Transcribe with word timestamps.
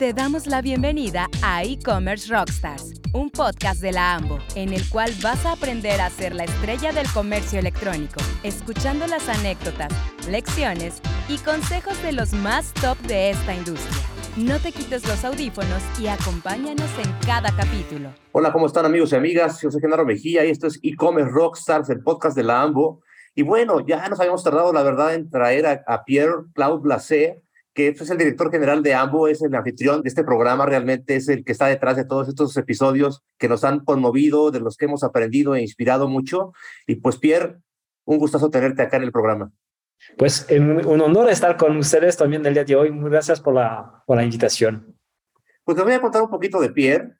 Te 0.00 0.14
damos 0.14 0.46
la 0.46 0.62
bienvenida 0.62 1.28
a 1.42 1.62
E-Commerce 1.62 2.32
Rockstars, 2.32 3.02
un 3.12 3.28
podcast 3.28 3.82
de 3.82 3.92
la 3.92 4.14
AMBO, 4.14 4.38
en 4.54 4.72
el 4.72 4.88
cual 4.88 5.12
vas 5.22 5.44
a 5.44 5.52
aprender 5.52 6.00
a 6.00 6.08
ser 6.08 6.34
la 6.34 6.44
estrella 6.44 6.90
del 6.90 7.06
comercio 7.12 7.58
electrónico, 7.58 8.18
escuchando 8.42 9.06
las 9.06 9.28
anécdotas, 9.28 9.92
lecciones 10.26 11.02
y 11.28 11.36
consejos 11.36 12.02
de 12.02 12.12
los 12.12 12.32
más 12.32 12.72
top 12.72 12.96
de 13.00 13.28
esta 13.28 13.54
industria. 13.54 13.94
No 14.38 14.58
te 14.58 14.72
quites 14.72 15.06
los 15.06 15.22
audífonos 15.22 15.82
y 16.00 16.06
acompáñanos 16.06 16.90
en 16.98 17.12
cada 17.26 17.54
capítulo. 17.54 18.08
Hola, 18.32 18.54
¿cómo 18.54 18.68
están 18.68 18.86
amigos 18.86 19.12
y 19.12 19.16
amigas? 19.16 19.60
Yo 19.60 19.70
soy 19.70 19.82
Genaro 19.82 20.06
Mejía 20.06 20.46
y 20.46 20.50
esto 20.50 20.68
es 20.68 20.80
E-Commerce 20.82 21.30
Rockstars, 21.30 21.90
el 21.90 22.02
podcast 22.02 22.34
de 22.34 22.44
la 22.44 22.62
AMBO. 22.62 23.02
Y 23.34 23.42
bueno, 23.42 23.86
ya 23.86 24.08
nos 24.08 24.18
habíamos 24.18 24.42
tardado, 24.42 24.72
la 24.72 24.82
verdad, 24.82 25.12
en 25.12 25.28
traer 25.28 25.84
a, 25.86 26.04
Pierre 26.06 26.44
Claude 26.54 26.80
Blasé, 26.80 27.42
que 27.72 27.88
es 27.88 28.10
el 28.10 28.18
director 28.18 28.50
general 28.50 28.82
de 28.82 28.94
AMBO, 28.94 29.28
es 29.28 29.42
el 29.42 29.54
anfitrión 29.54 30.02
de 30.02 30.08
este 30.08 30.24
programa, 30.24 30.66
realmente 30.66 31.16
es 31.16 31.28
el 31.28 31.44
que 31.44 31.52
está 31.52 31.66
detrás 31.66 31.96
de 31.96 32.04
todos 32.04 32.28
estos 32.28 32.56
episodios 32.56 33.22
que 33.38 33.48
nos 33.48 33.64
han 33.64 33.80
conmovido, 33.80 34.50
de 34.50 34.60
los 34.60 34.76
que 34.76 34.86
hemos 34.86 35.04
aprendido 35.04 35.54
e 35.54 35.62
inspirado 35.62 36.08
mucho. 36.08 36.52
Y 36.86 36.96
pues 36.96 37.16
Pierre, 37.16 37.58
un 38.04 38.18
gustazo 38.18 38.50
tenerte 38.50 38.82
acá 38.82 38.96
en 38.96 39.04
el 39.04 39.12
programa. 39.12 39.52
Pues 40.16 40.46
un 40.50 41.00
honor 41.00 41.30
estar 41.30 41.56
con 41.56 41.76
ustedes 41.76 42.16
también 42.16 42.44
el 42.44 42.54
día 42.54 42.64
de 42.64 42.74
hoy. 42.74 42.90
Muchas 42.90 43.10
gracias 43.10 43.40
por 43.40 43.54
la, 43.54 44.02
por 44.06 44.16
la 44.16 44.24
invitación. 44.24 44.96
Pues 45.62 45.76
les 45.76 45.84
voy 45.84 45.94
a 45.94 46.00
contar 46.00 46.22
un 46.22 46.30
poquito 46.30 46.60
de 46.60 46.70
Pierre. 46.70 47.12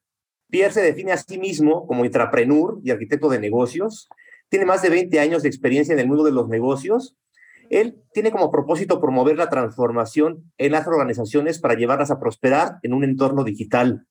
Pierre 0.51 0.73
se 0.73 0.83
define 0.83 1.12
a 1.12 1.17
sí 1.17 1.39
mismo 1.39 1.87
como 1.87 2.05
intrapreneur 2.05 2.81
y 2.83 2.91
arquitecto 2.91 3.29
de 3.29 3.39
negocios. 3.39 4.09
Tiene 4.48 4.65
más 4.65 4.83
de 4.83 4.91
20 4.91 5.21
años 5.21 5.43
de 5.43 5.48
experiencia 5.48 5.93
en 5.93 6.01
el 6.01 6.09
mundo 6.09 6.25
de 6.25 6.33
los 6.33 6.48
negocios 6.48 7.17
él 7.70 8.02
tiene 8.12 8.33
como 8.33 8.51
propósito 8.51 9.01
promover 9.01 9.37
la 9.38 9.48
transformación 9.48 10.52
en 10.59 10.73
las 10.73 10.87
organizaciones 10.87 11.61
para 11.61 11.74
llevarlas 11.74 12.11
a 12.11 12.19
prosperar 12.19 12.78
en 12.83 12.92
un 12.92 13.05
entorno 13.05 13.45
digital. 13.45 14.06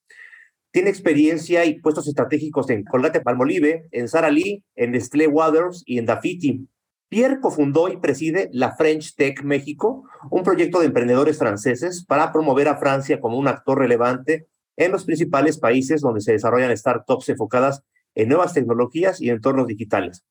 Tiene 0.71 0.89
experiencia 0.89 1.65
y 1.65 1.79
puestos 1.79 2.07
estratégicos 2.07 2.69
en 2.69 2.85
Colgate 2.85 3.21
Palmolive, 3.21 3.87
en 3.91 4.07
Sara 4.07 4.31
Lee, 4.31 4.63
en 4.75 4.91
Nestlé 4.91 5.27
Waters 5.27 5.83
y 5.85 5.97
en 5.97 6.05
Dafiti. 6.05 6.67
Pierre 7.09 7.41
cofundó 7.41 7.89
y 7.89 7.97
preside 7.97 8.49
la 8.53 8.75
French 8.75 9.15
Tech 9.15 9.43
México, 9.43 10.05
un 10.29 10.43
proyecto 10.43 10.79
de 10.79 10.85
emprendedores 10.85 11.37
franceses 11.37 12.05
para 12.05 12.31
promover 12.31 12.67
a 12.67 12.77
Francia 12.77 13.19
como 13.19 13.37
un 13.37 13.47
actor 13.47 13.79
relevante 13.79 14.47
en 14.77 14.91
los 14.91 15.05
principales 15.05 15.57
países 15.57 16.01
donde 16.01 16.21
se 16.21 16.31
desarrollan 16.31 16.75
startups 16.77 17.27
enfocadas 17.27 17.83
en 18.15 18.29
nuevas 18.29 18.53
tecnologías 18.53 19.19
y 19.19 19.29
entornos 19.29 19.67
digitales. 19.67 20.23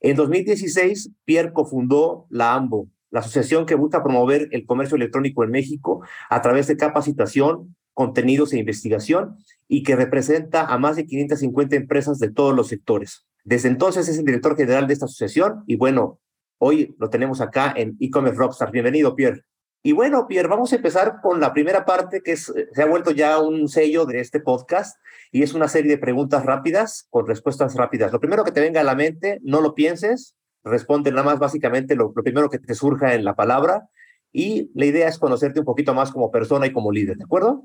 En 0.00 0.16
2016, 0.16 1.10
Pierre 1.24 1.52
cofundó 1.52 2.26
la 2.30 2.54
AMBO, 2.54 2.88
la 3.10 3.20
asociación 3.20 3.66
que 3.66 3.74
busca 3.74 4.02
promover 4.02 4.48
el 4.52 4.64
comercio 4.64 4.96
electrónico 4.96 5.44
en 5.44 5.50
México 5.50 6.02
a 6.30 6.40
través 6.40 6.66
de 6.68 6.78
capacitación, 6.78 7.76
contenidos 7.92 8.52
e 8.52 8.58
investigación 8.58 9.36
y 9.68 9.82
que 9.82 9.96
representa 9.96 10.64
a 10.64 10.78
más 10.78 10.96
de 10.96 11.04
550 11.04 11.76
empresas 11.76 12.18
de 12.18 12.30
todos 12.30 12.54
los 12.54 12.68
sectores. 12.68 13.26
Desde 13.44 13.68
entonces 13.68 14.08
es 14.08 14.16
el 14.16 14.24
director 14.24 14.56
general 14.56 14.86
de 14.86 14.94
esta 14.94 15.04
asociación 15.04 15.64
y 15.66 15.76
bueno, 15.76 16.18
hoy 16.58 16.94
lo 16.98 17.10
tenemos 17.10 17.42
acá 17.42 17.74
en 17.76 17.96
e-commerce 18.00 18.38
Rockstar. 18.38 18.70
Bienvenido, 18.70 19.14
Pierre. 19.14 19.44
Y 19.82 19.92
bueno, 19.92 20.26
Pierre, 20.26 20.48
vamos 20.48 20.72
a 20.72 20.76
empezar 20.76 21.20
con 21.22 21.40
la 21.40 21.52
primera 21.52 21.86
parte 21.86 22.22
que 22.22 22.32
es, 22.32 22.52
se 22.72 22.82
ha 22.82 22.86
vuelto 22.86 23.12
ya 23.12 23.40
un 23.40 23.68
sello 23.68 24.04
de 24.04 24.20
este 24.20 24.40
podcast 24.40 24.98
y 25.32 25.42
es 25.42 25.54
una 25.54 25.68
serie 25.68 25.92
de 25.92 25.98
preguntas 25.98 26.44
rápidas 26.44 27.06
con 27.08 27.26
respuestas 27.26 27.74
rápidas. 27.74 28.12
Lo 28.12 28.20
primero 28.20 28.44
que 28.44 28.52
te 28.52 28.60
venga 28.60 28.82
a 28.82 28.84
la 28.84 28.94
mente, 28.94 29.40
no 29.42 29.62
lo 29.62 29.74
pienses, 29.74 30.36
responde 30.64 31.10
nada 31.10 31.22
más 31.22 31.38
básicamente 31.38 31.96
lo, 31.96 32.12
lo 32.14 32.22
primero 32.22 32.50
que 32.50 32.58
te 32.58 32.74
surja 32.74 33.14
en 33.14 33.24
la 33.24 33.34
palabra 33.34 33.88
y 34.32 34.70
la 34.74 34.84
idea 34.84 35.08
es 35.08 35.18
conocerte 35.18 35.60
un 35.60 35.66
poquito 35.66 35.94
más 35.94 36.12
como 36.12 36.30
persona 36.30 36.66
y 36.66 36.72
como 36.72 36.92
líder, 36.92 37.16
¿de 37.16 37.24
acuerdo? 37.24 37.64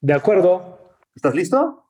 De 0.00 0.14
acuerdo. 0.14 0.96
¿Estás 1.14 1.34
listo? 1.34 1.84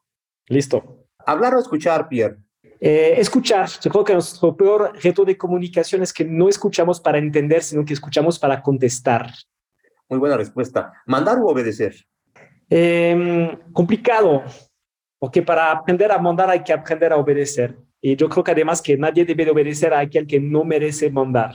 Listo. 0.48 1.06
¿Hablar 1.18 1.54
o 1.54 1.60
escuchar, 1.60 2.08
Pierre? 2.08 2.43
Eh, 2.86 3.18
escuchar. 3.18 3.66
Yo 3.80 3.90
creo 3.90 4.04
que 4.04 4.12
nuestro 4.12 4.54
peor 4.54 4.92
reto 5.02 5.24
de 5.24 5.38
comunicación 5.38 6.02
es 6.02 6.12
que 6.12 6.22
no 6.22 6.50
escuchamos 6.50 7.00
para 7.00 7.16
entender, 7.16 7.62
sino 7.62 7.82
que 7.82 7.94
escuchamos 7.94 8.38
para 8.38 8.60
contestar. 8.60 9.32
Muy 10.06 10.18
buena 10.18 10.36
respuesta. 10.36 10.92
¿Mandar 11.06 11.38
o 11.38 11.46
obedecer? 11.46 11.94
Eh, 12.68 13.58
complicado, 13.72 14.42
porque 15.18 15.40
para 15.40 15.72
aprender 15.72 16.12
a 16.12 16.18
mandar 16.18 16.50
hay 16.50 16.62
que 16.62 16.74
aprender 16.74 17.10
a 17.14 17.16
obedecer. 17.16 17.74
Y 18.02 18.16
yo 18.16 18.28
creo 18.28 18.44
que 18.44 18.50
además 18.50 18.82
que 18.82 18.98
nadie 18.98 19.24
debe 19.24 19.46
de 19.46 19.52
obedecer 19.52 19.94
a 19.94 20.00
aquel 20.00 20.26
que 20.26 20.38
no 20.38 20.62
merece 20.62 21.10
mandar. 21.10 21.54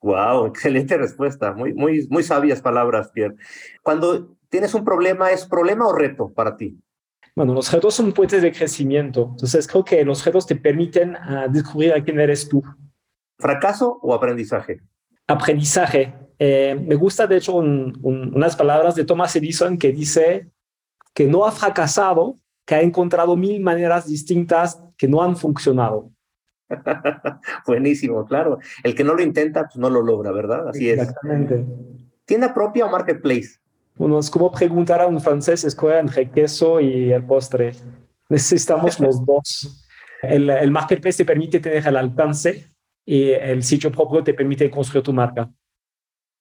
Wow, 0.00 0.46
excelente 0.52 0.98
respuesta. 0.98 1.52
Muy, 1.52 1.72
muy, 1.72 2.08
muy 2.10 2.24
sabias 2.24 2.60
palabras, 2.60 3.12
Pierre. 3.12 3.36
Cuando 3.80 4.36
tienes 4.48 4.74
un 4.74 4.84
problema, 4.84 5.30
¿es 5.30 5.46
problema 5.46 5.86
o 5.86 5.92
reto 5.92 6.32
para 6.32 6.56
ti? 6.56 6.76
Bueno, 7.34 7.54
los 7.54 7.72
retos 7.72 7.94
son 7.94 8.12
puentes 8.12 8.42
de 8.42 8.52
crecimiento. 8.52 9.28
Entonces, 9.30 9.66
creo 9.66 9.84
que 9.84 10.04
los 10.04 10.24
retos 10.24 10.46
te 10.46 10.56
permiten 10.56 11.14
uh, 11.14 11.50
descubrir 11.50 11.94
a 11.94 12.02
quién 12.02 12.20
eres 12.20 12.48
tú. 12.48 12.62
¿Fracaso 13.38 13.98
o 14.02 14.14
aprendizaje? 14.14 14.80
Aprendizaje. 15.26 16.14
Eh, 16.38 16.74
me 16.74 16.94
gusta, 16.94 17.26
de 17.26 17.38
hecho, 17.38 17.54
un, 17.54 17.98
un, 18.02 18.34
unas 18.34 18.54
palabras 18.54 18.94
de 18.94 19.04
Thomas 19.04 19.34
Edison 19.34 19.78
que 19.78 19.92
dice 19.92 20.50
que 21.14 21.26
no 21.26 21.46
ha 21.46 21.52
fracasado, 21.52 22.38
que 22.66 22.74
ha 22.74 22.82
encontrado 22.82 23.36
mil 23.36 23.60
maneras 23.60 24.06
distintas 24.06 24.82
que 24.98 25.08
no 25.08 25.22
han 25.22 25.36
funcionado. 25.36 26.10
Buenísimo, 27.66 28.24
claro. 28.26 28.58
El 28.82 28.94
que 28.94 29.04
no 29.04 29.14
lo 29.14 29.22
intenta, 29.22 29.64
pues 29.64 29.76
no 29.76 29.88
lo 29.88 30.02
logra, 30.02 30.32
¿verdad? 30.32 30.68
Así 30.68 30.90
Exactamente. 30.90 31.54
es. 31.54 31.60
Exactamente. 31.60 32.12
¿Tienda 32.24 32.54
propia 32.54 32.86
o 32.86 32.90
marketplace? 32.90 33.61
Bueno, 33.94 34.18
es 34.18 34.30
como 34.30 34.50
preguntar 34.50 35.00
a 35.00 35.06
un 35.06 35.20
francés, 35.20 35.64
escoge 35.64 35.98
entre 35.98 36.30
queso 36.30 36.80
y 36.80 37.12
el 37.12 37.24
postre. 37.24 37.72
Necesitamos 38.28 38.98
los 38.98 39.24
dos. 39.24 39.86
El, 40.22 40.48
el 40.50 40.70
marketplace 40.70 41.18
te 41.18 41.24
permite 41.24 41.60
tener 41.60 41.86
el 41.86 41.96
alcance 41.96 42.72
y 43.04 43.30
el 43.30 43.62
sitio 43.62 43.90
propio 43.90 44.22
te 44.22 44.34
permite 44.34 44.70
construir 44.70 45.04
tu 45.04 45.12
marca. 45.12 45.50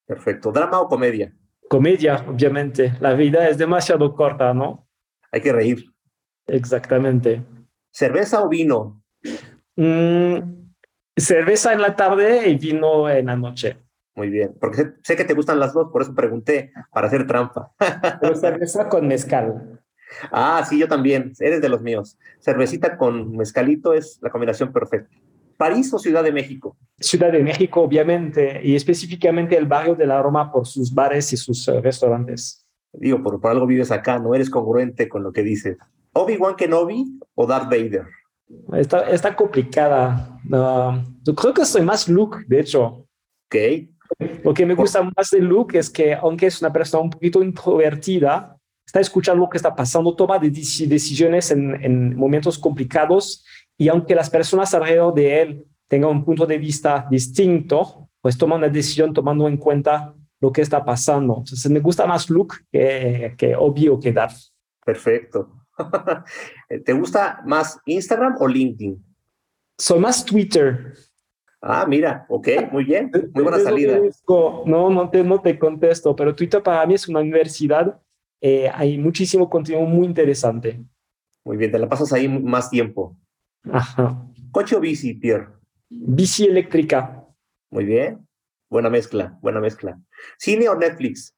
Perfecto. 0.05 0.51
¿Drama 0.51 0.81
o 0.81 0.87
comedia? 0.87 1.33
Comedia, 1.67 2.25
obviamente. 2.27 2.93
La 2.99 3.13
vida 3.13 3.47
es 3.47 3.57
demasiado 3.57 4.13
corta, 4.15 4.53
¿no? 4.53 4.87
Hay 5.31 5.41
que 5.41 5.53
reír. 5.53 5.85
Exactamente. 6.47 7.41
¿Cerveza 7.91 8.43
o 8.43 8.49
vino? 8.49 9.01
Mm, 9.75 10.37
cerveza 11.15 11.73
en 11.73 11.81
la 11.81 11.95
tarde 11.95 12.49
y 12.49 12.57
vino 12.57 13.09
en 13.09 13.25
la 13.27 13.35
noche. 13.35 13.77
Muy 14.15 14.29
bien, 14.29 14.55
porque 14.59 14.77
sé, 14.77 14.93
sé, 15.03 15.15
que 15.15 15.23
te 15.23 15.33
gustan 15.33 15.59
las 15.59 15.73
dos, 15.73 15.89
por 15.91 16.01
eso 16.01 16.13
pregunté, 16.13 16.71
para 16.91 17.07
hacer 17.07 17.25
trampa. 17.25 17.71
Pero 18.19 18.35
cerveza 18.35 18.89
con 18.89 19.07
mezcal. 19.07 19.79
Ah, 20.31 20.63
sí, 20.67 20.77
yo 20.77 20.87
también, 20.87 21.31
eres 21.39 21.61
de 21.61 21.69
los 21.69 21.81
míos. 21.81 22.17
Cervecita 22.39 22.97
con 22.97 23.35
mezcalito 23.37 23.93
es 23.93 24.19
la 24.21 24.29
combinación 24.29 24.73
perfecta. 24.73 25.15
¿París 25.57 25.93
o 25.93 25.99
Ciudad 25.99 26.23
de 26.23 26.31
México? 26.31 26.75
Ciudad 26.99 27.31
de 27.31 27.43
México, 27.43 27.81
obviamente, 27.81 28.61
y 28.63 28.75
específicamente 28.75 29.55
el 29.55 29.67
barrio 29.67 29.95
de 29.95 30.07
la 30.07 30.21
Roma 30.21 30.51
por 30.51 30.67
sus 30.67 30.93
bares 30.93 31.31
y 31.33 31.37
sus 31.37 31.67
uh, 31.67 31.79
restaurantes. 31.81 32.65
Digo, 32.91 33.21
por, 33.23 33.39
por 33.39 33.51
algo 33.51 33.65
vives 33.65 33.91
acá, 33.91 34.19
no 34.19 34.35
eres 34.35 34.49
congruente 34.49 35.07
con 35.07 35.23
lo 35.23 35.31
que 35.31 35.43
dices. 35.43 35.77
¿Obi-Wan 36.13 36.55
Kenobi 36.55 37.19
o 37.35 37.45
Darth 37.45 37.69
Vader? 37.69 38.05
Está, 38.73 39.09
está 39.09 39.35
complicada. 39.35 40.39
Uh, 40.49 40.99
yo 41.23 41.35
creo 41.35 41.53
que 41.53 41.63
soy 41.63 41.83
más 41.83 42.09
Luke, 42.09 42.39
de 42.47 42.59
hecho. 42.59 43.07
Ok. 43.45 43.55
Lo 44.43 44.53
que 44.53 44.65
me 44.65 44.75
gusta 44.75 45.01
más 45.03 45.29
de 45.31 45.39
Luke 45.39 45.77
es 45.77 45.89
que, 45.89 46.13
aunque 46.13 46.47
es 46.47 46.61
una 46.61 46.71
persona 46.71 47.03
un 47.03 47.09
poquito 47.09 47.43
introvertida, 47.43 48.57
está 48.85 48.99
escuchando 48.99 49.43
lo 49.43 49.49
que 49.49 49.57
está 49.57 49.73
pasando, 49.75 50.15
toma 50.15 50.39
de 50.39 50.49
decisiones 50.49 51.51
en, 51.51 51.83
en, 51.83 52.15
momentos 52.15 52.57
complicados 52.57 53.45
y 53.77 53.87
aunque 53.87 54.15
las 54.15 54.29
personas 54.29 54.73
alrededor 54.73 55.13
de 55.13 55.41
él 55.41 55.65
tengan 55.87 56.09
un 56.09 56.25
punto 56.25 56.45
de 56.45 56.57
vista 56.57 57.07
distinto, 57.09 58.09
pues 58.21 58.37
toma 58.37 58.55
una 58.55 58.69
decisión 58.69 59.13
tomando 59.13 59.47
en 59.47 59.57
cuenta 59.57 60.13
lo 60.39 60.51
que 60.51 60.61
está 60.61 60.83
pasando. 60.83 61.35
Entonces 61.37 61.71
me 61.71 61.79
gusta 61.79 62.05
más 62.05 62.29
Luke 62.29 62.55
que, 62.71 63.33
que 63.37 63.55
Obi 63.55 63.87
o 63.87 63.99
que 63.99 64.11
Darth. 64.11 64.37
Perfecto. 64.83 65.65
¿Te 66.85 66.93
gusta 66.93 67.41
más 67.45 67.79
Instagram 67.85 68.35
o 68.39 68.47
LinkedIn? 68.47 69.03
Soy 69.77 69.99
más 69.99 70.25
Twitter. 70.25 70.93
Ah, 71.61 71.85
mira, 71.87 72.25
ok, 72.27 72.47
muy 72.71 72.83
bien, 72.83 73.11
muy 73.33 73.43
buena 73.43 73.59
salida. 73.59 73.99
No, 74.65 74.89
no 74.89 75.09
te, 75.11 75.23
no 75.23 75.39
te 75.41 75.59
contesto, 75.59 76.15
pero 76.15 76.33
Twitter 76.33 76.63
para 76.63 76.85
mí 76.87 76.95
es 76.95 77.07
una 77.07 77.19
universidad. 77.19 78.01
Eh, 78.41 78.67
hay 78.73 78.97
muchísimo 78.97 79.47
contenido 79.47 79.85
muy 79.85 80.07
interesante. 80.07 80.83
Muy 81.45 81.57
bien, 81.57 81.71
te 81.71 81.77
la 81.77 81.87
pasas 81.87 82.11
ahí 82.13 82.27
más 82.27 82.71
tiempo. 82.71 83.15
Ajá. 83.71 84.27
¿Coche 84.51 84.75
o 84.75 84.79
bici, 84.79 85.13
Pierre? 85.13 85.49
Bici 85.87 86.45
eléctrica. 86.45 87.23
Muy 87.69 87.85
bien, 87.85 88.27
buena 88.67 88.89
mezcla, 88.89 89.37
buena 89.41 89.59
mezcla. 89.59 89.99
¿Cine 90.39 90.67
o 90.67 90.75
Netflix? 90.75 91.35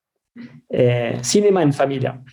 Eh, 0.70 1.20
cinema 1.22 1.62
en 1.64 1.74
familia. 1.74 2.24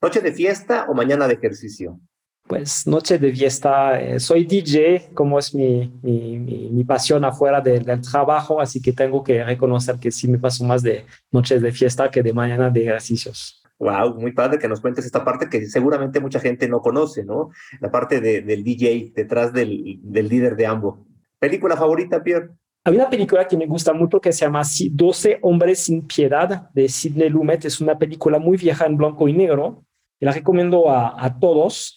¿Noche 0.00 0.20
de 0.20 0.32
fiesta 0.32 0.86
o 0.88 0.94
mañana 0.94 1.28
de 1.28 1.34
ejercicio? 1.34 2.00
Pues 2.48 2.86
noche 2.86 3.18
de 3.18 3.30
fiesta, 3.30 4.00
eh, 4.00 4.18
soy 4.18 4.46
DJ, 4.46 5.10
como 5.12 5.38
es 5.38 5.54
mi, 5.54 5.92
mi, 6.02 6.38
mi, 6.38 6.70
mi 6.70 6.84
pasión 6.84 7.22
afuera 7.26 7.60
de, 7.60 7.80
del 7.80 8.00
trabajo, 8.00 8.58
así 8.58 8.80
que 8.80 8.94
tengo 8.94 9.22
que 9.22 9.44
reconocer 9.44 9.98
que 9.98 10.10
sí 10.10 10.28
me 10.28 10.38
paso 10.38 10.64
más 10.64 10.82
de 10.82 11.04
noches 11.30 11.60
de 11.60 11.70
fiesta 11.72 12.10
que 12.10 12.22
de 12.22 12.32
mañana 12.32 12.70
de 12.70 12.84
ejercicios. 12.84 13.62
Wow, 13.78 14.14
muy 14.14 14.32
padre 14.32 14.58
que 14.58 14.66
nos 14.66 14.80
cuentes 14.80 15.04
esta 15.04 15.22
parte 15.24 15.50
que 15.50 15.66
seguramente 15.66 16.20
mucha 16.20 16.40
gente 16.40 16.66
no 16.68 16.80
conoce, 16.80 17.22
¿no? 17.22 17.50
La 17.80 17.90
parte 17.90 18.18
de, 18.20 18.40
del 18.40 18.64
DJ 18.64 19.12
detrás 19.14 19.52
del, 19.52 20.00
del 20.02 20.28
líder 20.28 20.56
de 20.56 20.66
Ambo. 20.66 21.06
¿Película 21.38 21.76
favorita, 21.76 22.22
Pierre? 22.24 22.48
Hay 22.84 22.96
una 22.96 23.10
película 23.10 23.46
que 23.46 23.58
me 23.58 23.66
gusta 23.66 23.92
mucho 23.92 24.22
que 24.22 24.32
se 24.32 24.46
llama 24.46 24.62
12 24.90 25.40
hombres 25.42 25.80
sin 25.80 26.06
piedad 26.06 26.70
de 26.72 26.88
Sidney 26.88 27.28
Lumet. 27.28 27.66
Es 27.66 27.80
una 27.82 27.98
película 27.98 28.38
muy 28.38 28.56
vieja 28.56 28.86
en 28.86 28.96
blanco 28.96 29.28
y 29.28 29.34
negro. 29.34 29.84
Y 30.18 30.24
la 30.24 30.32
recomiendo 30.32 30.90
a, 30.90 31.22
a 31.22 31.38
todos. 31.38 31.94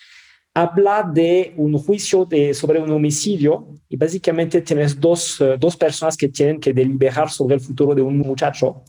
Habla 0.54 1.10
de 1.14 1.54
un 1.56 1.78
juicio 1.78 2.28
sobre 2.54 2.82
un 2.82 2.92
homicidio 2.92 3.68
y 3.88 3.96
básicamente 3.96 4.62
tienes 4.62 5.00
dos, 5.00 5.40
uh, 5.40 5.58
dos 5.58 5.78
personas 5.78 6.18
que 6.18 6.28
tienen 6.28 6.60
que 6.60 6.74
deliberar 6.74 7.30
sobre 7.30 7.56
el 7.56 7.62
futuro 7.62 7.96
de 7.96 8.02
un 8.02 8.18
muchacho. 8.18 8.84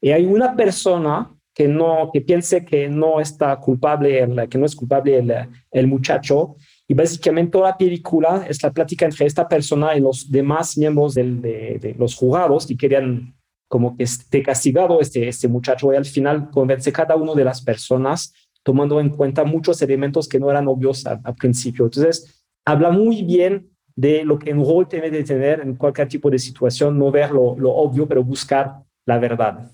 Y 0.00 0.10
hay 0.10 0.26
una 0.26 0.54
persona 0.54 1.34
que 1.54 1.66
no 1.66 2.10
que 2.12 2.20
piense 2.20 2.64
que 2.64 2.88
no 2.88 3.20
está 3.20 3.56
culpable, 3.56 4.20
el, 4.20 4.48
que 4.48 4.58
no 4.58 4.66
es 4.66 4.76
culpable 4.76 5.18
el, 5.18 5.34
el 5.72 5.86
muchacho 5.88 6.54
y 6.86 6.94
básicamente 6.94 7.50
toda 7.50 7.70
la 7.70 7.76
película 7.76 8.46
es 8.48 8.62
la 8.62 8.70
plática 8.70 9.04
entre 9.04 9.26
esta 9.26 9.48
persona 9.48 9.96
y 9.96 10.00
los 10.00 10.30
demás 10.30 10.78
miembros 10.78 11.14
de, 11.14 11.24
de, 11.24 11.96
los 11.98 12.14
jurados 12.14 12.64
que 12.64 12.76
querían 12.76 13.34
como 13.66 13.96
que 13.96 14.04
esté 14.04 14.42
castigado 14.42 15.00
este, 15.00 15.26
este 15.26 15.48
muchacho 15.48 15.92
y 15.92 15.96
al 15.96 16.04
final 16.04 16.48
convence 16.50 16.92
cada 16.92 17.16
uno 17.16 17.34
de 17.34 17.44
las 17.44 17.60
personas 17.60 18.32
tomando 18.68 19.00
en 19.00 19.08
cuenta 19.08 19.44
muchos 19.44 19.80
elementos 19.80 20.28
que 20.28 20.38
no 20.38 20.50
eran 20.50 20.68
obvios 20.68 21.06
al, 21.06 21.34
principio. 21.36 21.86
Entonces, 21.86 22.44
habla 22.66 22.90
muy 22.90 23.22
bien 23.22 23.70
de 23.96 24.26
lo 24.26 24.38
que 24.38 24.52
un 24.52 24.62
rol 24.62 24.86
tiene 24.86 25.10
de 25.10 25.24
tener 25.24 25.60
en 25.60 25.74
cualquier 25.74 26.06
tipo 26.06 26.28
de 26.28 26.38
situación, 26.38 26.98
no 26.98 27.10
ver 27.10 27.30
lo, 27.30 27.58
lo 27.58 27.70
obvio, 27.70 28.06
pero 28.06 28.22
buscar 28.22 28.82
la 29.06 29.18
verdad. 29.18 29.70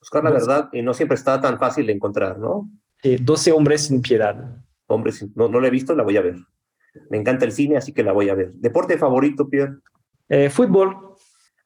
Buscar 0.00 0.24
la 0.24 0.32
verdad 0.32 0.68
y 0.72 0.82
no 0.82 0.92
siempre 0.94 1.14
está 1.14 1.40
tan 1.40 1.60
fácil 1.60 1.86
de 1.86 1.92
encontrar, 1.92 2.36
¿no? 2.36 2.68
Eh, 3.04 3.18
12 3.22 3.52
hombres 3.52 3.82
sin 3.82 4.02
piedad. 4.02 4.34
Hombres, 4.88 5.24
no, 5.36 5.46
no 5.46 5.60
la 5.60 5.68
he 5.68 5.70
visto, 5.70 5.94
la 5.94 6.02
voy 6.02 6.16
a 6.16 6.22
ver. 6.22 6.34
Me 7.10 7.16
encanta 7.16 7.44
el 7.44 7.52
cine, 7.52 7.76
así 7.76 7.92
que 7.92 8.02
la 8.02 8.10
voy 8.10 8.30
a 8.30 8.34
ver. 8.34 8.52
¿Deporte 8.54 8.98
favorito, 8.98 9.48
Pierre? 9.48 9.76
Eh, 10.28 10.50
fútbol. 10.50 11.14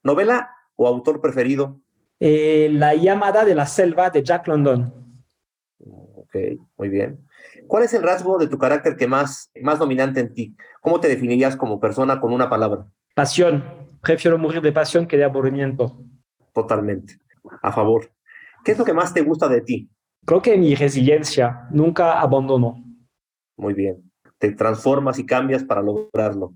¿Novela 0.03 0.51
o 0.77 0.87
autor 0.87 1.23
preferido? 1.23 1.81
Eh, 2.21 2.69
la 2.71 2.95
llamada 2.95 3.47
de 3.47 3.55
la 3.55 3.65
selva 3.65 4.11
de 4.11 4.23
Jack 4.23 4.49
London. 4.49 4.98
Muy 6.77 6.89
bien. 6.89 7.27
¿Cuál 7.67 7.85
es 7.85 7.95
el 7.95 8.03
rasgo 8.03 8.39
de 8.39 8.49
tu 8.49 8.59
carácter 8.59 8.97
que 8.97 9.07
más, 9.07 9.51
más 9.63 9.79
dominante 9.79 10.21
en 10.21 10.33
ti? 10.33 10.57
¿Cómo 10.81 11.01
te 11.01 11.09
definirías 11.09 11.57
como 11.57 11.81
persona 11.81 12.21
con 12.21 12.33
una 12.33 12.49
palabra? 12.49 12.87
Pasión. 13.15 13.65
Prefiero 14.03 14.39
morir 14.39 14.63
de 14.63 14.73
pasión 14.73 15.07
que 15.07 15.17
de 15.17 15.25
aburrimiento. 15.25 15.99
Totalmente. 16.55 17.19
A 17.63 17.73
favor. 17.73 18.11
¿Qué 18.65 18.73
es 18.73 18.79
lo 18.79 18.85
que 18.85 18.93
más 18.93 19.13
te 19.13 19.23
gusta 19.23 19.49
de 19.49 19.61
ti? 19.61 19.91
Creo 20.25 20.43
que 20.43 20.57
mi 20.57 20.75
resiliencia. 20.75 21.67
Nunca 21.71 22.21
abandono. 22.21 22.85
Muy 23.57 23.75
bien. 23.75 24.11
Te 24.39 24.53
transformas 24.53 25.19
y 25.19 25.27
cambias 25.27 25.65
para 25.65 25.83
lograrlo. 25.83 26.55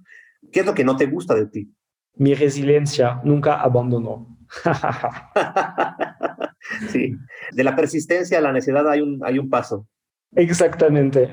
¿Qué 0.52 0.61
es 0.61 0.67
lo 0.67 0.75
que 0.75 0.84
no 0.84 0.96
te 0.96 1.06
gusta 1.06 1.34
de 1.34 1.46
ti? 1.46 1.75
Mi 2.14 2.34
resiliencia. 2.34 3.20
Nunca 3.25 3.61
abandono. 3.61 4.38
sí. 6.91 7.17
De 7.53 7.64
la 7.64 7.76
persistencia 7.76 8.38
a 8.38 8.41
la 8.41 8.53
necedad 8.53 8.88
hay 8.88 9.00
un, 9.00 9.20
hay 9.25 9.38
un 9.38 9.50
paso. 9.50 9.87
Exactamente. 10.35 11.31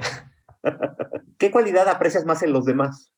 ¿Qué 1.38 1.52
cualidad 1.52 1.88
aprecias 1.88 2.26
más 2.26 2.44
en 2.44 2.54
los 2.54 2.66
demás? 2.66 3.14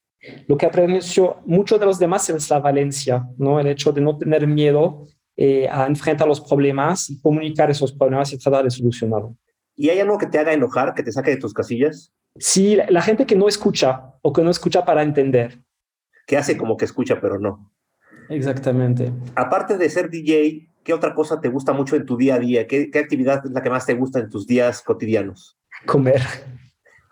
Lo 0.47 0.57
que 0.57 0.67
aprecio 0.67 1.37
mucho 1.45 1.79
de 1.79 1.85
los 1.85 1.97
demás 1.97 2.29
es 2.29 2.49
la 2.49 2.59
valencia, 2.59 3.27
¿no? 3.37 3.59
El 3.59 3.67
hecho 3.67 3.91
de 3.91 4.01
no 4.01 4.17
tener 4.17 4.45
miedo 4.45 5.07
eh, 5.35 5.67
a 5.67 5.87
enfrentar 5.87 6.27
los 6.27 6.41
problemas 6.41 7.09
y 7.09 7.19
comunicar 7.19 7.71
esos 7.71 7.91
problemas 7.91 8.31
y 8.31 8.37
tratar 8.37 8.63
de 8.63 8.69
solucionarlos. 8.69 9.33
¿Y 9.75 9.89
hay 9.89 9.99
algo 9.99 10.19
que 10.19 10.27
te 10.27 10.37
haga 10.37 10.53
enojar, 10.53 10.93
que 10.93 11.01
te 11.01 11.11
saque 11.11 11.31
de 11.31 11.37
tus 11.37 11.53
casillas? 11.53 12.13
Sí, 12.37 12.75
la, 12.75 12.85
la 12.89 13.01
gente 13.01 13.25
que 13.25 13.35
no 13.35 13.47
escucha 13.47 14.13
o 14.21 14.31
que 14.31 14.43
no 14.43 14.51
escucha 14.51 14.85
para 14.85 15.01
entender. 15.01 15.63
Que 16.27 16.37
hace 16.37 16.55
como 16.55 16.77
que 16.77 16.85
escucha, 16.85 17.19
pero 17.19 17.39
no. 17.39 17.73
Exactamente. 18.29 19.11
Aparte 19.35 19.77
de 19.77 19.89
ser 19.89 20.11
DJ, 20.11 20.70
¿qué 20.83 20.93
otra 20.93 21.13
cosa 21.13 21.39
te 21.39 21.49
gusta 21.49 21.73
mucho 21.73 21.95
en 21.95 22.05
tu 22.05 22.17
día 22.17 22.35
a 22.35 22.39
día? 22.39 22.67
¿Qué, 22.67 22.89
qué 22.91 22.99
actividad 22.99 23.45
es 23.45 23.51
la 23.51 23.61
que 23.61 23.69
más 23.69 23.85
te 23.85 23.93
gusta 23.93 24.19
en 24.19 24.29
tus 24.29 24.45
días 24.47 24.81
cotidianos? 24.81 25.57
Comer. 25.85 26.21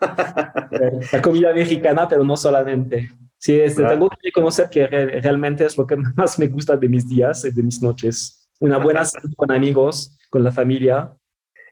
la 1.12 1.22
comida 1.22 1.52
mexicana, 1.52 2.08
pero 2.08 2.24
no 2.24 2.36
solamente. 2.36 3.10
Sí, 3.38 3.58
este, 3.58 3.80
Claro. 3.82 3.94
tengo 3.94 4.10
que 4.10 4.16
reconocer 4.24 4.68
que 4.68 4.86
re- 4.86 5.20
realmente 5.20 5.64
es 5.64 5.76
lo 5.78 5.86
que 5.86 5.96
más 5.96 6.38
me 6.38 6.46
gusta 6.48 6.76
de 6.76 6.88
mis 6.88 7.08
días 7.08 7.44
y 7.44 7.50
de 7.50 7.62
mis 7.62 7.80
noches. 7.82 8.48
Una 8.60 8.76
buena 8.78 9.04
cena 9.04 9.24
con 9.36 9.50
amigos, 9.50 10.18
con 10.28 10.44
la 10.44 10.52
familia. 10.52 11.12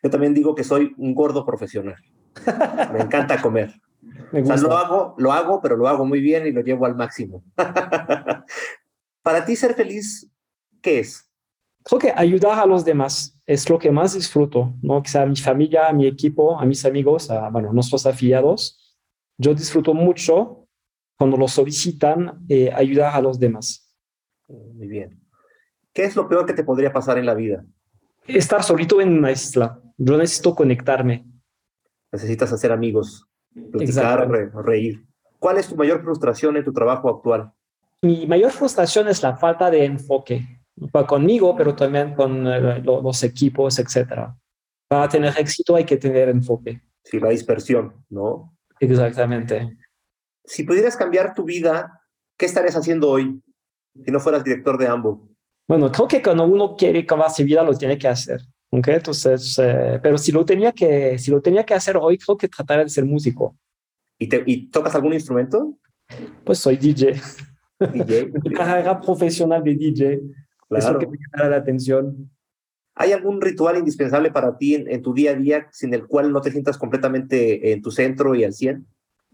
Yo 0.03 0.09
también 0.11 0.33
digo 0.33 0.55
que 0.55 0.65
soy 0.65 0.95
un 0.97 1.15
gordo 1.15 1.45
profesional. 1.45 1.97
Me 2.93 3.01
encanta 3.01 3.41
comer. 3.43 3.75
Me 4.33 4.41
O 4.43 4.47
sea, 4.47 4.55
gusta. 4.55 4.69
lo 4.69 4.77
hago, 4.79 5.15
lo 5.19 5.33
hago, 5.33 5.61
pero 5.61 5.77
lo 5.77 5.89
hago 5.89 6.07
muy 6.07 6.21
bien 6.21 6.47
y 6.47 6.53
lo 6.53 6.63
llevo 6.63 6.87
al 6.87 6.95
máximo. 6.97 7.43
Para 9.23 9.45
ti 9.45 9.57
ser 9.57 9.75
feliz, 9.75 10.31
¿qué 10.81 11.01
es? 11.01 11.28
Creo 11.89 11.99
que 11.99 12.13
ayudar 12.15 12.59
a 12.59 12.67
los 12.67 12.85
demás 12.85 13.41
es 13.47 13.69
lo 13.71 13.79
que 13.79 13.91
más 13.91 14.13
disfruto, 14.13 14.75
¿no? 14.83 15.03
Que 15.03 15.09
sea 15.09 15.23
a 15.23 15.27
mi 15.27 15.37
familia, 15.37 15.89
a 15.89 15.93
mi 15.95 16.07
equipo, 16.07 16.61
a 16.61 16.67
mis 16.67 16.85
amigos, 16.85 17.31
a 17.31 17.49
bueno, 17.49 17.73
nuestros 17.73 18.05
afiliados. 18.05 18.95
Yo 19.39 19.55
disfruto 19.55 19.95
mucho 19.95 20.67
cuando 21.17 21.37
los 21.39 21.53
solicitan 21.53 22.45
eh, 22.49 22.71
ayudar 22.75 23.15
a 23.15 23.21
los 23.23 23.39
demás. 23.39 23.95
Muy 24.49 24.87
bien. 24.87 25.23
¿Qué 25.95 26.05
es 26.05 26.15
lo 26.15 26.29
peor 26.29 26.45
que 26.45 26.53
te 26.53 26.63
podría 26.63 26.93
pasar 26.93 27.17
en 27.19 27.25
la 27.27 27.35
vida? 27.35 27.65
Estar 28.27 28.63
solito 28.63 29.01
en 29.01 29.17
una 29.17 29.33
isla. 29.33 29.81
Yo 29.97 30.17
necesito 30.19 30.55
conectarme. 30.55 31.25
Necesitas 32.13 32.53
hacer 32.53 32.71
amigos, 32.71 33.27
platicar, 33.73 34.31
re- 34.31 34.51
reír. 34.63 35.05
¿Cuál 35.39 35.59
es 35.59 35.69
tu 35.69 35.77
mayor 35.77 36.03
frustración 36.03 36.57
en 36.57 36.65
tu 36.65 36.73
trabajo 36.73 37.09
actual? 37.09 37.53
Mi 38.03 38.27
mayor 38.27 38.51
frustración 38.51 39.09
es 39.09 39.23
la 39.23 39.37
falta 39.37 39.71
de 39.71 39.85
enfoque, 39.85 40.58
solo 40.93 41.07
conmigo, 41.07 41.55
pero 41.57 41.75
también 41.75 42.15
con 42.15 42.47
eh, 42.47 42.81
lo- 42.83 43.03
los 43.03 43.23
equipos, 43.25 43.79
etc. 43.79 44.31
Para 44.89 45.09
tener 45.09 45.35
éxito 45.39 45.75
hay 45.77 45.85
que 45.85 45.97
tener 45.97 46.29
enfoque. 46.29 46.81
Sí, 47.05 47.19
la 47.21 47.31
dispersión, 47.31 48.05
¿no? 48.11 48.57
Exactamente. 48.81 49.77
Si 50.45 50.65
pudieras 50.65 50.97
cambiar 50.97 51.35
tu 51.35 51.45
vida, 51.45 52.01
¿qué 52.39 52.47
estarías 52.47 52.77
haciendo 52.77 53.11
hoy 53.11 53.43
si 54.05 54.11
no 54.11 54.21
fueras 54.21 54.45
director 54.45 54.79
de 54.79 54.87
AMBO? 54.87 55.29
Bueno, 55.69 55.91
creo 55.93 56.09
que 56.09 56.23
cuando 56.23 56.45
uno 56.47 56.77
quiere 56.77 57.05
cambiar 57.05 57.31
su 57.31 57.45
vida 57.45 57.63
lo 57.63 57.75
tiene 57.75 57.99
que 57.99 58.09
hacer. 58.09 58.41
¿ok? 58.71 58.89
Entonces, 58.89 59.59
eh, 59.63 59.99
pero 60.03 60.17
si 60.19 60.33
lo, 60.33 60.45
tenía 60.45 60.73
que, 60.73 61.19
si 61.19 61.31
lo 61.31 61.41
tenía 61.43 61.65
que 61.65 61.75
hacer 61.75 61.97
hoy, 61.97 62.17
creo 62.19 62.37
que 62.37 62.49
trataría 62.49 62.85
de 62.85 62.91
ser 62.91 63.05
músico. 63.05 63.57
¿Y, 64.19 64.29
te- 64.29 64.43
y 64.47 64.69
tocas 64.71 64.95
algún 64.95 65.13
instrumento? 65.15 65.79
Pues 66.45 66.59
soy 66.59 66.77
DJ. 66.77 67.21
DJ. 67.93 68.31
Mi 68.45 68.51
carrera 68.53 69.01
profesional 69.01 69.63
de 69.63 69.75
DJ 69.75 70.21
Claro. 70.69 70.99
que 70.99 71.07
me 71.07 71.17
llama 71.17 71.51
la 71.51 71.57
atención. 71.57 72.31
¿Hay 72.95 73.13
algún 73.13 73.41
ritual 73.41 73.79
indispensable 73.79 74.31
para 74.31 74.57
ti 74.57 74.75
en, 74.75 74.91
en 74.91 75.03
tu 75.03 75.15
día 75.15 75.31
a 75.31 75.35
día 75.35 75.69
sin 75.73 75.95
el 75.95 76.07
cual 76.07 76.33
no 76.33 76.41
te 76.41 76.51
sientas 76.51 76.77
completamente 76.77 77.73
en 77.73 77.81
tu 77.81 77.91
centro 77.91 78.35
y 78.35 78.45
al 78.45 78.53
100? 78.53 78.87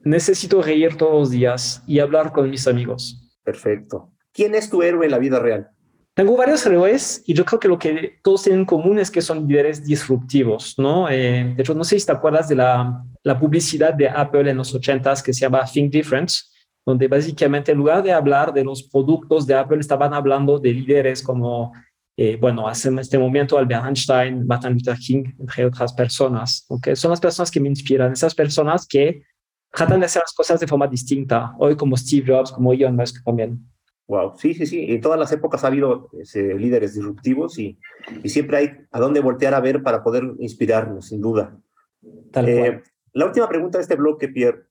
Necesito 0.04 0.60
reír 0.60 0.96
todos 0.96 1.12
los 1.12 1.30
días 1.30 1.82
y 1.86 1.98
hablar 1.98 2.32
con 2.32 2.50
mis 2.50 2.68
amigos. 2.68 3.38
Perfecto. 3.42 4.12
¿Quién 4.32 4.54
es 4.54 4.68
tu 4.68 4.82
héroe 4.82 5.06
en 5.06 5.12
la 5.12 5.18
vida 5.18 5.38
real? 5.38 5.70
Tengo 6.14 6.36
varios 6.36 6.64
héroes 6.64 7.22
y 7.26 7.34
yo 7.34 7.44
creo 7.44 7.58
que 7.58 7.68
lo 7.68 7.78
que 7.78 8.18
todos 8.22 8.44
tienen 8.44 8.60
en 8.60 8.66
común 8.66 8.98
es 9.00 9.10
que 9.10 9.20
son 9.20 9.48
líderes 9.48 9.84
disruptivos, 9.84 10.78
¿no? 10.78 11.08
Eh, 11.08 11.54
de 11.56 11.60
hecho, 11.60 11.74
no 11.74 11.82
sé 11.82 11.98
si 11.98 12.06
te 12.06 12.12
acuerdas 12.12 12.48
de 12.48 12.54
la, 12.54 13.02
la 13.24 13.38
publicidad 13.40 13.94
de 13.94 14.08
Apple 14.08 14.48
en 14.48 14.56
los 14.56 14.72
80s 14.72 15.22
que 15.22 15.32
se 15.32 15.40
llama 15.40 15.64
Think 15.64 15.92
Different, 15.92 16.30
donde 16.86 17.08
básicamente 17.08 17.72
en 17.72 17.78
lugar 17.78 18.02
de 18.02 18.12
hablar 18.12 18.52
de 18.52 18.64
los 18.64 18.82
productos 18.82 19.46
de 19.46 19.54
Apple, 19.54 19.78
estaban 19.80 20.12
hablando 20.14 20.58
de 20.58 20.72
líderes 20.72 21.22
como, 21.22 21.72
eh, 22.16 22.36
bueno, 22.40 22.68
hace 22.68 22.88
en 22.88 22.98
este 22.98 23.18
momento 23.18 23.56
Albert 23.58 23.86
Einstein, 23.86 24.46
Martin 24.46 24.74
Luther 24.74 24.96
King, 24.98 25.24
entre 25.38 25.64
otras 25.64 25.92
personas, 25.92 26.66
¿ok? 26.68 26.88
Son 26.94 27.10
las 27.10 27.20
personas 27.20 27.50
que 27.50 27.60
me 27.60 27.68
inspiran, 27.68 28.12
esas 28.12 28.34
personas 28.34 28.86
que 28.86 29.22
tratan 29.72 30.00
de 30.00 30.06
hacer 30.06 30.22
las 30.22 30.32
cosas 30.34 30.60
de 30.60 30.66
forma 30.66 30.86
distinta, 30.86 31.54
hoy 31.58 31.74
como 31.76 31.96
Steve 31.96 32.32
Jobs, 32.32 32.52
como 32.52 32.72
Elon 32.72 32.94
Musk 32.94 33.24
también. 33.24 33.66
Wow, 34.06 34.34
sí, 34.36 34.52
sí, 34.52 34.66
sí. 34.66 34.84
En 34.90 35.00
todas 35.00 35.18
las 35.18 35.32
épocas 35.32 35.64
ha 35.64 35.68
habido 35.68 36.10
líderes 36.34 36.94
disruptivos 36.94 37.58
y, 37.58 37.78
y 38.22 38.28
siempre 38.28 38.56
hay 38.58 38.70
a 38.92 39.00
dónde 39.00 39.20
voltear 39.20 39.54
a 39.54 39.60
ver 39.60 39.82
para 39.82 40.04
poder 40.04 40.24
inspirarnos, 40.38 41.06
sin 41.08 41.22
duda. 41.22 41.56
Tal 42.30 42.46
Eh, 42.48 42.58
cual. 42.58 42.82
la 43.14 43.24
última 43.24 43.48
pregunta 43.48 43.78
de 43.78 43.82
este 43.82 43.96
bloque, 43.96 44.28
Pierre. 44.28 44.64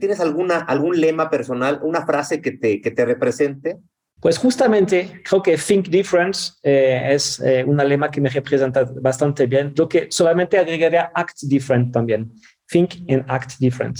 ¿Tienes 0.00 0.20
alguna, 0.20 0.58
algún 0.58 1.00
lema 1.00 1.30
personal, 1.30 1.80
una 1.82 2.06
frase 2.06 2.40
que 2.40 2.52
te, 2.52 2.80
que 2.80 2.90
te 2.90 3.04
represente? 3.04 3.78
Pues 4.20 4.38
justamente 4.38 5.22
creo 5.24 5.42
que 5.42 5.58
Think 5.58 5.88
Different 5.88 6.36
eh, 6.62 7.08
es 7.10 7.38
eh, 7.40 7.62
una 7.64 7.84
lema 7.84 8.10
que 8.10 8.20
me 8.20 8.30
representa 8.30 8.84
bastante 9.00 9.46
bien. 9.46 9.74
Yo 9.74 9.88
que 9.88 10.06
solamente 10.10 10.58
agregaría 10.58 11.12
Act 11.14 11.42
Different 11.42 11.92
también. 11.92 12.32
Think 12.68 12.94
and 13.10 13.24
Act 13.28 13.58
Different. 13.58 13.98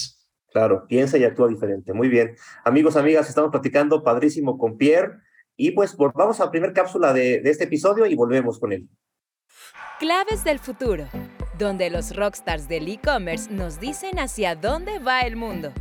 Claro, 0.51 0.87
piensa 0.89 1.19
y 1.19 1.25
actúa 1.25 1.49
diferente. 1.49 1.93
Muy 1.93 2.09
bien. 2.09 2.35
Amigos, 2.65 2.97
amigas, 2.97 3.29
estamos 3.29 3.51
platicando 3.51 4.03
padrísimo 4.03 4.57
con 4.57 4.79
Pierre. 4.79 5.19
Y 5.55 5.73
pues 5.73 5.95
vamos 5.97 6.41
a 6.41 6.47
la 6.47 6.51
primera 6.51 6.73
cápsula 6.73 7.13
de, 7.13 7.41
de 7.41 7.51
este 7.51 7.65
episodio 7.65 8.07
y 8.07 8.15
volvemos 8.15 8.59
con 8.59 8.73
él. 8.73 8.89
Claves 9.99 10.45
del 10.45 10.59
futuro. 10.59 11.07
Donde 11.59 11.91
los 11.91 12.15
rockstars 12.15 12.69
del 12.69 12.89
e-commerce 12.89 13.51
nos 13.51 13.81
dicen 13.81 14.19
hacia 14.19 14.55
dónde 14.55 14.99
va 14.99 15.21
el 15.21 15.37
mundo. 15.37 15.73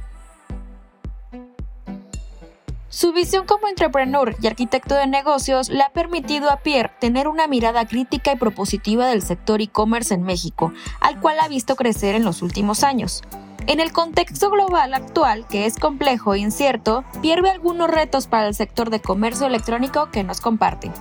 Su 2.95 3.11
visión 3.11 3.45
como 3.45 3.67
entrepreneur 3.67 4.33
y 4.41 4.47
arquitecto 4.47 4.95
de 4.95 5.05
negocios 5.05 5.67
le 5.67 5.83
ha 5.83 5.89
permitido 5.89 6.49
a 6.49 6.61
Pierre 6.61 6.93
tener 7.01 7.27
una 7.27 7.45
mirada 7.45 7.85
crítica 7.85 8.31
y 8.31 8.37
propositiva 8.37 9.07
del 9.07 9.21
sector 9.21 9.61
e-commerce 9.61 10.13
en 10.13 10.23
México, 10.23 10.71
al 11.01 11.19
cual 11.19 11.39
ha 11.41 11.49
visto 11.49 11.75
crecer 11.75 12.15
en 12.15 12.23
los 12.23 12.41
últimos 12.41 12.85
años. 12.85 13.21
En 13.67 13.81
el 13.81 13.91
contexto 13.91 14.49
global 14.49 14.93
actual, 14.93 15.45
que 15.47 15.65
es 15.65 15.77
complejo 15.77 16.35
e 16.35 16.39
incierto, 16.39 17.03
Pierre 17.21 17.49
algunos 17.49 17.89
retos 17.89 18.27
para 18.27 18.47
el 18.47 18.53
sector 18.53 18.89
de 18.89 19.01
comercio 19.01 19.47
electrónico 19.47 20.09
que 20.11 20.23
nos 20.23 20.39
comparte. 20.39 20.91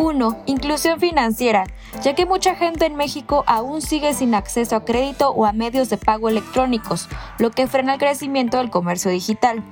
1. 0.00 0.44
Inclusión 0.46 0.98
financiera, 0.98 1.66
ya 2.02 2.14
que 2.14 2.26
mucha 2.26 2.54
gente 2.54 2.86
en 2.86 2.96
México 2.96 3.44
aún 3.46 3.82
sigue 3.82 4.14
sin 4.14 4.34
acceso 4.34 4.74
a 4.74 4.84
crédito 4.84 5.30
o 5.30 5.44
a 5.44 5.52
medios 5.52 5.90
de 5.90 5.98
pago 5.98 6.28
electrónicos, 6.28 7.08
lo 7.38 7.50
que 7.50 7.66
frena 7.66 7.92
el 7.92 8.00
crecimiento 8.00 8.56
del 8.56 8.70
comercio 8.70 9.10
digital. 9.10 9.62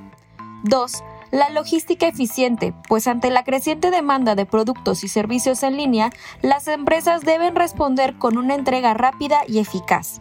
2. 0.65 1.03
La 1.31 1.49
logística 1.49 2.07
eficiente, 2.07 2.75
pues 2.89 3.09
ante 3.09 3.31
la 3.31 3.43
creciente 3.43 3.91
demanda 3.91 4.35
de 4.35 4.47
productos 4.47 5.03
y 5.03 5.09
servicios 5.09 5.63
en 5.63 5.77
línea, 5.77 6.11
las 6.43 6.69
empresas 6.69 7.23
deben 7.23 7.57
responder 7.57 8.19
con 8.19 8.37
una 8.37 8.55
entrega 8.55 8.95
rápida 8.95 9.41
y 9.49 9.59
eficaz. 9.59 10.21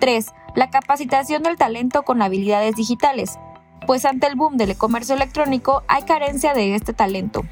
3 0.00 0.26
la 0.54 0.70
capacitación 0.70 1.42
del 1.42 1.56
talento 1.56 2.02
con 2.02 2.22
habilidades 2.22 2.74
digitales, 2.74 3.38
pues 3.86 4.04
ante 4.04 4.26
el 4.26 4.36
boom 4.36 4.56
del 4.56 4.72
e-comercio 4.72 5.14
electrónico 5.14 5.82
hay 5.88 6.02
carencia 6.02 6.54
de 6.54 6.74
este 6.74 6.92
talento. 6.92 7.42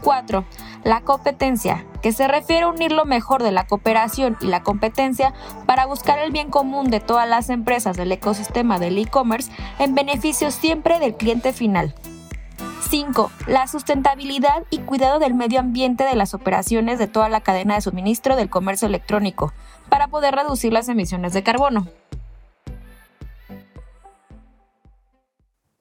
4. 0.00 0.44
La 0.84 1.00
competencia, 1.02 1.84
que 2.02 2.12
se 2.12 2.28
refiere 2.28 2.62
a 2.62 2.68
unir 2.68 2.92
lo 2.92 3.04
mejor 3.04 3.42
de 3.42 3.52
la 3.52 3.66
cooperación 3.66 4.36
y 4.40 4.46
la 4.46 4.62
competencia 4.62 5.34
para 5.66 5.86
buscar 5.86 6.18
el 6.18 6.32
bien 6.32 6.50
común 6.50 6.90
de 6.90 7.00
todas 7.00 7.28
las 7.28 7.50
empresas 7.50 7.96
del 7.96 8.12
ecosistema 8.12 8.78
del 8.78 8.98
e-commerce 8.98 9.50
en 9.78 9.94
beneficio 9.94 10.50
siempre 10.50 10.98
del 10.98 11.16
cliente 11.16 11.52
final. 11.52 11.94
5. 12.88 13.30
La 13.46 13.66
sustentabilidad 13.66 14.64
y 14.70 14.78
cuidado 14.78 15.18
del 15.18 15.34
medio 15.34 15.60
ambiente 15.60 16.04
de 16.04 16.14
las 16.14 16.32
operaciones 16.32 16.98
de 16.98 17.06
toda 17.06 17.28
la 17.28 17.42
cadena 17.42 17.74
de 17.74 17.82
suministro 17.82 18.34
del 18.34 18.48
comercio 18.48 18.88
electrónico, 18.88 19.52
para 19.90 20.08
poder 20.08 20.34
reducir 20.34 20.72
las 20.72 20.88
emisiones 20.88 21.32
de 21.32 21.42
carbono. 21.42 21.86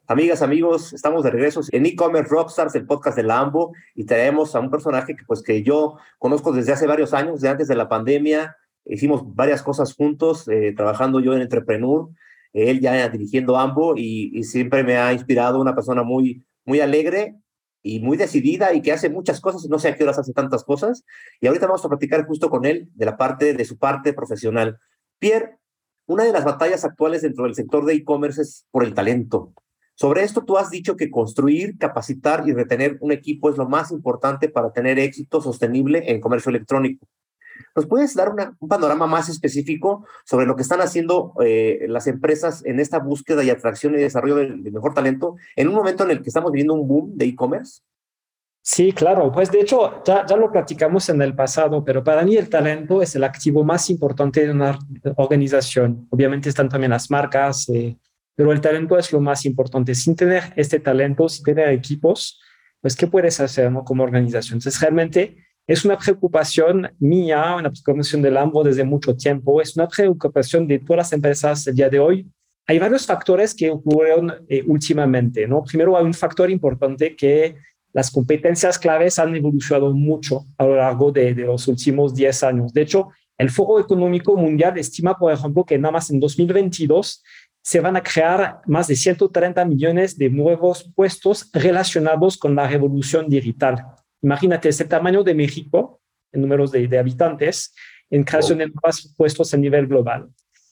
Amigas, 0.09 0.41
amigos, 0.41 0.93
estamos 0.93 1.21
de 1.25 1.31
regreso 1.31 1.59
en 1.69 1.85
e-commerce 1.85 2.29
Rockstars, 2.29 2.73
el 2.75 2.85
podcast 2.85 3.17
de 3.17 3.23
la 3.23 3.39
AMBO, 3.39 3.73
y 3.93 4.05
traemos 4.05 4.55
a 4.55 4.61
un 4.61 4.71
personaje 4.71 5.17
que, 5.17 5.25
pues, 5.25 5.43
que 5.43 5.63
yo 5.63 5.97
conozco 6.17 6.53
desde 6.53 6.71
hace 6.71 6.87
varios 6.87 7.13
años, 7.13 7.41
de 7.41 7.49
antes 7.49 7.67
de 7.67 7.75
la 7.75 7.89
pandemia. 7.89 8.55
Hicimos 8.85 9.35
varias 9.35 9.61
cosas 9.63 9.93
juntos, 9.93 10.47
eh, 10.47 10.73
trabajando 10.77 11.19
yo 11.19 11.33
en 11.33 11.41
Entrepreneur, 11.41 12.07
él 12.53 12.79
ya 12.79 13.09
dirigiendo 13.09 13.57
AMBO, 13.57 13.97
y, 13.97 14.41
siempre 14.45 14.81
me 14.85 14.95
ha 14.95 15.11
inspirado 15.11 15.59
una 15.59 15.75
persona 15.75 16.03
muy, 16.03 16.45
muy 16.63 16.79
alegre 16.79 17.35
y 17.83 17.99
muy 17.99 18.15
decidida 18.15 18.73
y 18.73 18.81
que 18.81 18.93
hace 18.93 19.09
muchas 19.09 19.41
cosas, 19.41 19.67
no 19.69 19.77
sé 19.77 19.89
a 19.89 19.95
qué 19.95 20.05
horas 20.05 20.19
hace 20.19 20.31
tantas 20.31 20.63
cosas. 20.63 21.03
Y 21.41 21.47
ahorita 21.47 21.67
vamos 21.67 21.83
a 21.83 21.89
platicar 21.89 22.25
justo 22.25 22.49
con 22.49 22.63
él 22.65 22.89
de 22.95 23.05
la 23.05 23.17
parte, 23.17 23.53
de 23.53 23.65
su 23.65 23.77
parte 23.77 24.13
profesional. 24.13 24.79
Pierre, 25.19 25.57
una 26.05 26.23
de 26.23 26.31
las 26.31 26.45
batallas 26.45 26.85
actuales 26.85 27.23
dentro 27.23 27.43
del 27.43 27.55
sector 27.55 27.83
de 27.83 27.95
e-commerce 27.95 28.41
es 28.41 28.65
por 28.71 28.85
el 28.85 28.93
talento. 28.93 29.53
Sobre 29.97 30.21
esto 30.21 30.43
tú 30.43 30.59
has 30.59 30.69
dicho 30.69 30.95
que 30.95 31.09
construir, 31.09 31.75
capacitar 31.79 32.47
y 32.47 32.53
retener 32.53 32.97
un 32.99 33.11
equipo 33.11 33.49
es 33.49 33.57
lo 33.57 33.67
más 33.67 33.91
importante 33.91 34.47
para 34.47 34.71
tener 34.71 34.99
éxito 34.99 35.41
sostenible 35.41 36.03
en 36.05 36.21
comercio 36.21 36.51
electrónico. 36.51 37.07
¿Nos 37.75 37.87
puedes 37.87 38.13
dar 38.13 38.31
un 38.59 38.69
panorama 38.69 39.07
más 39.07 39.27
específico 39.27 40.05
sobre 40.23 40.45
lo 40.45 40.55
que 40.55 40.61
están 40.61 40.81
haciendo 40.81 41.33
eh, 41.43 41.87
las 41.87 42.05
empresas 42.05 42.63
en 42.63 42.79
esta 42.79 42.99
búsqueda 42.99 43.43
y 43.43 43.49
atracción 43.49 43.95
y 43.95 43.97
desarrollo 43.97 44.35
de, 44.35 44.69
mejor 44.69 44.93
talento 44.93 45.35
en 45.55 45.67
un 45.67 45.73
momento 45.73 46.03
en 46.03 46.11
el 46.11 46.21
que 46.21 46.29
estamos 46.29 46.51
viviendo 46.51 46.75
un 46.75 46.87
boom 46.87 47.17
de 47.17 47.25
e-commerce? 47.25 47.81
Sí, 48.61 48.91
claro. 48.91 49.31
Pues 49.31 49.49
de 49.49 49.61
hecho, 49.61 50.03
ya, 50.03 50.27
ya 50.27 50.37
lo 50.37 50.51
platicamos 50.51 51.09
en 51.09 51.23
el 51.23 51.33
pasado, 51.33 51.83
pero 51.83 52.03
para 52.03 52.21
mí 52.21 52.35
el 52.35 52.49
talento 52.49 53.01
es 53.01 53.15
el 53.15 53.23
activo 53.23 53.63
más 53.63 53.89
importante 53.89 54.45
de 54.45 54.51
una 54.51 54.77
organización. 55.15 56.05
Obviamente 56.11 56.49
están 56.49 56.69
también 56.69 56.91
las 56.91 57.09
marcas, 57.09 57.67
eh, 57.69 57.97
pero 58.37 58.51
el 58.51 58.61
talento 58.61 58.99
es 58.99 59.11
lo 59.11 59.19
más 59.19 59.45
importante. 59.47 59.95
Sin 59.95 60.15
tener 60.15 60.53
este 60.55 60.79
talento, 60.79 61.27
sin 61.27 61.43
tener 61.43 61.69
equipos, 61.69 62.39
pues, 62.79 62.95
¿qué 62.95 63.07
puedes 63.07 63.39
hacer 63.39 63.73
como 63.83 64.03
organización? 64.03 64.57
Entonces, 64.57 64.79
realmente 64.79 65.37
es 65.65 65.83
una 65.83 65.97
preocupación 65.97 66.87
mía, 66.99 67.55
una 67.55 67.71
preocupación 67.71 68.21
del 68.21 68.37
AMBO 68.37 68.63
desde 68.63 68.83
mucho 68.83 69.15
tiempo, 69.15 69.59
es 69.59 69.75
una 69.75 69.87
preocupación 69.87 70.67
de 70.67 70.77
todas 70.77 70.97
las 70.97 71.13
empresas 71.13 71.65
el 71.65 71.75
día 71.75 71.89
de 71.89 71.99
hoy. 71.99 72.27
Hay 72.67 72.77
varios 72.77 73.07
factores 73.07 73.55
que 73.55 73.71
ocurrieron 73.71 74.31
eh, 74.47 74.63
últimamente, 74.67 75.47
¿no? 75.47 75.63
Primero, 75.63 75.97
hay 75.97 76.05
un 76.05 76.13
factor 76.13 76.51
importante 76.51 77.15
que 77.15 77.55
las 77.91 78.11
competencias 78.11 78.77
claves 78.77 79.17
han 79.17 79.35
evolucionado 79.35 79.91
mucho 79.95 80.45
a 80.59 80.65
lo 80.65 80.75
largo 80.75 81.11
de, 81.11 81.33
de 81.33 81.43
los 81.43 81.67
últimos 81.67 82.13
10 82.13 82.43
años. 82.43 82.71
De 82.71 82.83
hecho, 82.83 83.09
el 83.37 83.49
Foro 83.49 83.79
Económico 83.79 84.35
Mundial 84.35 84.77
estima, 84.77 85.17
por 85.17 85.31
ejemplo, 85.33 85.63
que 85.63 85.77
nada 85.77 85.93
más 85.93 86.09
en 86.11 86.19
2022 86.19 87.23
se 87.67 87.81
van 87.81 87.97
a 87.97 88.01
crear 88.01 88.61
más 88.65 88.87
de 88.87 88.95
130 88.95 89.65
millones 89.65 90.17
de 90.17 90.29
nuevos 90.29 90.89
puestos 90.95 91.49
relacionados 91.51 92.37
con 92.37 92.55
la 92.55 92.65
revolución 92.65 93.27
digital. 93.27 93.83
Imagínate 94.21 94.69
ese 94.69 94.85
tamaño 94.85 95.21
de 95.21 95.35
México 95.35 95.99
en 96.31 96.43
números 96.43 96.71
de, 96.71 96.97
habitantes 96.97 97.75
en 98.09 98.23
creación 98.23 98.59
de 98.59 98.67
nuevos 98.67 99.13
puestos 99.17 99.53
a 99.53 99.57
nivel 99.57 99.85
global. 99.85 100.29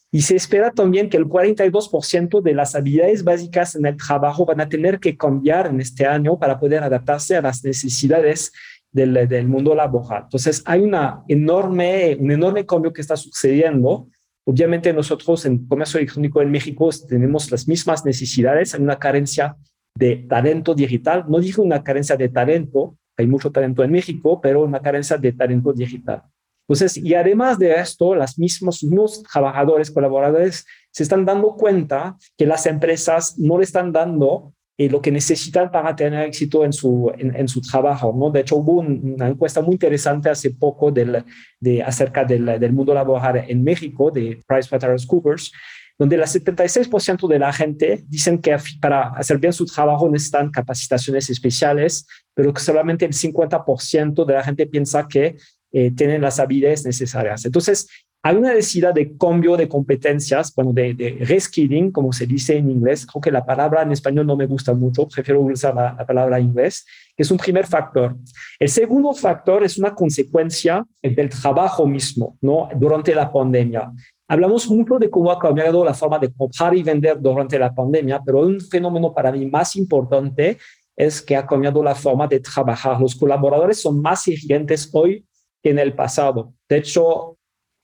Y 0.09 0.21
se 0.21 0.37
espera 0.37 0.71
también 0.71 1.09
que 1.09 1.17
el 1.17 1.25
42% 1.25 2.41
de 2.41 2.53
las 2.53 2.75
habilidades 2.75 3.25
básicas 3.25 3.75
en 3.75 3.87
el 3.87 3.97
trabajo 3.97 4.45
van 4.45 4.61
a 4.61 4.69
tener 4.69 5.01
que 5.01 5.17
cambiar 5.17 5.67
en 5.67 5.81
este 5.81 6.05
año 6.05 6.39
para 6.39 6.57
poder 6.57 6.81
adaptarse 6.81 7.35
a 7.35 7.41
las 7.41 7.61
necesidades 7.61 8.53
del, 8.89 9.27
del 9.27 9.47
mundo 9.49 9.75
laboral. 9.75 10.23
Entonces, 10.23 10.63
hay 10.65 10.79
una 10.79 11.23
enorme, 11.27 12.15
un 12.17 12.31
enorme 12.31 12.65
cambio 12.65 12.93
que 12.93 13.01
está 13.01 13.17
sucediendo 13.17 14.07
Obviamente 14.47 14.93
nosotros 14.93 15.45
en 15.45 15.67
comercio 15.67 15.99
electrónico 15.99 16.41
en 16.41 16.51
México 16.51 16.89
tenemos 17.07 17.49
las 17.49 17.67
mismas 17.67 18.05
necesidades, 18.05 18.75
hay 18.75 18.81
una 18.81 18.99
carencia 18.99 19.57
de 19.97 20.17
talento 20.29 20.75
digital. 20.75 21.25
No 21.27 21.39
digo 21.39 21.63
una 21.63 21.83
carencia 21.83 22.15
de 22.15 22.29
talento, 22.29 22.95
hay 23.17 23.27
mucho 23.27 23.51
talento 23.51 23.83
en 23.83 23.91
México, 23.91 24.39
pero 24.41 24.63
una 24.63 24.81
carencia 24.81 25.17
de 25.17 25.31
talento 25.31 25.73
digital. 25.73 26.23
Entonces, 26.67 26.97
y 26.97 27.13
además 27.13 27.59
de 27.59 27.73
esto, 27.75 28.15
las 28.15 28.39
mismos 28.39 28.81
los 28.81 29.21
trabajadores, 29.23 29.91
colaboradores, 29.91 30.65
se 30.91 31.03
están 31.03 31.23
dando 31.23 31.55
cuenta 31.55 32.17
que 32.37 32.45
las 32.45 32.65
empresas 32.65 33.37
no 33.37 33.57
le 33.57 33.63
están 33.63 33.91
dando 33.91 34.54
y 34.77 34.89
lo 34.89 35.01
que 35.01 35.11
necesitan 35.11 35.71
para 35.71 35.95
tener 35.95 36.25
éxito 36.25 36.65
en 36.65 36.73
su, 36.73 37.11
en, 37.17 37.47
su 37.47 37.61
trabajo. 37.61 38.13
¿no? 38.17 38.29
De 38.29 38.41
hecho, 38.41 38.57
hubo 38.57 38.79
una 38.79 39.29
encuesta 39.29 39.61
muy 39.61 39.73
interesante 39.73 40.29
hace 40.29 40.51
poco 40.51 40.91
del, 40.91 41.23
de, 41.59 41.81
acerca 41.81 42.25
del, 42.25 42.59
del 42.59 42.73
mundo 42.73 42.93
laboral 42.93 43.45
en 43.47 43.63
México, 43.63 44.11
de 44.11 44.41
PricewaterhouseCoopers, 44.45 45.51
donde 45.97 46.17
el 46.17 46.23
76% 46.23 47.27
de 47.27 47.39
la 47.39 47.53
gente 47.53 48.03
dicen 48.07 48.39
que 48.39 48.57
para 48.81 49.09
hacer 49.09 49.37
bien 49.37 49.53
su 49.53 49.65
trabajo 49.65 50.09
necesitan 50.09 50.51
capacitaciones 50.51 51.29
especiales, 51.29 52.05
pero 52.33 52.53
que 52.53 52.61
solamente 52.61 53.05
el 53.05 53.13
50% 53.13 54.25
de 54.25 54.33
la 54.33 54.43
gente 54.43 54.67
piensa 54.67 55.07
que 55.07 55.37
eh, 55.71 55.91
tienen 55.91 56.21
las 56.21 56.39
habilidades 56.39 56.85
necesarias. 56.85 57.45
Entonces, 57.45 57.87
hay 58.25 58.37
una 58.37 58.55
necesidad 58.55 58.91
de 58.91 59.15
cambio 59.19 59.55
de 59.55 59.69
competencias, 59.69 60.51
bueno, 60.55 60.73
de, 60.73 61.19
reskilling, 61.19 61.91
como 61.91 62.11
se 62.11 62.25
dice 62.25 62.57
en 62.57 62.71
inglés. 62.71 63.05
Creo 63.05 63.21
que 63.21 63.29
la 63.29 63.45
palabra 63.45 63.83
en 63.83 63.91
español 63.91 64.25
no 64.25 64.35
me 64.35 64.47
gusta 64.47 64.73
mucho, 64.73 65.07
prefiero 65.07 65.41
usar 65.41 65.75
la, 65.75 65.95
palabra 66.07 66.39
inglés, 66.39 66.87
que 67.15 67.21
es 67.21 67.29
un 67.29 67.37
primer 67.37 67.67
factor. 67.67 68.15
El 68.57 68.69
segundo 68.69 69.13
factor 69.13 69.63
es 69.63 69.77
una 69.77 69.93
consecuencia 69.93 70.83
del 71.03 71.29
trabajo 71.29 71.85
mismo, 71.85 72.35
¿no? 72.41 72.67
Durante 72.75 73.13
la 73.13 73.31
pandemia. 73.31 73.91
Hablamos 74.27 74.67
mucho 74.71 74.97
de 74.97 75.07
cómo 75.07 75.31
ha 75.31 75.37
cambiado 75.37 75.85
la 75.85 75.93
forma 75.93 76.17
de 76.17 76.33
comprar 76.33 76.75
y 76.75 76.81
vender 76.81 77.21
durante 77.21 77.59
la 77.59 77.75
pandemia, 77.75 78.23
pero 78.25 78.39
un 78.39 78.59
fenómeno 78.59 79.13
para 79.13 79.31
mí 79.31 79.45
más 79.45 79.75
importante 79.75 80.57
es 80.95 81.21
que 81.21 81.35
ha 81.35 81.45
cambiado 81.45 81.83
la 81.83 81.93
forma 81.93 82.25
de 82.25 82.39
trabajar. 82.39 82.99
Los 82.99 83.13
colaboradores 83.13 83.79
son 83.79 84.01
más 84.01 84.27
exigentes 84.27 84.89
hoy 84.93 85.27
que 85.61 85.69
en 85.69 85.77
el 85.77 85.93
pasado. 85.93 86.55
De 86.67 86.77
hecho, 86.77 87.34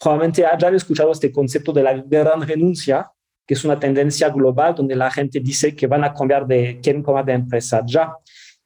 probablemente 0.01 0.45
hayan 0.45 0.73
escuchado 0.73 1.11
este 1.11 1.31
concepto 1.31 1.71
de 1.71 1.83
la 1.83 1.93
gran 1.93 2.41
renuncia, 2.41 3.11
que 3.45 3.53
es 3.53 3.63
una 3.63 3.79
tendencia 3.79 4.29
global 4.29 4.73
donde 4.73 4.95
la 4.95 5.11
gente 5.11 5.39
dice 5.39 5.75
que 5.75 5.85
van 5.85 6.03
a 6.03 6.13
cambiar 6.13 6.47
de, 6.47 6.79
quieren 6.81 7.03
cambiar 7.03 7.25
de 7.25 7.33
empresa 7.33 7.83
ya. 7.85 8.15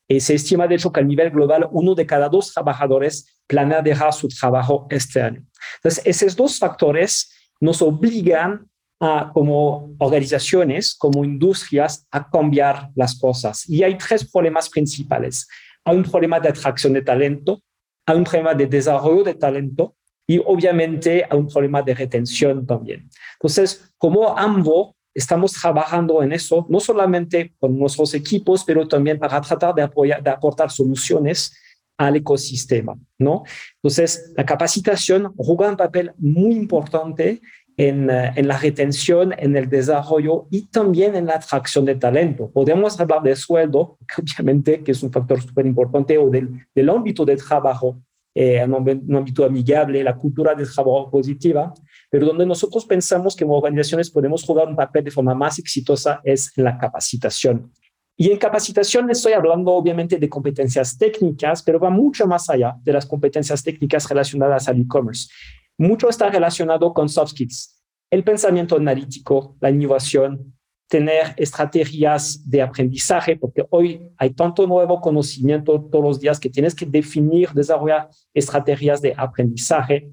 Y 0.07 0.19
se 0.21 0.35
estima, 0.35 0.67
de 0.67 0.75
hecho, 0.75 0.91
que 0.91 1.01
a 1.01 1.03
nivel 1.03 1.31
global 1.31 1.67
uno 1.71 1.93
de 1.93 2.05
cada 2.05 2.29
dos 2.29 2.53
trabajadores 2.53 3.41
planea 3.47 3.81
dejar 3.81 4.13
su 4.13 4.29
trabajo 4.29 4.87
este 4.89 5.21
año. 5.21 5.43
Entonces, 5.77 6.05
esos 6.05 6.35
dos 6.35 6.57
factores 6.57 7.31
nos 7.59 7.81
obligan 7.81 8.69
a, 9.01 9.31
como 9.33 9.93
organizaciones, 9.97 10.95
como 10.95 11.25
industrias, 11.25 12.07
a 12.11 12.29
cambiar 12.29 12.91
las 12.95 13.19
cosas. 13.19 13.67
Y 13.67 13.83
hay 13.83 13.97
tres 13.97 14.29
problemas 14.31 14.69
principales. 14.69 15.47
Hay 15.83 15.97
un 15.97 16.03
problema 16.03 16.39
de 16.39 16.49
atracción 16.49 16.93
de 16.93 17.01
talento, 17.01 17.61
hay 18.05 18.17
un 18.17 18.23
problema 18.23 18.53
de 18.53 18.67
desarrollo 18.67 19.23
de 19.23 19.33
talento 19.33 19.95
y 20.27 20.39
obviamente 20.39 21.25
a 21.29 21.35
un 21.35 21.47
problema 21.47 21.81
de 21.81 21.93
retención 21.93 22.65
también. 22.65 23.09
Entonces, 23.33 23.91
como 23.97 24.37
ambos 24.37 24.95
estamos 25.13 25.53
trabajando 25.53 26.21
en 26.21 26.33
eso, 26.33 26.65
no 26.69 26.79
solamente 26.79 27.53
con 27.59 27.79
nuestros 27.79 28.13
equipos, 28.13 28.63
pero 28.65 28.87
también 28.87 29.17
para 29.17 29.39
tratar 29.39 29.73
de, 29.73 29.81
apoyar, 29.81 30.27
aportar 30.27 30.69
soluciones 30.69 31.57
al 31.97 32.17
ecosistema, 32.17 32.95
¿no? 33.17 33.43
Entonces, 33.81 34.33
la 34.35 34.45
capacitación 34.45 35.33
juega 35.37 35.69
un 35.69 35.77
papel 35.77 36.11
muy 36.17 36.53
importante 36.53 37.41
en, 37.77 38.09
eh, 38.09 38.33
en, 38.35 38.47
la 38.47 38.57
retención, 38.57 39.33
en 39.37 39.55
el 39.55 39.69
desarrollo 39.69 40.47
y 40.51 40.63
también 40.67 41.15
en 41.15 41.27
la 41.27 41.35
atracción 41.35 41.85
de 41.85 41.95
talento. 41.95 42.49
Podemos 42.51 42.99
hablar 42.99 43.21
de 43.23 43.35
sueldo, 43.35 43.97
obviamente, 44.17 44.83
que 44.83 44.91
es 44.91 45.03
un 45.03 45.11
factor 45.11 45.41
súper 45.41 45.65
importante, 45.65 46.17
o 46.17 46.29
del, 46.29 46.67
del, 46.73 46.89
ámbito 46.89 47.23
de 47.23 47.37
trabajo, 47.37 47.97
eh, 48.35 48.57
en 48.57 48.73
un 48.73 49.15
ámbito 49.15 49.45
amigable, 49.45 50.03
la 50.03 50.17
cultura 50.17 50.53
de 50.53 50.65
trabajo 50.65 51.09
positiva, 51.09 51.73
pero 52.09 52.25
donde 52.25 52.45
nosotros 52.45 52.85
pensamos 52.85 53.33
que 53.33 53.45
como 53.45 53.57
organizaciones 53.57 54.11
podemos 54.11 54.43
jugar 54.43 54.67
un 54.67 54.75
papel 54.75 55.05
de 55.05 55.11
forma 55.11 55.33
más 55.33 55.57
exitosa 55.57 56.19
es 56.21 56.51
en 56.57 56.65
la 56.65 56.77
capacitación. 56.77 57.71
Y 58.17 58.31
en 58.31 58.37
capacitación 58.37 59.09
estoy 59.09 59.33
hablando 59.33 59.71
obviamente 59.71 60.17
de 60.17 60.27
competencias 60.27 60.97
técnicas, 60.97 61.63
pero 61.63 61.79
va 61.79 61.89
mucho 61.89 62.27
más 62.27 62.49
allá 62.49 62.75
de 62.83 62.91
las 62.91 63.05
competencias 63.05 63.63
técnicas 63.63 64.07
relacionadas 64.09 64.67
al 64.67 64.81
e-commerce. 64.81 65.29
Mucho 65.77 66.09
está 66.09 66.29
relacionado 66.29 66.93
con 66.93 67.07
soft 67.07 67.31
skills, 67.31 67.81
el 68.09 68.25
pensamiento 68.25 68.75
analítico, 68.75 69.55
la 69.61 69.69
innovación, 69.69 70.54
tener 70.87 71.33
estrategias 71.37 72.47
de 72.47 72.61
aprendizaje, 72.61 73.35
porque 73.35 73.65
hoy 73.69 74.01
hay 74.17 74.31
tanto 74.31 74.67
nuevo 74.67 75.01
conocimiento 75.01 75.81
todos 75.81 76.03
los 76.03 76.19
días 76.19 76.39
que 76.39 76.49
tienes 76.49 76.75
que 76.75 76.85
definir, 76.85 77.49
desarrollar 77.51 78.09
estrategias 78.33 79.01
de 79.01 79.13
aprendizaje, 79.17 80.11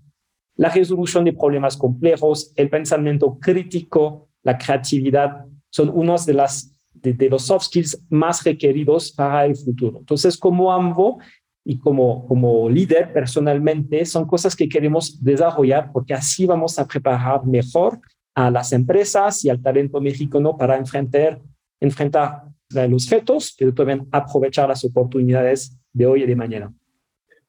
la 0.57 0.71
resolución 0.71 1.25
de 1.25 1.33
problemas 1.33 1.76
complejos, 1.76 2.52
el 2.57 2.71
pensamiento 2.71 3.38
crítico, 3.38 4.29
la 4.43 4.57
creatividad, 4.57 5.47
son 5.71 5.91
unos 5.91 6.26
de, 6.26 6.35
las, 6.35 6.79
de, 6.95 7.29
los 7.29 7.47
soft 7.47 7.64
skills 7.64 8.05
más 8.11 8.45
requeridos 8.45 9.12
para 9.12 9.47
el 9.47 9.57
futuro. 9.57 9.99
Entonces, 10.00 10.37
como 10.37 10.73
AMBO 10.73 11.19
y 11.64 11.79
como, 11.79 12.26
como 12.26 12.69
líder 12.69 13.12
personalmente, 13.12 14.05
son 14.05 14.26
cosas 14.26 14.55
que 14.55 14.69
queremos 14.69 15.23
desarrollar 15.23 15.91
porque 15.93 16.12
así 16.12 16.45
vamos 16.45 16.79
a 16.79 16.87
preparar 16.87 17.47
mejor 17.47 18.00
a 18.35 18.51
las 18.51 18.73
empresas 18.73 19.45
y 19.45 19.51
al 19.51 19.62
talento 19.62 20.01
mexicano 20.01 20.57
para 20.57 20.77
enfrentar, 20.77 21.41
enfrentar 21.81 22.45
los 22.89 23.09
retos, 23.11 23.55
pero 23.59 23.75
también 23.75 24.09
aprovechar 24.11 24.69
las 24.69 24.85
oportunidades 24.85 25.79
de 25.93 26.07
hoy 26.07 26.23
y 26.23 26.27
de 26.27 26.37
mañana. 26.37 26.73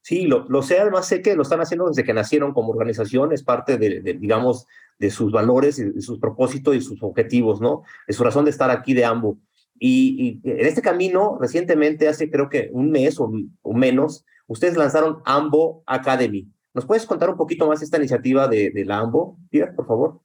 Sí, 0.02 0.28
lo, 0.28 0.46
lo, 0.50 0.62
sé, 0.62 0.80
además 0.80 1.08
sé 1.08 1.22
que 1.22 1.36
lo 1.36 1.44
están 1.44 1.62
haciendo 1.62 1.88
desde 1.88 2.04
que 2.04 2.14
nacieron 2.14 2.54
como 2.54 2.72
organización, 2.72 3.32
es 3.32 3.42
parte 3.42 3.78
de, 3.78 4.02
digamos, 4.20 4.68
de 5.00 5.10
sus 5.10 5.32
valores, 5.32 5.78
de 5.78 6.02
sus 6.02 6.20
propósitos 6.20 6.76
y 6.76 6.82
sus 6.82 7.02
objetivos, 7.02 7.62
¿no? 7.62 7.84
Es 8.06 8.18
su 8.18 8.24
razón 8.24 8.44
de 8.44 8.52
estar 8.52 8.70
aquí 8.70 8.94
de 8.94 9.06
AMBO. 9.06 9.38
Y, 9.80 10.42
y, 10.44 10.50
en 10.50 10.66
este 10.66 10.82
camino, 10.82 11.38
recientemente, 11.40 12.10
hace 12.10 12.30
creo 12.30 12.50
que 12.50 12.70
un 12.74 12.92
mes 12.92 13.18
o, 13.18 13.32
o, 13.62 13.74
menos, 13.74 14.26
ustedes 14.46 14.76
lanzaron 14.76 15.20
AMBO 15.24 15.84
Academy. 15.86 16.52
¿Nos 16.74 16.86
puedes 16.86 17.06
contar 17.06 17.30
un 17.30 17.38
poquito 17.38 17.66
más 17.68 17.82
esta 17.82 17.98
iniciativa 17.98 18.50
de, 18.50 18.72
de 18.72 18.84
la 18.84 19.00
AMBO, 19.00 19.38
Pierre, 19.50 19.72
por 19.72 19.88
favor? 19.88 20.20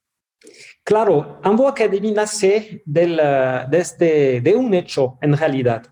Claro, 0.84 1.40
AMBO 1.42 1.68
Academy 1.68 2.12
nace 2.12 2.82
del, 2.84 3.16
de, 3.16 3.78
este, 3.78 4.40
de 4.40 4.54
un 4.54 4.72
hecho, 4.74 5.18
en 5.20 5.36
realidad. 5.36 5.82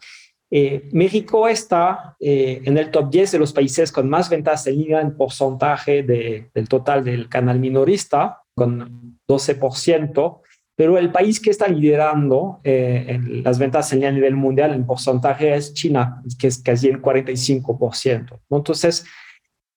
Eh, 0.50 0.88
México 0.92 1.48
está 1.48 2.16
eh, 2.20 2.62
en 2.64 2.78
el 2.78 2.90
top 2.90 3.10
10 3.10 3.32
de 3.32 3.38
los 3.38 3.52
países 3.52 3.90
con 3.90 4.08
más 4.08 4.30
ventas 4.30 4.66
en 4.66 4.78
línea 4.78 5.00
en 5.00 5.16
porcentaje 5.16 6.04
de, 6.04 6.50
del 6.54 6.68
total 6.68 7.04
del 7.04 7.28
canal 7.28 7.58
minorista, 7.58 8.42
con 8.54 9.18
12%, 9.28 10.40
pero 10.76 10.98
el 10.98 11.10
país 11.10 11.40
que 11.40 11.50
está 11.50 11.66
liderando 11.66 12.60
eh, 12.62 13.18
las 13.42 13.58
ventas 13.58 13.92
en 13.92 13.98
línea 13.98 14.10
a 14.10 14.14
nivel 14.14 14.36
mundial 14.36 14.72
en 14.72 14.86
porcentaje 14.86 15.54
es 15.54 15.74
China, 15.74 16.22
que 16.38 16.46
es 16.46 16.62
casi 16.62 16.88
el 16.88 17.02
45%. 17.02 18.38
Entonces, 18.50 19.04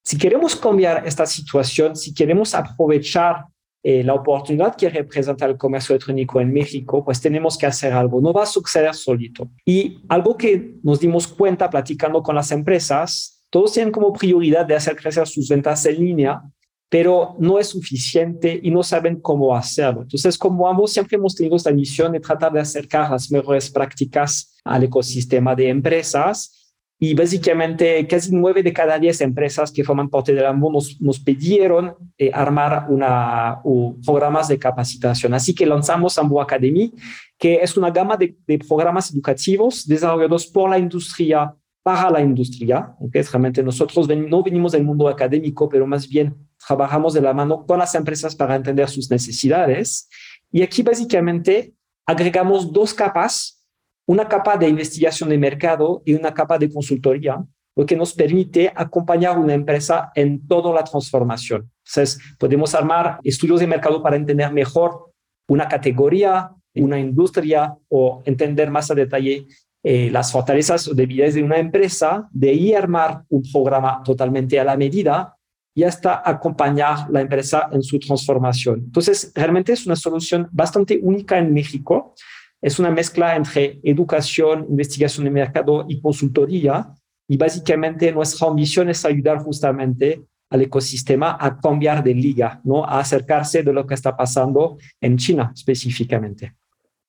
si 0.04 0.18
queremos 0.18 0.56
cambiar 0.56 1.06
esta 1.06 1.26
situación, 1.26 1.96
si 1.96 2.14
queremos 2.14 2.54
aprovechar 2.54 3.46
eh, 3.82 4.04
la 4.04 4.12
oportunidad 4.14 4.76
que 4.76 4.90
representa 4.90 5.46
el 5.46 5.56
comercio 5.56 5.94
electrónico 5.94 6.40
en 6.40 6.52
México, 6.52 7.02
pues 7.02 7.20
tenemos 7.20 7.56
que 7.56 7.66
hacer 7.66 7.92
algo. 7.92 8.20
No 8.20 8.32
va 8.32 8.42
a 8.42 8.46
suceder 8.46 8.94
solito. 8.94 9.50
Y 9.64 10.02
algo 10.08 10.36
que 10.36 10.74
nos 10.82 11.00
dimos 11.00 11.26
cuenta 11.26 11.70
platicando 11.70 12.22
con 12.22 12.34
las 12.34 12.50
empresas, 12.52 13.42
todos 13.48 13.72
tienen 13.72 13.90
como 13.90 14.12
prioridad 14.12 14.66
de 14.66 14.74
hacer 14.74 14.96
crecer 14.96 15.26
sus 15.26 15.48
ventas 15.48 15.86
en 15.86 15.98
línea, 15.98 16.42
pero 16.90 17.36
no 17.38 17.58
es 17.58 17.68
suficiente 17.68 18.60
y 18.62 18.70
no 18.70 18.82
saben 18.82 19.20
cómo 19.20 19.56
hacerlo. 19.56 20.02
Entonces, 20.02 20.36
como 20.36 20.68
ambos 20.68 20.92
siempre 20.92 21.16
hemos 21.16 21.34
tenido 21.34 21.56
esta 21.56 21.70
misión 21.70 22.12
de 22.12 22.20
tratar 22.20 22.52
de 22.52 22.60
acercar 22.60 23.10
las 23.10 23.30
mejores 23.30 23.70
prácticas 23.70 24.56
al 24.64 24.84
ecosistema 24.84 25.54
de 25.54 25.68
empresas 25.70 26.59
y 27.02 27.14
básicamente 27.14 28.06
casi 28.06 28.30
nueve 28.30 28.62
de 28.62 28.74
cada 28.74 28.98
diez 28.98 29.22
empresas 29.22 29.72
que 29.72 29.82
forman 29.82 30.10
parte 30.10 30.34
del 30.34 30.44
AMBO 30.44 30.70
nos, 30.70 31.00
nos 31.00 31.18
pidieron 31.18 31.94
eh, 32.18 32.30
armar 32.32 32.88
una, 32.90 33.62
programas 34.04 34.48
de 34.48 34.58
capacitación. 34.58 35.32
Así 35.32 35.54
que 35.54 35.64
lanzamos 35.64 36.18
AMBO 36.18 36.42
Academy, 36.42 36.92
que 37.38 37.54
es 37.54 37.74
una 37.78 37.90
gama 37.90 38.18
de, 38.18 38.36
programas 38.68 39.10
educativos 39.14 39.86
desarrollados 39.86 40.46
por 40.46 40.68
la 40.68 40.78
industria 40.78 41.54
para 41.82 42.10
la 42.10 42.20
industria. 42.20 42.94
¿okay? 43.00 43.22
Realmente 43.22 43.62
nosotros 43.62 44.06
no 44.06 44.42
venimos 44.42 44.72
del 44.72 44.84
mundo 44.84 45.08
académico, 45.08 45.70
pero 45.70 45.86
más 45.86 46.06
bien 46.06 46.36
trabajamos 46.68 47.14
de 47.14 47.22
la 47.22 47.32
mano 47.32 47.64
con 47.64 47.78
las 47.78 47.94
empresas 47.94 48.36
para 48.36 48.56
entender 48.56 48.90
sus 48.90 49.10
necesidades. 49.10 50.06
Y 50.52 50.60
aquí 50.60 50.82
básicamente 50.82 51.72
agregamos 52.04 52.70
dos 52.70 52.92
capas 52.92 53.59
una 54.06 54.28
capa 54.28 54.56
de 54.56 54.68
investigación 54.68 55.28
de 55.28 55.38
mercado 55.38 56.02
y 56.04 56.14
una 56.14 56.34
capa 56.34 56.58
de 56.58 56.70
consultoría, 56.70 57.44
lo 57.76 57.86
que 57.86 57.96
nos 57.96 58.12
permite 58.12 58.72
acompañar 58.74 59.36
a 59.36 59.40
una 59.40 59.54
empresa 59.54 60.10
en 60.14 60.46
toda 60.46 60.74
la 60.74 60.84
transformación. 60.84 61.70
Entonces, 61.84 62.20
podemos 62.38 62.74
armar 62.74 63.20
estudios 63.22 63.60
de 63.60 63.66
mercado 63.66 64.02
para 64.02 64.16
entender 64.16 64.52
mejor 64.52 65.12
una 65.48 65.68
categoría, 65.68 66.50
una 66.74 66.98
industria 66.98 67.74
o 67.88 68.22
entender 68.24 68.70
más 68.70 68.90
a 68.90 68.94
detalle 68.94 69.46
eh, 69.82 70.10
las 70.10 70.30
fortalezas 70.30 70.88
o 70.88 70.94
debilidades 70.94 71.34
de 71.36 71.42
una 71.42 71.58
empresa, 71.58 72.28
de 72.32 72.50
ahí 72.50 72.74
armar 72.74 73.22
un 73.30 73.42
programa 73.50 74.02
totalmente 74.04 74.60
a 74.60 74.64
la 74.64 74.76
medida 74.76 75.34
y 75.74 75.84
hasta 75.84 76.22
acompañar 76.22 77.08
la 77.10 77.22
empresa 77.22 77.68
en 77.72 77.82
su 77.82 77.98
transformación. 77.98 78.80
Entonces, 78.84 79.32
realmente 79.34 79.72
es 79.72 79.86
una 79.86 79.96
solución 79.96 80.48
bastante 80.52 80.98
única 81.02 81.38
en 81.38 81.54
México 81.54 82.14
es 82.62 82.78
una 82.78 82.90
mezcla 82.90 83.36
entre 83.36 83.80
educación, 83.82 84.66
investigación 84.68 85.24
de 85.24 85.30
mercado 85.30 85.86
y 85.88 86.00
consultoría. 86.00 86.94
Y 87.26 87.36
básicamente 87.36 88.12
nuestra 88.12 88.48
ambición 88.48 88.90
es 88.90 89.04
ayudar 89.04 89.38
justamente 89.38 90.22
al 90.50 90.62
ecosistema 90.62 91.36
a 91.40 91.60
cambiar 91.60 92.02
de 92.02 92.12
liga, 92.12 92.60
¿no? 92.64 92.84
a 92.84 92.98
acercarse 92.98 93.62
de 93.62 93.72
lo 93.72 93.86
que 93.86 93.94
está 93.94 94.16
pasando 94.16 94.78
en 95.00 95.16
China 95.16 95.52
específicamente. 95.54 96.56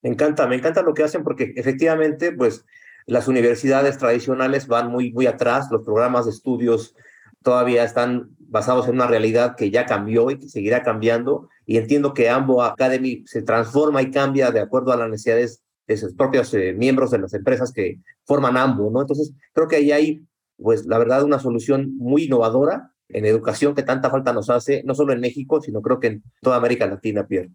Me 0.04 0.12
encanta, 0.12 0.48
me 0.48 0.56
encanta 0.56 0.84
lo 0.84 0.94
que 0.94 1.04
hacen 1.04 1.24
porque 1.24 1.54
efectivamente, 1.56 2.32
pues 2.32 2.66
las 3.08 3.28
universidades 3.28 3.98
tradicionales 3.98 4.68
van 4.68 4.92
muy, 4.92 5.12
muy 5.12 5.26
atrás, 5.26 5.70
los 5.72 5.84
programas 5.84 6.26
de 6.26 6.32
estudios 6.32 6.96
todavía 7.44 7.84
están 7.84 8.30
basados 8.40 8.88
en 8.88 8.96
una 8.96 9.08
realidad 9.08 9.56
que 9.56 9.72
ya 9.72 9.86
cambió 9.86 10.30
y 10.30 10.38
que 10.38 10.50
seguirá 10.50 10.84
cambiando 10.84 11.50
y 11.66 11.78
entiendo 11.78 12.14
que 12.14 12.30
Ambo 12.30 12.64
Academy 12.64 13.24
se 13.26 13.42
transforma 13.42 14.02
y 14.02 14.12
cambia 14.12 14.52
de 14.52 14.60
acuerdo 14.60 14.92
a 14.92 14.98
las 14.98 15.10
necesidades 15.10 15.64
de 15.88 15.98
sus 15.98 16.14
propios 16.14 16.54
eh, 16.54 16.74
miembros 16.74 17.12
de 17.12 17.20
las 17.20 17.34
empresas 17.34 17.72
que 17.72 18.00
forman 18.26 18.58
Ambo, 18.58 18.92
¿no? 18.92 19.02
Entonces, 19.02 19.34
creo 19.54 19.68
que 19.68 19.78
ahí 19.78 19.92
hay, 19.92 20.26
pues, 20.58 20.86
la 20.86 20.98
verdad, 20.98 21.24
una 21.24 21.40
solución 21.40 21.96
muy 21.98 22.26
innovadora 22.26 22.92
en 23.10 23.26
educación 23.26 23.76
que 23.76 23.84
tanta 23.84 24.10
falta 24.10 24.34
nos 24.34 24.50
hace, 24.50 24.84
no 24.86 24.96
solo 24.96 25.14
en 25.14 25.22
México, 25.22 25.62
sino 25.62 25.82
creo 25.82 26.00
que 26.00 26.08
en 26.08 26.24
toda 26.42 26.58
América 26.58 26.88
Latina, 26.88 27.28
Pierre. 27.28 27.52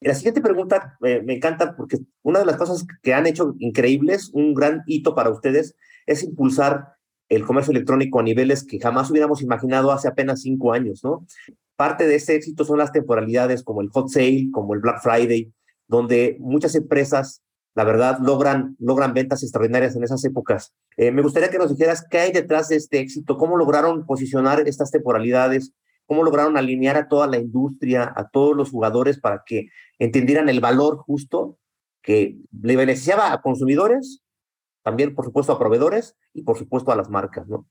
la 0.00 0.14
siguiente 0.14 0.40
pregunta 0.40 0.98
eh, 1.02 1.22
me 1.24 1.34
encanta 1.34 1.76
porque 1.76 1.98
una 2.22 2.40
de 2.40 2.46
las 2.46 2.56
cosas 2.56 2.86
que 3.02 3.14
han 3.14 3.26
hecho 3.26 3.54
increíbles, 3.58 4.30
un 4.32 4.54
gran 4.54 4.82
hito 4.86 5.14
para 5.14 5.30
ustedes, 5.30 5.74
es 6.06 6.22
impulsar 6.22 6.97
el 7.28 7.44
comercio 7.44 7.72
electrónico 7.72 8.20
a 8.20 8.22
niveles 8.22 8.64
que 8.64 8.80
jamás 8.80 9.10
hubiéramos 9.10 9.42
imaginado 9.42 9.92
hace 9.92 10.08
apenas 10.08 10.42
cinco 10.42 10.72
años, 10.72 11.04
¿no? 11.04 11.26
Parte 11.76 12.06
de 12.06 12.16
ese 12.16 12.34
éxito 12.34 12.64
son 12.64 12.78
las 12.78 12.92
temporalidades 12.92 13.62
como 13.62 13.82
el 13.82 13.90
Hot 13.90 14.08
Sale, 14.08 14.48
como 14.52 14.74
el 14.74 14.80
Black 14.80 15.00
Friday, 15.02 15.52
donde 15.86 16.36
muchas 16.40 16.74
empresas, 16.74 17.42
la 17.74 17.84
verdad, 17.84 18.18
logran, 18.20 18.76
logran 18.78 19.14
ventas 19.14 19.42
extraordinarias 19.42 19.94
en 19.94 20.02
esas 20.04 20.24
épocas. 20.24 20.72
Eh, 20.96 21.12
me 21.12 21.22
gustaría 21.22 21.50
que 21.50 21.58
nos 21.58 21.70
dijeras 21.70 22.04
qué 22.10 22.18
hay 22.18 22.32
detrás 22.32 22.68
de 22.68 22.76
este 22.76 23.00
éxito, 23.00 23.36
cómo 23.36 23.56
lograron 23.56 24.06
posicionar 24.06 24.66
estas 24.66 24.90
temporalidades, 24.90 25.72
cómo 26.06 26.24
lograron 26.24 26.56
alinear 26.56 26.96
a 26.96 27.08
toda 27.08 27.26
la 27.26 27.38
industria, 27.38 28.12
a 28.16 28.28
todos 28.28 28.56
los 28.56 28.70
jugadores 28.70 29.20
para 29.20 29.42
que 29.46 29.68
entendieran 29.98 30.48
el 30.48 30.60
valor 30.60 30.96
justo 30.96 31.58
que 32.02 32.38
le 32.62 32.76
beneficiaba 32.76 33.32
a 33.32 33.42
consumidores, 33.42 34.22
también 34.88 35.14
por 35.14 35.26
supuesto 35.26 35.52
a 35.52 35.58
proveedores 35.58 36.16
y 36.32 36.42
por 36.42 36.56
supuesto 36.56 36.90
a 36.90 36.96
las 36.96 37.10
marcas, 37.10 37.46
¿no? 37.46 37.66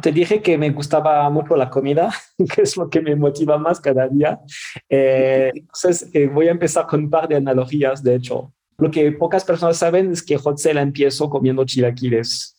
Te 0.00 0.10
dije 0.10 0.40
que 0.40 0.56
me 0.56 0.70
gustaba 0.70 1.28
mucho 1.28 1.54
la 1.54 1.68
comida, 1.68 2.10
que 2.54 2.62
es 2.62 2.78
lo 2.78 2.88
que 2.88 3.02
me 3.02 3.14
motiva 3.14 3.58
más 3.58 3.78
cada 3.78 4.08
día. 4.08 4.40
Eh, 4.88 5.50
entonces, 5.54 6.08
eh, 6.14 6.28
voy 6.28 6.48
a 6.48 6.52
empezar 6.52 6.86
con 6.86 7.00
un 7.00 7.10
par 7.10 7.28
de 7.28 7.36
analogías, 7.36 8.02
de 8.02 8.14
hecho. 8.14 8.54
Lo 8.78 8.90
que 8.90 9.12
pocas 9.12 9.44
personas 9.44 9.76
saben 9.76 10.10
es 10.12 10.22
que 10.22 10.38
Hot 10.38 10.58
la 10.72 10.80
empiezo 10.80 11.28
comiendo 11.28 11.66
chilaquiles. 11.66 12.56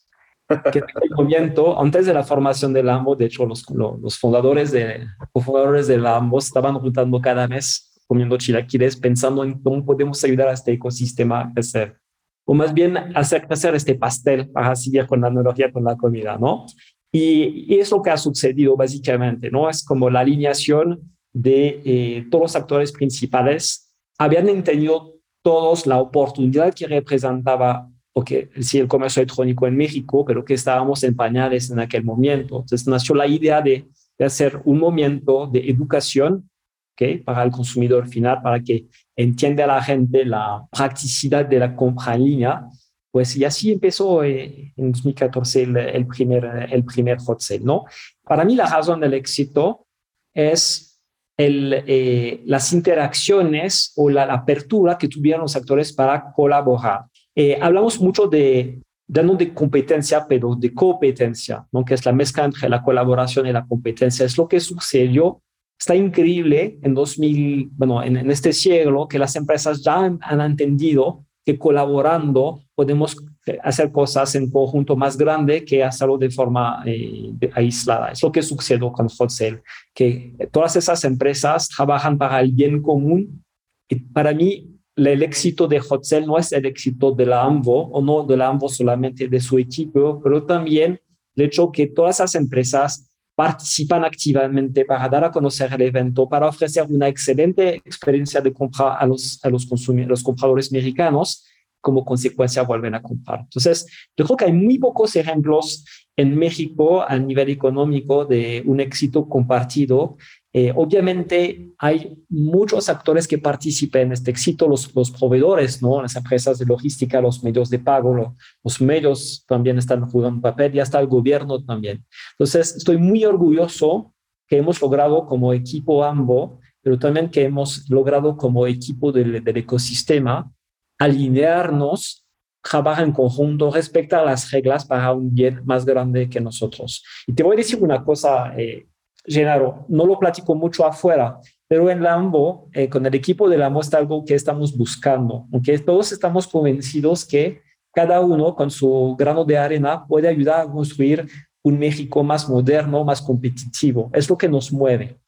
Que 0.72 0.80
el 0.80 1.10
movimiento, 1.18 1.80
antes 1.82 2.06
de 2.06 2.14
la 2.14 2.24
formación 2.24 2.72
del 2.72 2.88
AMBO, 2.88 3.16
de 3.16 3.26
hecho, 3.26 3.48
los, 3.48 3.66
los 3.72 4.20
fundadores, 4.20 4.72
de, 4.72 5.08
cofundadores 5.32 5.88
del 5.88 6.06
AMBO 6.06 6.38
estaban 6.38 6.78
juntando 6.78 7.20
cada 7.20 7.48
mes 7.48 7.90
comiendo 8.08 8.38
chilaquiles, 8.38 8.96
pensando 8.96 9.44
en 9.44 9.60
cómo 9.60 9.84
podemos 9.84 10.24
ayudar 10.24 10.50
a 10.50 10.54
este 10.54 10.74
ecosistema 10.74 11.42
a 11.42 11.52
crecer. 11.52 12.03
O 12.46 12.54
más 12.54 12.74
bien 12.74 12.98
hacer 13.16 13.48
crecer 13.48 13.76
este 13.76 13.96
pastel 13.96 14.50
para 14.50 14.76
seguir 14.76 15.06
con 15.06 15.22
la 15.22 15.28
analogía 15.28 15.72
con 15.72 15.84
la 15.84 15.96
comida, 15.96 16.38
¿no? 16.38 16.66
Y, 17.12 17.76
es 17.76 17.92
lo 17.92 18.02
que 18.02 18.10
ha 18.10 18.18
sucedido 18.18 18.76
básicamente, 18.76 19.52
¿no? 19.52 19.70
Es 19.70 19.86
como 19.86 20.10
la 20.10 20.22
alineación 20.22 21.16
de 21.32 21.82
eh, 21.86 22.28
todos 22.30 22.44
los 22.44 22.56
actores 22.56 22.92
principales. 22.92 23.94
Habían 24.18 24.50
entendido 24.50 25.14
todos 25.44 25.86
la 25.86 26.00
oportunidad 26.00 26.74
que 26.74 26.88
representaba 26.88 27.90
porque 28.14 28.50
sí, 28.62 28.78
el 28.78 28.88
comercio 28.88 29.22
electrónico 29.22 29.66
en 29.66 29.76
México, 29.76 30.24
pero 30.24 30.46
que 30.46 30.54
estábamos 30.54 31.04
en 31.04 31.16
pañales 31.16 31.72
en 31.72 31.80
aquel 31.80 32.04
momento. 32.04 32.60
Entonces 32.62 32.88
nació 32.88 33.16
la 33.16 33.26
idea 33.26 33.60
de, 33.60 33.88
de 34.18 34.26
hacer 34.26 34.62
un 34.66 34.78
momento 34.78 35.48
de 35.48 35.68
educación 35.68 36.48
¿okay? 36.94 37.20
para 37.20 37.44
el 37.44 37.52
consumidor 37.52 38.08
final, 38.08 38.42
para 38.42 38.60
que 38.62 38.88
entienda 39.16 39.68
la 39.68 39.82
gente 39.82 40.26
la 40.26 40.66
practicidad 40.72 41.46
de 41.46 41.60
la 41.60 41.76
compra 41.76 42.16
en 42.16 42.24
línea 42.24 42.68
pues 43.14 43.36
y 43.38 43.46
así 43.46 43.72
empezó 43.72 44.24
eh, 44.24 44.74
en 44.76 44.92
2014 44.92 45.62
el, 45.62 46.08
primer, 46.08 46.68
el 46.72 46.84
primer 46.84 47.20
hot 47.20 47.42
sale, 47.42 47.60
¿no? 47.60 47.86
Para 48.24 48.44
mí 48.44 48.56
la 48.56 48.66
razón 48.66 49.00
del 49.02 49.14
éxito 49.14 49.86
es 50.34 51.00
el, 51.38 51.84
eh, 51.86 52.42
las 52.48 52.74
interacciones 52.74 53.94
o 53.98 54.10
la, 54.10 54.24
apertura 54.24 54.98
que 54.98 55.08
tuvieron 55.08 55.42
los 55.42 55.56
actores 55.56 55.94
para 55.94 56.32
colaborar. 56.32 57.06
Eh, 57.36 57.56
hablamos 57.62 58.02
mucho 58.02 58.26
de, 58.26 58.82
ya 59.08 59.22
no 59.22 59.36
de 59.36 59.54
competencia, 59.54 60.26
pero 60.28 60.56
de 60.56 60.74
competencia, 60.74 61.68
¿no? 61.72 61.86
que 61.86 61.94
es 61.94 62.04
la 62.04 62.14
mezcla 62.14 62.46
entre 62.46 62.68
la 62.68 62.82
colaboración 62.82 63.46
y 63.46 63.54
la 63.54 63.68
competencia. 63.68 64.26
Es 64.26 64.36
lo 64.40 64.48
que 64.48 64.60
sucedió. 64.60 65.40
Está 65.80 65.96
increíble 65.96 66.80
en 66.82 66.94
2000, 66.94 67.72
bueno, 67.74 68.04
en, 68.04 68.18
en 68.18 68.32
este 68.32 68.54
siglo 68.54 69.08
que 69.08 69.20
las 69.20 69.36
empresas 69.36 69.84
ya 69.84 70.06
han, 70.06 70.20
han 70.22 70.42
entendido 70.42 71.26
que 71.46 71.58
colaborando 71.58 72.62
podemos 72.76 73.18
hacer 73.62 73.92
cosas 73.92 74.36
en 74.36 74.50
conjunto 74.50 74.96
más 74.96 75.18
grande 75.18 75.66
que 75.66 75.84
hacerlo 75.84 76.18
de 76.18 76.30
forma 76.30 76.82
eh, 76.86 77.34
aislada. 77.54 78.12
Es 78.12 78.24
lo 78.24 78.32
que 78.32 78.42
sucedió 78.42 78.92
con 78.92 79.08
Hotsell, 79.08 79.62
que 79.94 80.34
todas 80.52 80.76
esas 80.76 81.04
empresas 81.04 81.68
trabajan 81.68 82.18
para 82.18 82.40
el 82.40 82.52
bien 82.52 82.82
común. 82.82 83.44
Y 83.90 83.96
para 83.96 84.34
mí, 84.34 84.70
el 84.96 85.24
éxito 85.24 85.68
de 85.68 85.82
Hotsell 85.82 86.26
no 86.26 86.38
es 86.38 86.52
el 86.54 86.66
éxito 86.66 87.12
de 87.12 87.26
la 87.26 87.44
AMBO, 87.44 87.90
o 87.90 88.02
no 88.02 88.24
de 88.24 88.38
la 88.38 88.48
AMBO 88.48 88.70
solamente 88.70 89.28
de 89.28 89.40
su 89.42 89.58
equipo, 89.58 90.22
pero 90.24 90.46
también 90.46 91.00
el 91.36 91.46
hecho 91.46 91.72
que 91.72 91.88
todas 91.88 92.18
esas 92.18 92.36
empresas 92.36 93.12
participan 93.36 94.06
activamente 94.06 94.86
para 94.86 95.10
dar 95.10 95.24
a 95.26 95.32
conocer 95.32 95.74
el 95.74 95.82
evento, 95.82 96.30
para 96.30 96.48
ofrecer 96.48 96.86
una 96.90 97.08
excelente 97.08 97.76
experiencia 97.76 98.42
de 98.42 98.54
compra 98.54 98.96
a 98.96 99.06
los, 99.08 99.40
a 99.44 99.50
los, 99.50 99.68
los 99.68 100.24
compradores 100.24 100.72
mexicanos, 100.72 101.46
como 101.82 102.06
consecuencia 102.06 102.64
vuelven 102.64 102.96
a 102.96 103.02
comprar. 103.02 103.42
Entonces, 103.42 103.86
yo 104.16 104.26
creo 104.26 104.38
que 104.38 104.46
hay 104.46 104.54
muy 104.54 104.80
pocos 104.80 105.16
ejemplos 105.16 105.84
en 106.16 106.36
México 106.38 107.04
a 107.08 107.18
nivel 107.18 107.50
económico 107.50 108.26
de 108.26 108.62
un 108.66 108.80
éxito 108.80 109.28
compartido. 109.28 110.18
Eh, 110.52 110.72
obviamente 110.76 111.72
hay 111.80 112.16
muchos 112.30 112.88
actores 112.90 113.28
que 113.28 113.40
participan 113.40 114.04
en 114.04 114.12
este 114.12 114.30
éxito, 114.32 114.68
los, 114.68 114.94
los 114.96 115.10
proveedores, 115.10 115.82
¿no? 115.82 116.02
las 116.02 116.16
empresas 116.16 116.60
de 116.60 116.66
logística, 116.66 117.20
los 117.20 117.44
medios 117.44 117.70
de 117.70 117.80
pago, 117.80 118.14
los, 118.14 118.28
los 118.64 118.82
medios 118.82 119.44
también 119.48 119.80
están 119.80 120.08
jugando 120.08 120.36
un 120.36 120.42
papel 120.42 120.76
y 120.76 120.80
hasta 120.80 121.00
el 121.00 121.08
gobierno 121.08 121.64
también. 121.64 122.06
Entonces, 122.34 122.76
estoy 122.76 122.98
muy 122.98 123.26
orgulloso 123.26 124.14
que 124.48 124.58
hemos 124.58 124.80
logrado 124.82 125.26
como 125.26 125.54
equipo 125.54 126.04
AMBO, 126.04 126.60
pero 126.82 127.00
también 127.00 127.30
que 127.30 127.46
hemos 127.46 127.90
logrado 127.90 128.38
como 128.38 128.68
equipo 128.68 129.12
del, 129.12 129.44
del 129.44 129.58
ecosistema 129.58 130.52
alinearnos, 131.00 132.23
trabajar 132.64 133.04
en 133.04 133.12
conjunto, 133.12 133.72
respetar 133.72 134.26
las 134.26 134.50
reglas 134.52 134.86
para 134.86 135.12
un 135.12 135.34
bien 135.34 135.62
más 135.66 135.86
grande 135.86 136.30
que 136.30 136.40
nosotros. 136.40 137.04
Y 137.28 137.34
te 137.34 137.44
voy 137.44 137.56
a 137.56 137.58
decir 137.58 137.84
una 137.84 138.04
cosa, 138.04 138.54
eh, 138.58 138.88
Genaro, 139.26 139.86
no 139.90 140.06
lo 140.06 140.18
platico 140.18 140.56
mucho 140.56 140.86
afuera, 140.86 141.40
pero 141.68 141.90
en 141.90 142.02
Lambo, 142.02 142.70
eh, 142.74 142.90
con 142.90 143.06
el 143.06 143.14
equipo 143.16 143.50
de 143.50 143.58
Lambo 143.58 143.82
está 143.82 143.98
algo 143.98 144.24
que 144.26 144.36
estamos 144.36 144.78
buscando, 144.78 145.48
aunque 145.52 145.78
todos 145.80 146.12
estamos 146.12 146.48
convencidos 146.48 147.26
que 147.26 147.62
cada 147.94 148.22
uno 148.22 148.56
con 148.56 148.72
su 148.72 149.16
grano 149.18 149.46
de 149.46 149.58
arena 149.58 150.06
puede 150.08 150.28
ayudar 150.28 150.62
a 150.62 150.72
construir 150.72 151.28
un 151.64 151.80
México 151.80 152.24
más 152.24 152.50
moderno, 152.50 153.04
más 153.04 153.22
competitivo. 153.22 154.10
Es 154.14 154.30
lo 154.30 154.38
que 154.38 154.50
nos 154.50 154.72
mueve. 154.72 155.20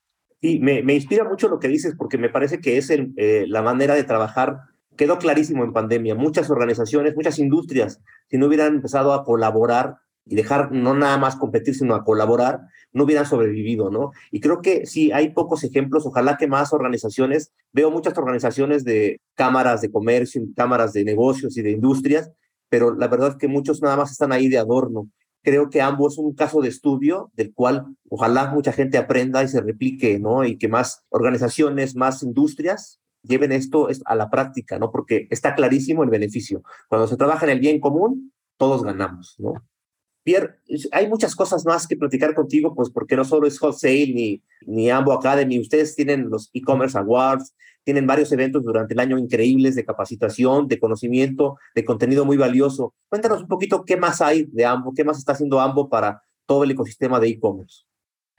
Y 0.41 0.59
me, 0.59 0.83
me 0.83 0.95
inspira 0.95 1.23
mucho 1.23 1.47
lo 1.47 1.59
que 1.59 1.67
dices 1.67 1.95
porque 1.97 2.17
me 2.17 2.29
parece 2.29 2.59
que 2.59 2.77
es 2.77 2.89
el, 2.89 3.13
eh, 3.17 3.45
la 3.47 3.61
manera 3.61 3.95
de 3.95 4.03
trabajar 4.03 4.59
quedó 4.95 5.17
clarísimo 5.17 5.63
en 5.63 5.73
pandemia. 5.73 6.15
Muchas 6.15 6.49
organizaciones, 6.49 7.15
muchas 7.15 7.39
industrias, 7.39 8.01
si 8.29 8.37
no 8.37 8.47
hubieran 8.47 8.75
empezado 8.75 9.13
a 9.13 9.23
colaborar 9.23 9.97
y 10.25 10.35
dejar 10.35 10.71
no 10.71 10.95
nada 10.95 11.17
más 11.17 11.35
competir, 11.35 11.75
sino 11.75 11.93
a 11.93 12.03
colaborar, 12.03 12.61
no 12.93 13.03
hubieran 13.03 13.25
sobrevivido, 13.25 13.91
¿no? 13.91 14.11
Y 14.31 14.39
creo 14.39 14.61
que 14.61 14.85
sí, 14.85 15.11
hay 15.11 15.29
pocos 15.29 15.63
ejemplos, 15.63 16.05
ojalá 16.05 16.37
que 16.37 16.47
más 16.47 16.73
organizaciones, 16.73 17.51
veo 17.71 17.91
muchas 17.91 18.17
organizaciones 18.17 18.83
de 18.83 19.21
cámaras 19.35 19.81
de 19.81 19.91
comercio, 19.91 20.41
cámaras 20.55 20.93
de 20.93 21.03
negocios 21.03 21.57
y 21.57 21.61
de 21.61 21.71
industrias, 21.71 22.31
pero 22.69 22.95
la 22.95 23.07
verdad 23.07 23.31
es 23.31 23.35
que 23.35 23.47
muchos 23.47 23.81
nada 23.81 23.97
más 23.97 24.11
están 24.11 24.31
ahí 24.31 24.47
de 24.47 24.57
adorno. 24.57 25.09
Creo 25.43 25.69
que 25.69 25.81
ambos 25.81 26.13
es 26.13 26.19
un 26.19 26.33
caso 26.33 26.59
de 26.61 26.69
estudio 26.69 27.31
del 27.35 27.53
cual 27.53 27.85
ojalá 28.09 28.47
mucha 28.47 28.71
gente 28.71 28.97
aprenda 28.97 29.43
y 29.43 29.47
se 29.47 29.61
replique, 29.61 30.17
¿no? 30.17 30.43
Y 30.43 30.57
que 30.57 30.67
más 30.67 31.03
organizaciones, 31.09 31.95
más 31.95 32.23
industrias 32.23 32.99
lleven 33.27 33.51
esto 33.51 33.87
a 34.05 34.15
la 34.15 34.29
práctica, 34.29 34.79
¿no? 34.79 34.91
Porque 34.91 35.27
está 35.29 35.55
clarísimo 35.55 36.03
el 36.03 36.09
beneficio. 36.09 36.63
Cuando 36.87 37.07
se 37.07 37.17
trabaja 37.17 37.45
en 37.45 37.51
el 37.51 37.59
bien 37.59 37.79
común, 37.79 38.33
todos 38.57 38.83
ganamos, 38.83 39.35
¿no? 39.39 39.53
Pierre, 40.23 40.55
hay 40.91 41.07
muchas 41.07 41.35
cosas 41.35 41.65
más 41.65 41.85
que 41.87 41.95
platicar 41.95 42.33
contigo, 42.33 42.73
pues 42.73 42.89
porque 42.89 43.15
no 43.15 43.23
solo 43.23 43.45
es 43.45 43.59
Hot 43.59 43.77
Sale 43.77 44.07
ni, 44.07 44.43
ni 44.65 44.89
Ambo 44.89 45.13
Academy, 45.13 45.59
ustedes 45.59 45.95
tienen 45.95 46.31
los 46.31 46.49
e-commerce 46.51 46.97
awards, 46.97 47.53
tienen 47.83 48.07
varios 48.07 48.31
eventos 48.31 48.63
durante 48.63 48.95
el 48.95 48.99
año 48.99 49.19
increíbles 49.19 49.75
de 49.75 49.85
capacitación, 49.85 50.67
de 50.67 50.79
conocimiento, 50.79 51.57
de 51.75 51.85
contenido 51.85 52.25
muy 52.25 52.37
valioso. 52.37 52.95
Cuéntanos 53.07 53.43
un 53.43 53.47
poquito 53.47 53.85
qué 53.85 53.97
más 53.97 54.19
hay 54.19 54.47
de 54.51 54.65
Ambo, 54.65 54.93
qué 54.95 55.03
más 55.03 55.19
está 55.19 55.33
haciendo 55.33 55.59
Ambo 55.59 55.89
para 55.89 56.23
todo 56.47 56.63
el 56.63 56.71
ecosistema 56.71 57.19
de 57.19 57.27
e-commerce. 57.27 57.83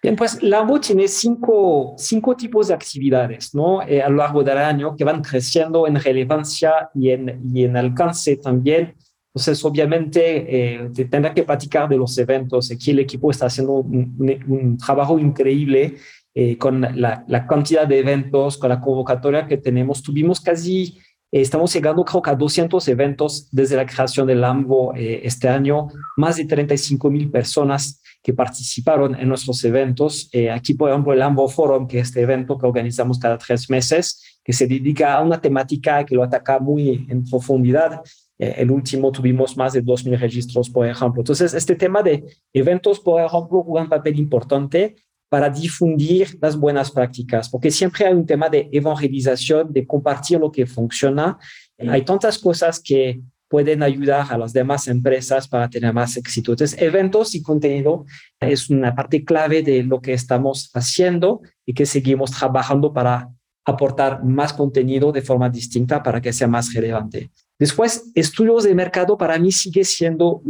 Bien, 0.02 0.14
pues 0.14 0.42
Lambo 0.42 0.78
tiene 0.78 1.08
cinco, 1.08 1.94
cinco 1.96 2.36
tipos 2.36 2.68
de 2.68 2.74
actividades 2.74 3.54
¿no? 3.54 3.82
Eh, 3.82 4.02
a 4.02 4.08
lo 4.08 4.16
largo 4.16 4.42
del 4.42 4.58
año 4.58 4.94
que 4.94 5.04
van 5.04 5.22
creciendo 5.22 5.86
en 5.86 5.96
relevancia 5.96 6.90
y 6.94 7.10
en, 7.10 7.40
y 7.52 7.64
en 7.64 7.76
alcance 7.76 8.36
también. 8.36 8.94
Entonces, 9.36 9.62
obviamente, 9.66 10.76
eh, 10.76 10.90
tendrá 11.10 11.34
que 11.34 11.42
platicar 11.42 11.86
de 11.90 11.98
los 11.98 12.16
eventos. 12.16 12.70
Aquí 12.70 12.92
el 12.92 13.00
equipo 13.00 13.30
está 13.30 13.44
haciendo 13.44 13.74
un, 13.74 14.78
trabajo 14.78 15.18
increíble 15.18 15.96
eh, 16.34 16.56
con 16.56 16.80
la, 16.80 17.22
la, 17.28 17.46
cantidad 17.46 17.86
de 17.86 17.98
eventos, 17.98 18.56
con 18.56 18.70
la 18.70 18.80
convocatoria 18.80 19.46
que 19.46 19.58
tenemos. 19.58 20.02
Tuvimos 20.02 20.40
casi, 20.40 20.98
eh, 21.30 21.42
estamos 21.42 21.70
llegando 21.74 22.02
creo 22.02 22.22
que 22.22 22.30
a 22.30 22.34
200 22.34 22.88
eventos 22.88 23.50
desde 23.52 23.76
la 23.76 23.84
creación 23.84 24.26
del 24.26 24.40
Lambo 24.40 24.94
este 24.96 25.50
año, 25.50 25.88
más 26.16 26.36
de 26.36 26.46
35 26.46 27.10
mil 27.10 27.30
personas 27.30 28.00
que 28.26 28.34
participaron 28.34 29.14
en 29.14 29.28
nuestros 29.28 29.62
eventos. 29.62 30.28
Eh, 30.32 30.50
aquí, 30.50 30.74
por 30.74 30.90
ejemplo, 30.90 31.12
el 31.12 31.22
Ambo 31.22 31.46
Forum, 31.46 31.86
que 31.86 32.00
es 32.00 32.08
este 32.08 32.22
evento 32.22 32.58
que 32.58 32.66
organizamos 32.66 33.20
cada 33.20 33.38
tres 33.38 33.70
meses, 33.70 34.40
que 34.42 34.52
se 34.52 34.66
dedica 34.66 35.14
a 35.14 35.22
una 35.22 35.40
temática 35.40 36.04
que 36.04 36.16
lo 36.16 36.24
ataca 36.24 36.58
muy 36.58 37.06
en 37.08 37.24
profundidad. 37.24 38.00
Eh, 38.36 38.54
el 38.58 38.72
último 38.72 39.12
tuvimos 39.12 39.56
más 39.56 39.74
de 39.74 39.84
2.000 39.84 40.18
registros, 40.18 40.68
por 40.68 40.88
ejemplo. 40.88 41.20
Entonces, 41.20 41.54
este 41.54 41.76
tema 41.76 42.02
de 42.02 42.24
eventos, 42.52 42.98
por 42.98 43.22
ejemplo, 43.22 43.62
juega 43.62 43.84
un 43.84 43.90
papel 43.90 44.18
importante 44.18 44.96
para 45.28 45.48
difundir 45.48 46.36
las 46.42 46.56
buenas 46.56 46.90
prácticas, 46.90 47.48
porque 47.48 47.70
siempre 47.70 48.06
hay 48.06 48.14
un 48.14 48.26
tema 48.26 48.48
de 48.48 48.68
evangelización, 48.72 49.72
de 49.72 49.86
compartir 49.86 50.40
lo 50.40 50.50
que 50.50 50.66
funciona. 50.66 51.38
Hay 51.78 52.02
tantas 52.04 52.40
cosas 52.40 52.80
que 52.80 53.20
pueden 53.48 53.82
ayudar 53.82 54.26
a 54.30 54.38
las 54.38 54.52
demás 54.52 54.88
empresas 54.88 55.48
para 55.48 55.68
tener 55.70 55.92
más 55.92 56.16
éxito. 56.16 56.52
Entonces, 56.52 56.80
eventos 56.80 57.34
y 57.34 57.42
contenido 57.42 58.04
es 58.40 58.70
una 58.70 58.94
parte 58.94 59.24
clave 59.24 59.62
de 59.62 59.82
lo 59.82 60.00
que 60.00 60.12
estamos 60.12 60.70
haciendo 60.74 61.40
y 61.64 61.74
que 61.74 61.86
seguimos 61.86 62.30
trabajando 62.32 62.92
para 62.92 63.30
aportar 63.64 64.24
más 64.24 64.52
contenido 64.52 65.10
de 65.10 65.22
forma 65.22 65.48
distinta 65.50 66.02
para 66.02 66.20
que 66.20 66.32
sea 66.32 66.46
más 66.46 66.72
relevante. 66.72 67.30
Después, 67.58 68.12
estudios 68.14 68.64
de 68.64 68.74
mercado 68.74 69.16
para 69.16 69.38
mí 69.38 69.50
sigue 69.50 69.84
siendo 69.84 70.42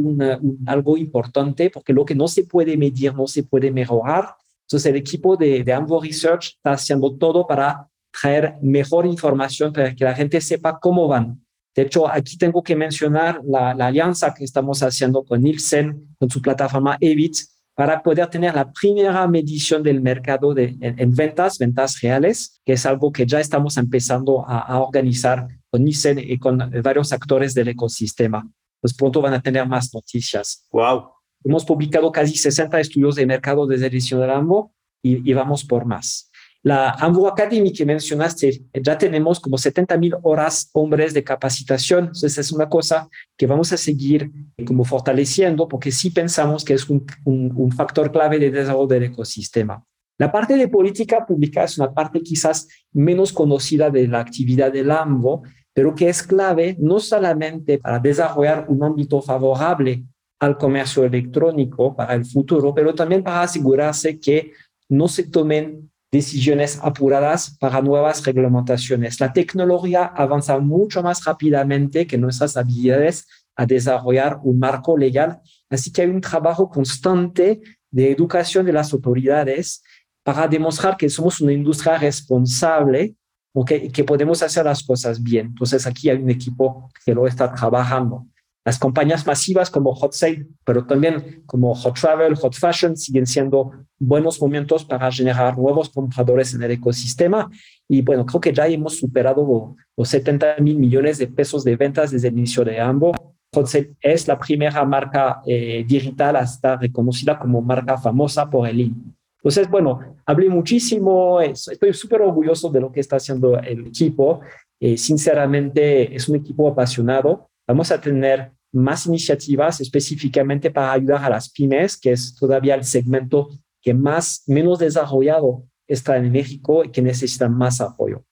algo 0.67 0.97
importante 0.97 1.71
porque 1.71 1.93
lo 1.93 2.05
que 2.05 2.15
no 2.15 2.29
se 2.29 2.45
puede 2.45 2.77
medir 2.77 3.15
no 3.15 3.27
se 3.27 3.43
puede 3.43 3.71
mejorar. 3.71 4.35
Entonces, 4.63 4.91
el 4.91 4.97
equipo 4.97 5.37
de, 5.37 5.63
de 5.63 5.73
Ambo 5.73 6.01
Research 6.01 6.57
está 6.57 6.73
haciendo 6.73 7.15
todo 7.17 7.47
para 7.47 7.89
traer 8.21 8.57
mejor 8.61 9.07
información 9.07 9.73
para 9.73 9.95
que 9.95 10.05
la 10.05 10.15
gente 10.15 10.41
sepa 10.41 10.79
cómo 10.81 11.07
van. 11.07 11.46
De 11.77 11.83
hecho, 11.83 12.11
aquí 12.11 12.39
tengo 12.39 12.63
que 12.63 12.75
mencionar 12.75 13.41
la, 13.45 13.73
alianza 13.73 14.33
que 14.33 14.45
estamos 14.45 14.83
haciendo 14.83 15.23
con 15.25 15.43
Nielsen, 15.43 16.17
con 16.19 16.31
su 16.31 16.41
plataforma 16.41 16.97
EBIT, 16.99 17.37
para 17.75 18.03
poder 18.03 18.29
tener 18.29 18.55
la 18.55 18.73
primera 18.73 19.29
medición 19.29 19.83
del 19.83 20.01
mercado 20.01 20.55
de, 20.55 20.75
en, 20.81 21.15
ventas, 21.15 21.59
ventas 21.59 22.01
reales, 22.01 22.63
que 22.65 22.73
es 22.73 22.87
algo 22.87 23.13
que 23.13 23.27
ya 23.27 23.41
estamos 23.41 23.77
empezando 23.77 24.49
a, 24.49 24.61
a 24.61 24.81
organizar 24.81 25.47
con 25.69 25.85
Nielsen 25.85 26.19
y 26.19 26.39
con 26.39 26.59
varios 26.83 27.13
actores 27.13 27.53
del 27.53 27.69
ecosistema. 27.69 28.51
Pues 28.81 28.95
pronto 28.95 29.21
van 29.21 29.35
a 29.35 29.43
tener 29.43 29.69
más 29.69 29.93
noticias. 29.93 30.67
Wow. 30.73 31.11
Hemos 31.45 31.67
publicado 31.67 32.11
casi 32.11 32.37
60 32.37 32.81
estudios 32.81 33.17
de 33.17 33.27
mercado 33.27 33.67
desde 33.67 33.89
edición 33.89 34.21
de 34.21 34.29
Rambo 34.29 34.73
y, 35.03 35.31
y 35.31 35.35
vamos 35.35 35.63
por 35.63 35.85
más. 35.85 36.31
La 36.67 36.91
Ambo 36.91 37.29
Academy 37.29 37.73
que 37.73 37.87
mencionaste, 37.87 38.65
ya 38.83 38.99
tenemos 38.99 39.39
como 39.39 39.57
70 39.57 39.97
mil 39.99 40.17
horas 40.25 40.69
hombres 40.73 41.15
de 41.15 41.23
capacitación. 41.23 42.07
Entonces 42.07 42.39
es 42.39 42.51
una 42.51 42.69
cosa 42.69 43.09
que 43.37 43.47
vamos 43.47 43.73
a 43.73 43.77
seguir 43.77 44.33
como 44.67 44.83
fortaleciendo 44.83 45.69
porque 45.69 45.93
sí 45.93 46.11
pensamos 46.11 46.65
que 46.65 46.75
es 46.75 46.91
un, 46.91 47.07
un, 47.25 47.71
factor 47.71 48.11
clave 48.11 48.41
de 48.41 48.51
desarrollo 48.51 48.89
del 48.89 49.05
ecosistema. 49.05 49.81
La 50.19 50.33
parte 50.33 50.57
de 50.57 50.67
política 50.67 51.25
pública 51.25 51.63
es 51.63 51.79
una 51.79 51.95
parte 51.95 52.21
quizás 52.21 52.67
menos 52.93 53.33
conocida 53.33 53.89
de 53.89 54.09
la 54.09 54.19
actividad 54.19 54.73
del 54.73 54.91
AMBO, 54.91 55.45
pero 55.73 55.95
que 55.95 56.09
es 56.09 56.25
clave 56.25 56.77
no 56.81 56.99
solamente 56.99 57.79
para 57.79 58.01
desarrollar 58.01 58.67
un 58.67 58.83
ámbito 58.83 59.23
favorable 59.23 60.03
al 60.41 60.59
comercio 60.59 61.05
electrónico 61.05 61.95
para 61.95 62.15
el 62.15 62.25
futuro, 62.25 62.75
pero 62.75 62.93
también 62.93 63.23
para 63.23 63.43
asegurarse 63.43 64.19
que 64.19 64.51
no 64.89 65.07
se 65.07 65.31
tomen 65.31 65.93
decisiones 66.17 66.79
apuradas 66.83 67.57
para 67.59 67.83
nuevas 67.83 68.25
reglamentaciones. 68.25 69.21
La 69.21 69.33
tecnología 69.33 70.05
avanza 70.05 70.59
mucho 70.59 71.03
más 71.03 71.25
rápidamente 71.25 72.07
que 72.07 72.19
nuestras 72.19 72.57
habilidades 72.57 73.27
a 73.55 73.67
desarrollar 73.67 74.39
un 74.43 74.59
marco 74.59 74.97
legal, 74.97 75.41
así 75.71 75.93
que 75.93 76.03
hay 76.03 76.09
un 76.09 76.21
trabajo 76.21 76.69
constante 76.69 77.61
de 77.91 78.11
educación 78.11 78.67
de 78.67 78.73
las 78.73 78.93
autoridades 78.93 79.83
para 80.23 80.49
demostrar 80.49 80.97
que 80.97 81.09
somos 81.09 81.41
una 81.41 81.53
industria 81.53 81.99
responsable 81.99 83.15
y 83.55 83.91
que 83.91 84.05
podemos 84.05 84.43
hacer 84.43 84.65
las 84.65 84.83
cosas 84.83 85.23
bien. 85.23 85.47
Entonces 85.47 85.87
aquí 85.87 86.11
hay 86.11 86.19
un 86.19 86.31
equipo 86.31 86.91
que 87.05 87.15
lo 87.15 87.27
está 87.27 87.53
trabajando. 87.55 88.27
Las 88.67 88.81
compañías 88.81 89.25
masivas 89.25 89.71
como 89.71 89.95
Hot 89.95 90.13
Sale, 90.13 90.45
pero 90.65 90.85
también 90.85 91.45
como 91.47 91.73
Hot 91.73 91.95
Travel, 92.01 92.35
Hot 92.35 92.53
Fashion, 92.53 92.97
siguen 92.97 93.25
siendo 93.25 93.71
buenos 93.97 94.43
momentos 94.43 94.85
para 94.85 95.09
generar 95.13 95.57
nuevos 95.57 95.89
compradores 95.89 96.53
en 96.53 96.65
el 96.65 96.73
ecosistema. 96.73 97.49
Y 97.87 98.03
bueno, 98.03 98.27
creo 98.27 98.41
que 98.41 98.53
ya 98.53 98.67
hemos 98.67 98.99
superado 98.99 99.77
los 99.97 100.09
70 100.09 100.57
mil 100.59 100.79
millones 100.79 101.19
de 101.19 101.29
pesos 101.29 101.63
de 101.63 101.77
ventas 101.77 102.11
desde 102.11 102.27
el 102.27 102.35
inicio 102.39 102.65
de 102.65 102.81
ambos. 102.81 103.17
Hot 103.55 103.69
Sale 103.69 103.95
es 104.01 104.27
la 104.27 104.37
primera 104.37 104.85
marca 104.85 105.43
eh, 105.47 105.85
digital 105.87 106.35
a 106.35 106.43
estar 106.43 106.81
reconocida 106.81 107.39
como 107.39 107.63
marca 107.63 107.97
famosa 107.97 108.51
por 108.51 108.69
el 108.69 108.81
IN. 108.81 109.15
Entonces, 109.37 109.71
bueno, 109.71 110.01
hablé 110.25 110.49
muchísimo, 110.49 111.41
estoy 111.41 111.95
súper 111.95 112.21
orgulloso 112.21 112.69
de 112.69 112.81
lo 112.81 112.91
que 112.91 112.99
está 112.99 113.15
haciendo 113.15 113.57
el 113.61 113.87
equipo. 113.87 114.41
Eh, 114.81 114.97
sinceramente, 114.97 116.17
es 116.17 116.29
un 116.29 116.35
equipo 116.35 116.67
apasionado. 116.67 117.49
Vamos 117.65 117.93
a 117.93 118.01
tener 118.01 118.56
más 118.77 119.07
iniciativas 119.07 119.81
específicamente 119.81 120.71
para 120.71 120.93
ayudar 120.93 121.25
a 121.25 121.31
las 121.31 121.51
pymes, 121.51 121.97
que 121.97 122.13
es 122.13 122.35
todavía 122.35 122.75
el 122.75 122.85
segmento 122.85 123.49
que 123.83 123.95
más, 123.95 124.43
menos 124.47 124.79
desarrollado 124.79 125.65
está 125.87 126.17
en 126.17 126.33
México 126.33 126.85
y 126.85 126.91
que 126.91 127.03
necesita 127.03 127.49
más 127.49 127.81
apoyo. 127.81 128.25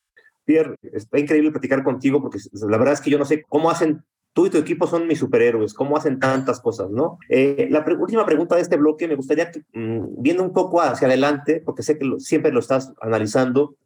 Pierre, 0.45 0.77
está 0.83 1.19
increíble 1.19 1.51
platicar 1.51 1.83
contigo 1.83 2.21
porque 2.21 2.39
la 2.69 2.77
verdad 2.77 2.95
es 2.95 3.01
que 3.01 3.11
yo 3.11 3.19
no 3.19 3.25
sé 3.25 3.45
cómo 3.49 3.71
hacen, 3.71 4.03
tú 4.33 4.47
y 4.47 4.51
tu 4.51 4.59
equipo 4.59 4.87
son 4.87 5.07
mis 5.07 5.19
superhéroes, 5.19 5.73
cómo 5.73 5.97
hacen 5.97 6.19
tantas 6.19 6.61
cosas, 6.61 6.91
¿no? 6.91 7.19
Eh, 7.29 7.69
la 7.71 7.85
última 7.99 8.27
pregunta 8.27 8.57
de 8.57 8.63
este 8.63 8.77
bloque, 8.77 9.09
me 9.09 9.15
gustaría, 9.15 9.51
que, 9.51 9.63
mm, 9.73 10.21
viendo 10.23 10.43
un 10.43 10.53
poco 10.53 10.83
hacia 10.83 11.07
adelante, 11.07 11.63
porque 11.65 11.83
sé 11.83 11.99
que 11.99 12.07
siempre 12.19 12.53
lo 12.53 12.61
estás 12.61 12.93
analizando, 13.01 13.77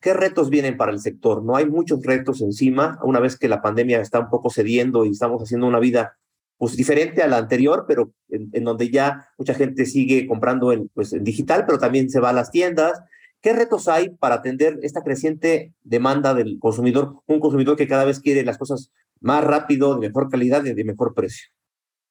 ¿Qué 0.00 0.14
retos 0.14 0.50
vienen 0.50 0.76
para 0.76 0.92
el 0.92 1.00
sector? 1.00 1.42
No 1.42 1.56
hay 1.56 1.66
muchos 1.66 2.02
retos 2.02 2.40
encima, 2.40 2.98
una 3.02 3.20
vez 3.20 3.38
que 3.38 3.48
la 3.48 3.62
pandemia 3.62 4.00
está 4.00 4.20
un 4.20 4.30
poco 4.30 4.50
cediendo 4.50 5.04
y 5.04 5.10
estamos 5.10 5.42
haciendo 5.42 5.66
una 5.66 5.80
vida 5.80 6.16
pues 6.58 6.76
diferente 6.76 7.22
a 7.22 7.28
la 7.28 7.38
anterior, 7.38 7.84
pero 7.86 8.12
en, 8.28 8.64
donde 8.64 8.90
ya 8.90 9.28
mucha 9.36 9.54
gente 9.54 9.84
sigue 9.84 10.26
comprando 10.26 10.72
en, 10.72 10.88
pues, 10.88 11.12
en 11.12 11.22
digital, 11.22 11.64
pero 11.66 11.78
también 11.78 12.08
se 12.08 12.20
va 12.20 12.30
a 12.30 12.32
las 12.32 12.50
tiendas. 12.50 12.98
¿Qué 13.42 13.52
retos 13.52 13.88
hay 13.88 14.10
para 14.10 14.36
atender 14.36 14.78
esta 14.82 15.02
creciente 15.02 15.74
demanda 15.82 16.34
del 16.34 16.58
consumidor, 16.58 17.20
un 17.26 17.40
consumidor 17.40 17.76
que 17.76 17.86
cada 17.86 18.04
vez 18.04 18.20
quiere 18.20 18.42
las 18.42 18.56
cosas 18.58 18.90
más 19.20 19.44
rápido, 19.44 19.94
de 19.94 20.08
mejor 20.08 20.30
calidad 20.30 20.64
y 20.64 20.72
de 20.72 20.84
mejor 20.84 21.14
precio? 21.14 21.48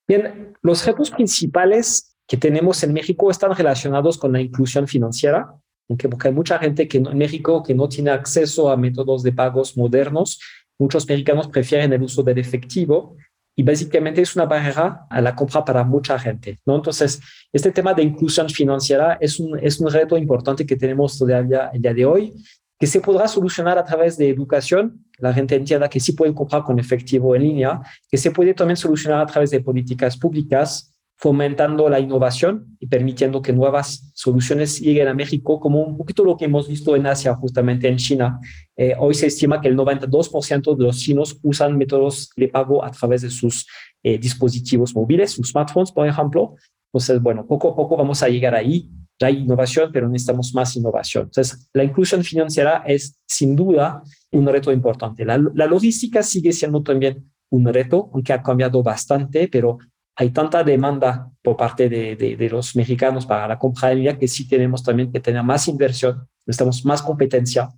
Bien, 0.08 0.54
los 0.62 0.86
retos 0.86 1.10
principales 1.10 2.16
que 2.28 2.38
tenemos 2.38 2.84
en 2.84 2.94
México 2.94 3.32
están 3.32 3.56
relacionados 3.56 4.18
con 4.18 4.34
la 4.34 4.42
inclusión 4.42 4.88
financiera 4.88 5.56
porque 5.88 6.28
hay 6.28 6.34
mucha 6.34 6.58
gente 6.60 6.88
que 6.88 6.98
en 6.98 7.18
México 7.18 7.62
que 7.64 7.76
no 7.76 7.88
tiene 7.88 8.10
acceso 8.10 8.70
a 8.70 8.78
métodos 8.78 9.24
de 9.24 9.32
pagos 9.32 9.78
modernos. 9.78 10.40
Muchos 10.80 11.08
mexicanos 11.08 11.48
prefieren 11.48 11.94
el 11.94 12.02
uso 12.02 12.24
del 12.24 12.40
efectivo 12.40 13.16
y 13.56 13.64
básicamente 13.64 14.22
es 14.22 14.36
una 14.36 14.46
barrera 14.46 15.06
a 15.10 15.22
la 15.22 15.36
compra 15.36 15.64
para 15.64 15.84
mucha 15.84 16.20
gente. 16.20 16.60
¿no? 16.66 16.76
Entonces, 16.76 17.22
este 17.54 17.72
tema 17.72 17.94
de 17.94 18.04
inclusión 18.04 18.50
financiera 18.50 19.18
es 19.22 19.40
un, 19.40 19.58
es 19.60 19.80
un 19.80 19.90
reto 19.90 20.18
importante 20.18 20.66
que 20.66 20.76
tenemos 20.76 21.18
todavía 21.18 21.70
el 21.74 21.82
día 21.82 21.94
de 21.94 22.06
hoy, 22.06 22.34
que 22.78 22.88
se 22.88 23.00
podrá 23.00 23.28
solucionar 23.28 23.78
a 23.78 23.86
través 23.86 24.18
de 24.18 24.30
educación. 24.30 25.06
La 25.20 25.34
gente 25.34 25.56
entienda 25.56 25.88
que 25.88 26.02
sí 26.02 26.12
pueden 26.12 26.34
comprar 26.34 26.64
con 26.64 26.78
efectivo 26.80 27.34
en 27.36 27.44
línea, 27.44 27.82
que 28.10 28.18
se 28.18 28.32
puede 28.32 28.54
también 28.54 28.76
solucionar 28.76 29.22
a 29.22 29.26
través 29.26 29.52
de 29.52 29.62
políticas 29.62 30.18
públicas 30.18 30.95
fomentando 31.18 31.88
la 31.88 32.00
innovación 32.00 32.78
y 32.80 32.88
permitiendo 32.88 33.42
que 33.42 33.54
nuevas 33.54 34.12
soluciones 34.14 34.82
lleguen 34.82 35.08
a 35.08 35.14
México, 35.14 35.60
como 35.60 35.82
un 35.82 35.98
poquito 35.98 36.26
lo 36.26 36.36
que 36.36 36.46
hemos 36.46 36.68
visto 36.68 36.96
en 36.96 37.08
Asia, 37.08 37.34
justamente 37.36 37.88
en 37.88 37.98
China. 37.98 38.40
Eh, 38.76 38.94
hoy 39.00 39.14
se 39.14 39.28
estima 39.28 39.62
que 39.62 39.70
el 39.70 39.78
92% 39.78 40.76
de 40.76 40.84
los 40.84 41.00
chinos 41.00 41.40
usan 41.42 41.78
métodos 41.78 42.30
de 42.36 42.50
pago 42.50 42.84
a 42.84 42.92
través 42.92 43.22
de 43.22 43.30
sus 43.30 43.66
eh, 44.04 44.18
dispositivos 44.18 44.94
móviles, 44.94 45.32
sus 45.32 45.50
smartphones, 45.50 45.92
por 45.92 46.06
ejemplo. 46.08 46.56
Entonces, 46.92 47.22
bueno, 47.22 47.46
poco 47.48 47.70
a 47.72 47.76
poco 47.76 47.96
vamos 47.96 48.22
a 48.22 48.28
llegar 48.28 48.54
ahí. 48.54 48.90
Ya 49.18 49.28
hay 49.28 49.38
innovación, 49.38 49.92
pero 49.94 50.10
necesitamos 50.10 50.54
más 50.54 50.76
innovación. 50.76 51.26
Entonces, 51.26 51.70
la 51.74 51.86
inclusión 51.86 52.22
financiera 52.26 52.84
es 52.86 53.18
sin 53.26 53.56
duda 53.56 54.04
un 54.32 54.46
reto 54.46 54.70
importante. 54.74 55.24
La, 55.24 55.42
la 55.54 55.66
logística 55.66 56.22
sigue 56.22 56.52
siendo 56.52 56.84
también 56.84 57.32
un 57.50 57.66
reto, 57.74 58.10
aunque 58.14 58.34
ha 58.34 58.44
cambiado 58.44 58.84
bastante, 58.84 59.48
pero 59.48 59.78
hay 60.16 60.30
tanta 60.30 60.64
demanda 60.64 61.30
por 61.42 61.58
parte 61.58 61.90
de, 61.90 62.16
de, 62.16 62.50
los 62.50 62.76
mexicanos 62.76 63.26
para 63.26 63.48
la 63.48 63.60
compra 63.60 63.90
de 63.90 63.96
línea 63.96 64.18
que 64.18 64.28
sí 64.28 64.48
tenemos 64.48 64.82
también 64.82 65.12
que 65.12 65.20
tener 65.20 65.44
más 65.44 65.68
inversión, 65.68 66.28
necesitamos 66.46 66.86
más 66.86 67.02
competencia. 67.02 67.70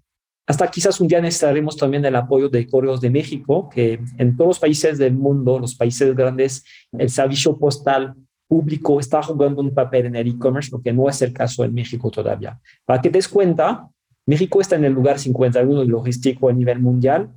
Hasta 0.45 0.69
quizás 0.69 1.02
un 1.02 1.08
día 1.08 1.19
necesitaremos 1.19 1.76
también 1.76 2.06
el 2.06 2.15
apoyo 2.15 2.47
de 2.47 2.67
Correos 2.67 3.02
de 3.02 3.10
México, 3.10 3.69
que 3.69 4.00
en 4.17 4.38
todos 4.38 4.50
los 4.50 4.60
países 4.60 4.97
del 4.97 5.13
mundo, 5.13 5.60
los 5.60 5.76
países 5.76 6.15
grandes, 6.15 6.63
el 6.93 7.10
servicio 7.10 7.58
postal 7.58 8.13
público 8.47 9.00
está 9.00 9.21
jugando 9.21 9.62
un 9.62 9.73
papel 9.73 10.06
en 10.06 10.15
el 10.15 10.28
e-commerce, 10.28 10.69
lo 10.71 10.82
que 10.82 10.93
no 10.93 11.10
es 11.10 11.21
el 11.21 11.34
caso 11.34 11.65
en 11.65 11.73
México 11.73 12.10
todavía. 12.10 12.60
Para 12.86 13.02
que 13.02 13.10
te 13.10 13.17
des 13.17 13.28
cuenta, 13.28 13.89
México 14.26 14.62
está 14.62 14.76
en 14.76 14.86
el 14.86 14.93
lugar 14.93 15.19
51 15.19 15.82
de 15.82 15.86
logístico 15.86 16.47
a 16.47 16.54
nivel 16.54 16.80
mundial 16.80 17.30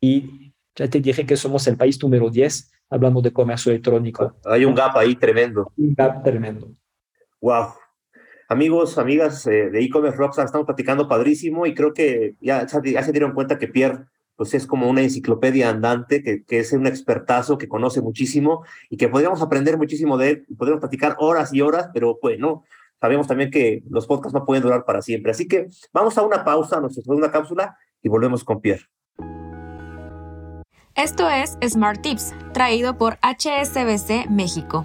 y 0.00 0.52
ya 0.74 0.88
te 0.88 1.00
dije 1.00 1.24
que 1.24 1.36
somos 1.36 1.66
el 1.68 1.76
país 1.76 2.02
número 2.02 2.28
10 2.28 2.70
hablando 2.90 3.20
de 3.20 3.32
comercio 3.32 3.70
electrónico. 3.70 4.36
Hay 4.44 4.64
un 4.64 4.74
gap 4.74 4.96
ahí 4.96 5.16
tremendo. 5.16 5.72
Un 5.76 5.94
gap 5.94 6.22
tremendo. 6.22 6.70
Wow. 7.40 7.68
Amigos, 8.48 8.96
amigas 8.96 9.46
eh, 9.46 9.70
de 9.70 9.80
e-commerce 9.82 10.16
Rockstar, 10.16 10.46
estamos 10.46 10.66
platicando 10.66 11.06
padrísimo 11.06 11.66
y 11.66 11.74
creo 11.74 11.92
que 11.92 12.36
ya, 12.40 12.66
ya, 12.66 13.02
se 13.02 13.12
dieron 13.12 13.32
cuenta 13.32 13.58
que 13.58 13.68
Pierre 13.68 14.06
pues 14.36 14.54
es 14.54 14.66
como 14.66 14.88
una 14.88 15.02
enciclopedia 15.02 15.68
andante, 15.68 16.22
que, 16.22 16.44
que, 16.44 16.60
es 16.60 16.72
un 16.72 16.86
expertazo, 16.86 17.58
que 17.58 17.68
conoce 17.68 18.00
muchísimo 18.00 18.64
y 18.88 18.96
que 18.96 19.08
podríamos 19.08 19.42
aprender 19.42 19.76
muchísimo 19.76 20.16
de 20.16 20.30
él, 20.30 20.46
podríamos 20.56 20.80
platicar 20.80 21.16
horas 21.18 21.52
y 21.52 21.60
horas, 21.60 21.90
pero 21.92 22.18
bueno, 22.22 22.62
sabemos 23.00 23.26
también 23.26 23.50
que 23.50 23.82
los 23.90 24.06
podcasts 24.06 24.34
no 24.34 24.44
pueden 24.44 24.62
durar 24.62 24.84
para 24.84 25.02
siempre. 25.02 25.32
Así 25.32 25.48
que 25.48 25.68
vamos 25.92 26.16
a 26.18 26.22
una 26.22 26.44
pausa, 26.44 26.78
a 26.78 26.80
nuestra 26.80 27.02
segunda 27.02 27.30
cápsula 27.30 27.76
y 28.02 28.08
volvemos 28.08 28.44
con 28.44 28.60
Pierre. 28.60 28.84
Esto 30.98 31.30
es 31.30 31.56
Smart 31.64 32.02
Tips, 32.02 32.34
traído 32.52 32.98
por 32.98 33.20
HSBC 33.22 34.28
México. 34.28 34.84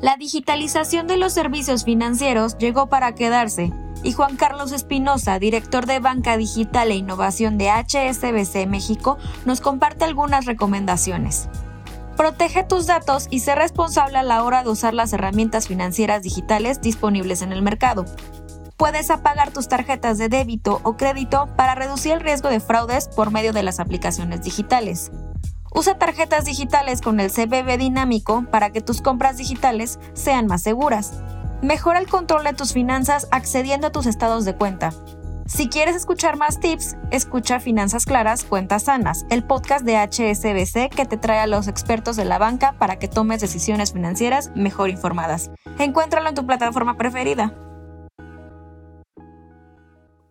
La 0.00 0.16
digitalización 0.16 1.06
de 1.06 1.16
los 1.16 1.32
servicios 1.32 1.84
financieros 1.84 2.58
llegó 2.58 2.88
para 2.88 3.14
quedarse 3.14 3.72
y 4.02 4.10
Juan 4.10 4.34
Carlos 4.34 4.72
Espinosa, 4.72 5.38
director 5.38 5.86
de 5.86 6.00
Banca 6.00 6.36
Digital 6.36 6.90
e 6.90 6.96
Innovación 6.96 7.56
de 7.56 7.70
HSBC 7.70 8.66
México, 8.66 9.16
nos 9.44 9.60
comparte 9.60 10.04
algunas 10.04 10.44
recomendaciones. 10.44 11.48
Protege 12.16 12.64
tus 12.64 12.88
datos 12.88 13.28
y 13.30 13.38
sé 13.38 13.54
responsable 13.54 14.18
a 14.18 14.24
la 14.24 14.42
hora 14.42 14.64
de 14.64 14.70
usar 14.70 14.92
las 14.92 15.12
herramientas 15.12 15.68
financieras 15.68 16.24
digitales 16.24 16.80
disponibles 16.80 17.42
en 17.42 17.52
el 17.52 17.62
mercado. 17.62 18.06
Puedes 18.76 19.08
apagar 19.10 19.52
tus 19.52 19.68
tarjetas 19.68 20.18
de 20.18 20.28
débito 20.28 20.80
o 20.82 20.96
crédito 20.96 21.48
para 21.56 21.76
reducir 21.76 22.14
el 22.14 22.20
riesgo 22.20 22.48
de 22.48 22.58
fraudes 22.58 23.06
por 23.06 23.30
medio 23.30 23.52
de 23.52 23.62
las 23.62 23.78
aplicaciones 23.78 24.42
digitales. 24.42 25.12
Usa 25.74 25.98
tarjetas 25.98 26.44
digitales 26.44 27.00
con 27.00 27.20
el 27.20 27.30
CBB 27.30 27.78
dinámico 27.78 28.44
para 28.50 28.70
que 28.70 28.80
tus 28.80 29.02
compras 29.02 29.36
digitales 29.36 29.98
sean 30.12 30.46
más 30.46 30.62
seguras. 30.62 31.12
Mejora 31.62 31.98
el 31.98 32.08
control 32.08 32.44
de 32.44 32.52
tus 32.52 32.72
finanzas 32.72 33.28
accediendo 33.30 33.88
a 33.88 33.92
tus 33.92 34.06
estados 34.06 34.44
de 34.44 34.54
cuenta. 34.54 34.92
Si 35.46 35.68
quieres 35.68 35.96
escuchar 35.96 36.36
más 36.36 36.60
tips, 36.60 36.96
escucha 37.10 37.58
Finanzas 37.58 38.04
Claras, 38.04 38.44
Cuentas 38.44 38.84
Sanas, 38.84 39.24
el 39.30 39.42
podcast 39.42 39.84
de 39.84 39.96
HSBC 39.96 40.94
que 40.94 41.06
te 41.06 41.16
trae 41.16 41.40
a 41.40 41.46
los 41.46 41.68
expertos 41.68 42.16
de 42.16 42.26
la 42.26 42.36
banca 42.36 42.74
para 42.78 42.98
que 42.98 43.08
tomes 43.08 43.40
decisiones 43.40 43.94
financieras 43.94 44.50
mejor 44.54 44.90
informadas. 44.90 45.50
Encuéntralo 45.78 46.28
en 46.28 46.34
tu 46.34 46.46
plataforma 46.46 46.98
preferida. 46.98 47.54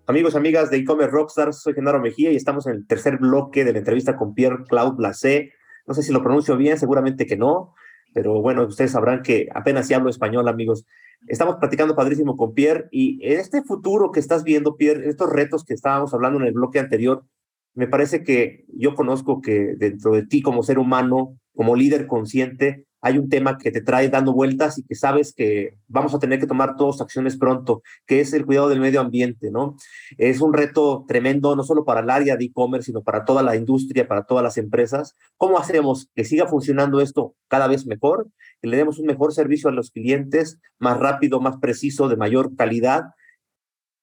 Amigos, 0.10 0.38
amigas 0.38 0.72
de 0.72 0.78
e-commerce 0.78 1.12
Rockstars, 1.12 1.60
soy 1.60 1.74
Genaro 1.74 2.00
Mejía 2.00 2.32
y 2.32 2.38
estamos 2.38 2.66
en 2.66 2.76
el 2.76 2.88
tercer 2.88 3.18
bloque 3.18 3.66
de 3.66 3.74
la 3.74 3.80
entrevista 3.80 4.16
con 4.16 4.34
Pierre 4.34 4.64
Claude 4.66 4.96
Blasé. 4.96 5.52
No 5.86 5.94
sé 5.94 6.02
si 6.02 6.14
lo 6.14 6.24
pronuncio 6.24 6.56
bien, 6.56 6.80
seguramente 6.80 7.26
que 7.26 7.36
no, 7.36 7.74
pero 8.14 8.42
bueno, 8.42 8.66
ustedes 8.66 8.92
sabrán 8.92 9.22
que 9.22 9.50
apenas 9.54 9.86
si 9.86 9.94
hablo 9.94 10.10
español, 10.10 10.48
amigos. 10.48 10.86
Estamos 11.28 11.58
platicando 11.58 11.94
padrísimo 11.94 12.38
con 12.38 12.54
Pierre 12.54 12.88
y 12.90 13.20
en 13.22 13.38
este 13.38 13.64
futuro 13.64 14.14
que 14.14 14.22
estás 14.22 14.46
viendo, 14.46 14.78
Pierre, 14.78 15.10
estos 15.10 15.30
retos 15.30 15.66
que 15.66 15.74
estábamos 15.74 16.14
hablando 16.14 16.40
en 16.40 16.46
el 16.46 16.54
bloque 16.54 16.80
anterior, 16.80 17.26
me 17.74 17.90
parece 17.90 18.24
que 18.24 18.64
yo 18.70 18.96
conozco 18.96 19.42
que 19.42 19.76
dentro 19.76 20.14
de 20.14 20.26
ti 20.26 20.42
como 20.42 20.64
ser 20.64 20.80
humano, 20.80 21.38
como 21.54 21.76
líder 21.76 22.08
consciente, 22.08 22.87
hay 23.02 23.18
un 23.18 23.30
tema 23.30 23.58
que 23.58 23.72
te 23.72 23.82
trae 23.82 24.10
dando 24.10 24.34
vueltas 24.34 24.78
y 24.78 24.84
que 24.84 24.96
sabes 24.96 25.34
que 25.34 25.78
vamos 25.88 26.14
a 26.16 26.20
tener 26.20 26.40
que 26.40 26.48
tomar 26.48 26.76
todas 26.76 27.02
acciones 27.02 27.38
pronto, 27.38 27.82
que 28.06 28.20
es 28.22 28.34
el 28.34 28.46
cuidado 28.46 28.70
del 28.70 28.80
medio 28.80 29.02
ambiente, 29.02 29.52
¿no? 29.52 29.76
Es 30.18 30.42
un 30.42 30.54
reto 30.54 31.06
tremendo, 31.08 31.56
no 31.56 31.64
solo 31.64 31.86
para 31.86 32.02
el 32.02 32.10
área 32.10 32.36
de 32.38 32.46
e-commerce, 32.46 32.88
sino 32.88 33.04
para 33.04 33.26
toda 33.26 33.44
la 33.44 33.56
industria, 33.56 34.08
para 34.08 34.24
todas 34.24 34.44
las 34.44 34.58
empresas. 34.58 35.16
¿Cómo 35.38 35.60
hacemos 35.60 36.10
que 36.16 36.26
siga 36.26 36.48
funcionando 36.48 37.00
esto 37.02 37.36
cada 37.48 37.68
vez 37.68 37.86
mejor? 37.86 38.28
Que 38.62 38.68
le 38.68 38.78
demos 38.78 39.00
un 39.00 39.06
mejor 39.06 39.34
servicio 39.34 39.70
a 39.70 39.74
los 39.74 39.92
clientes, 39.92 40.60
más 40.80 41.00
rápido, 41.00 41.40
más 41.40 41.58
preciso, 41.58 42.10
de 42.10 42.18
mayor 42.18 42.56
calidad, 42.56 43.12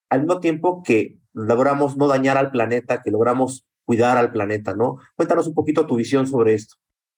al 0.08 0.20
mismo 0.20 0.40
tiempo 0.40 0.82
que 0.82 1.18
logramos 1.32 1.96
no 1.96 2.06
dañar 2.06 2.36
al 2.38 2.52
planeta, 2.52 3.02
que 3.02 3.10
logramos 3.10 3.66
cuidar 3.84 4.16
al 4.16 4.32
planeta, 4.32 4.74
¿no? 4.74 4.98
Cuéntanos 5.16 5.46
un 5.46 5.54
poquito 5.54 5.86
tu 5.86 5.96
visión 5.96 6.26
sobre 6.26 6.54
esto. 6.54 6.76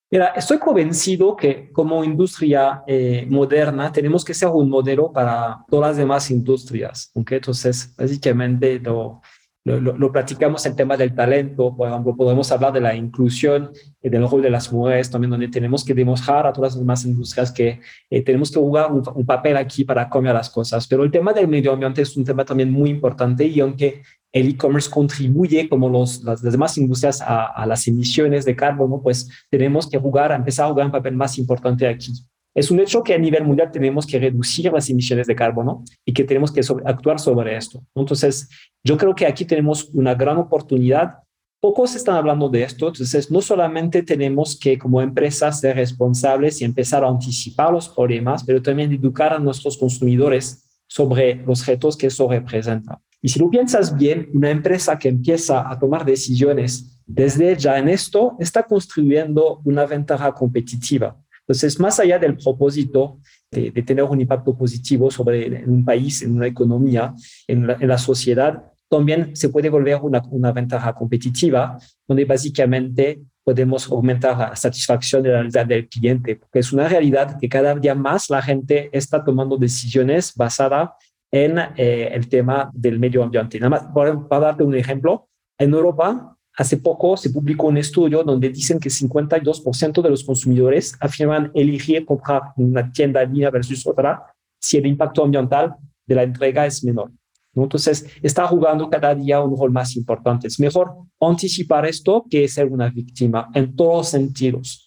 Mira, 0.09 0.29
estoy 0.37 0.59
convencido 0.59 1.35
que 1.35 1.73
como 1.73 2.05
industria 2.05 2.85
eh, 2.87 3.27
moderna 3.29 3.91
tenemos 3.91 4.25
que 4.25 4.35
ser 4.35 4.49
un 4.49 4.71
modelo 4.71 5.11
para 5.13 5.65
todas 5.69 5.91
las 5.91 5.97
demás 5.97 6.31
industrias. 6.31 7.11
¿okay? 7.15 7.39
Entonces, 7.39 7.93
básicamente 7.97 8.79
lo, 8.79 9.21
lo, 9.65 9.81
lo, 9.81 10.13
platicamos 10.13 10.65
el 10.65 10.77
tema 10.77 10.97
del 10.97 11.13
talento, 11.13 11.75
por 11.77 11.89
ejemplo, 11.89 12.15
podemos 12.15 12.53
hablar 12.53 12.73
de 12.73 12.81
la 12.81 12.95
inclusión 12.95 13.73
y 14.01 14.09
del 14.09 14.31
rol 14.31 14.43
de 14.43 14.51
las 14.51 14.73
mujeres, 14.73 15.11
también 15.11 15.33
donde 15.33 15.49
tenemos 15.49 15.85
que 15.85 15.93
demostrar 15.93 16.47
a 16.47 16.53
todas 16.53 16.75
las 16.75 16.79
demás 16.79 17.05
industrias 17.05 17.51
que 17.51 17.81
eh, 18.09 18.23
tenemos 18.23 18.53
que 18.53 18.61
jugar 18.61 18.93
un, 18.93 19.03
un, 19.13 19.27
papel 19.27 19.57
aquí 19.57 19.83
para 19.83 20.09
cambiar 20.09 20.37
las 20.37 20.51
cosas. 20.51 20.87
Pero 20.87 21.03
el 21.03 21.11
tema 21.11 21.33
del 21.33 21.49
medio 21.49 21.73
ambiente 21.73 22.03
es 22.03 22.17
un 22.17 22.25
tema 22.25 22.45
también 22.45 22.71
muy 22.71 22.91
importante 22.91 23.45
y 23.45 23.59
aunque 23.59 24.03
el 24.37 24.51
e-commerce 24.51 24.91
contribuye 24.91 25.67
como 25.67 25.89
los, 25.89 26.23
las, 26.23 26.43
demás 26.43 26.77
industrias 26.77 27.23
a, 27.23 27.47
a, 27.47 27.65
las 27.65 27.89
emisiones 27.89 28.45
de 28.45 28.55
carbono, 28.55 29.01
pues 29.03 29.31
tenemos 29.49 29.89
que 29.89 29.99
jugar, 29.99 30.31
empezar 30.31 30.67
a 30.67 30.69
jugar 30.69 30.87
un 30.87 30.93
papel 30.93 31.17
más 31.17 31.39
importante 31.39 31.89
aquí. 31.89 32.13
Es 32.55 32.71
un 32.71 32.79
hecho 32.81 33.03
que 33.03 33.15
a 33.15 33.19
nivel 33.19 33.45
mundial 33.45 33.71
tenemos 33.71 34.07
que 34.07 34.19
reducir 34.19 34.71
las 34.71 34.91
emisiones 34.91 35.27
de 35.27 35.35
carbono 35.35 35.85
y 36.05 36.13
que 36.13 36.25
tenemos 36.25 36.53
que 36.53 36.63
sobre, 36.63 36.85
actuar 36.87 37.19
sobre 37.19 37.57
esto. 37.57 37.83
Entonces, 37.95 38.51
yo 38.85 38.99
creo 38.99 39.15
que 39.15 39.27
aquí 39.27 39.47
tenemos 39.47 39.89
una 39.95 40.15
gran 40.15 40.37
oportunidad. 40.37 41.15
Pocos 41.59 41.95
están 41.95 42.17
hablando 42.17 42.51
de 42.51 42.63
esto, 42.63 42.89
entonces 42.89 43.31
no 43.31 43.41
solamente 43.41 44.03
tenemos 44.03 44.59
que 44.59 44.79
como 44.79 45.01
empresas 45.01 45.61
ser 45.61 45.77
responsables 45.77 46.61
y 46.61 46.65
empezar 46.65 47.03
a 47.05 47.09
anticipar 47.09 47.73
los 47.73 47.89
problemas, 47.89 48.45
pero 48.45 48.61
también 48.61 48.93
educar 48.93 49.33
a 49.33 49.39
nuestros 49.39 49.79
consumidores 49.79 50.63
sobre 50.87 51.37
los 51.37 51.65
retos 51.65 51.97
que 51.97 52.09
eso 52.09 52.29
representa. 52.29 53.01
Y 53.27 53.29
si 53.29 53.41
lo 53.41 53.51
piensas 53.51 53.97
bien, 53.97 54.29
una 54.35 54.51
empresa 54.51 54.97
que 54.97 55.09
empieza 55.09 55.69
a 55.69 55.77
tomar 55.77 56.05
decisiones 56.05 56.97
desde 57.05 57.57
ya 57.57 57.77
en 57.77 57.89
esto 57.89 58.37
está 58.39 58.63
construyendo 58.63 59.61
una 59.65 59.85
ventaja 59.85 60.33
competitiva. 60.33 61.21
Entonces, 61.41 61.81
más 61.81 61.99
allá 61.99 62.21
del 62.21 62.37
propósito 62.37 63.19
de, 63.51 63.73
de 63.73 63.83
tener 63.83 64.05
un 64.05 64.21
impacto 64.21 64.57
positivo 64.57 65.11
sobre 65.11 65.65
un 65.65 65.85
país, 65.85 66.23
en 66.23 66.37
una 66.37 66.47
economía, 66.47 67.15
en 67.49 67.67
la, 67.67 67.77
en 67.81 67.89
la 67.89 67.99
sociedad, 67.99 68.63
también 68.89 69.35
se 69.35 69.49
puede 69.49 69.71
volver 69.71 69.99
una, 70.03 70.23
una, 70.31 70.53
ventaja 70.53 70.95
competitiva, 70.95 71.81
donde 72.07 72.25
básicamente 72.27 73.23
podemos 73.43 73.91
aumentar 73.91 74.39
la 74.39 74.55
satisfacción 74.55 75.25
de 75.25 75.31
la 75.31 75.39
realidad 75.39 75.67
del 75.67 75.89
cliente, 75.89 76.37
porque 76.37 76.61
es 76.61 76.73
una 76.73 76.89
realidad 76.89 77.37
que 77.41 77.49
cada 77.49 77.75
día 77.75 77.97
más 77.97 78.31
la 78.31 78.41
gente 78.41 78.89
está 78.93 79.25
tomando 79.25 79.57
decisiones 79.57 80.33
basadas 80.37 80.91
en 81.31 81.59
eh, 81.59 82.11
el 82.13 82.29
tema 82.29 82.71
del 82.73 82.99
medio 82.99 83.23
ambiente. 83.23 83.59
Nada 83.59 83.71
más, 83.71 83.83
para, 83.95 84.29
para 84.29 84.47
darte 84.47 84.63
un 84.63 84.75
ejemplo, 84.75 85.29
en 85.59 85.73
Europa 85.73 86.37
Hace 86.57 86.79
poco 86.79 87.19
se 87.19 87.29
publicó 87.29 87.67
un 87.67 87.77
estudio 87.77 88.25
donde 88.25 88.49
dicen 88.49 88.81
que 88.81 88.89
52% 88.89 90.01
de 90.01 90.09
los 90.09 90.25
consumidores 90.25 90.97
afirman 91.01 91.51
elegir 91.55 92.07
comprar 92.07 92.55
una 92.57 92.91
tienda 92.91 93.23
en 93.23 93.35
línea 93.35 93.51
versus 93.51 93.87
otra 93.87 94.25
si 94.59 94.79
el 94.79 94.87
impacto 94.87 95.23
ambiental 95.23 95.75
de 96.07 96.15
la 96.15 96.23
entrega 96.23 96.65
es 96.65 96.83
menor. 96.83 97.11
Entonces, 97.55 98.07
está 98.23 98.47
jugando 98.47 98.89
cada 98.89 99.15
día 99.15 99.41
un 99.43 99.57
rol 99.57 99.71
más 99.71 99.97
importante. 99.97 100.47
Es 100.47 100.59
mejor 100.59 100.95
anticipar 101.21 101.85
esto 101.87 102.25
que 102.29 102.49
ser 102.49 102.67
una 102.67 102.89
víctima 102.89 103.51
en 103.55 103.77
todos 103.77 104.09
sentidos. 104.09 104.86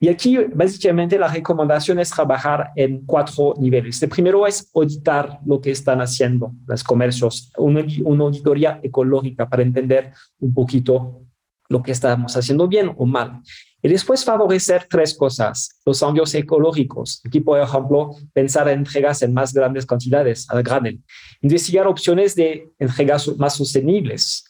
Y 0.00 0.08
aquí, 0.08 0.38
básicamente, 0.54 1.18
la 1.18 1.26
recomendación 1.26 1.98
es 1.98 2.10
trabajar 2.10 2.70
en 2.76 3.04
cuatro 3.04 3.54
niveles. 3.58 4.00
El 4.00 4.08
primero 4.08 4.46
es 4.46 4.70
auditar 4.72 5.40
lo 5.44 5.60
que 5.60 5.72
están 5.72 6.00
haciendo 6.00 6.52
los 6.66 6.84
comercios, 6.84 7.50
una, 7.58 7.80
auditoría 7.80 8.78
ecológica 8.82 9.48
para 9.48 9.62
entender 9.62 10.12
un 10.38 10.54
poquito 10.54 11.22
lo 11.68 11.82
que 11.82 11.92
estamos 11.92 12.36
haciendo 12.36 12.68
bien 12.68 12.92
o 12.96 13.06
mal. 13.06 13.40
Y 13.82 13.88
después 13.88 14.24
favorecer 14.24 14.86
tres 14.88 15.14
cosas, 15.14 15.80
los 15.84 16.00
cambios 16.00 16.34
ecológicos. 16.34 17.20
Aquí, 17.24 17.40
por 17.40 17.60
ejemplo, 17.60 18.10
pensar 18.32 18.68
en 18.68 18.80
entregas 18.80 19.22
en 19.22 19.34
más 19.34 19.52
grandes 19.52 19.84
cantidades, 19.84 20.48
al 20.48 20.62
granel. 20.62 21.00
Investigar 21.40 21.86
opciones 21.86 22.34
de 22.34 22.68
entregas 22.78 23.36
más 23.36 23.56
sostenibles, 23.56 24.44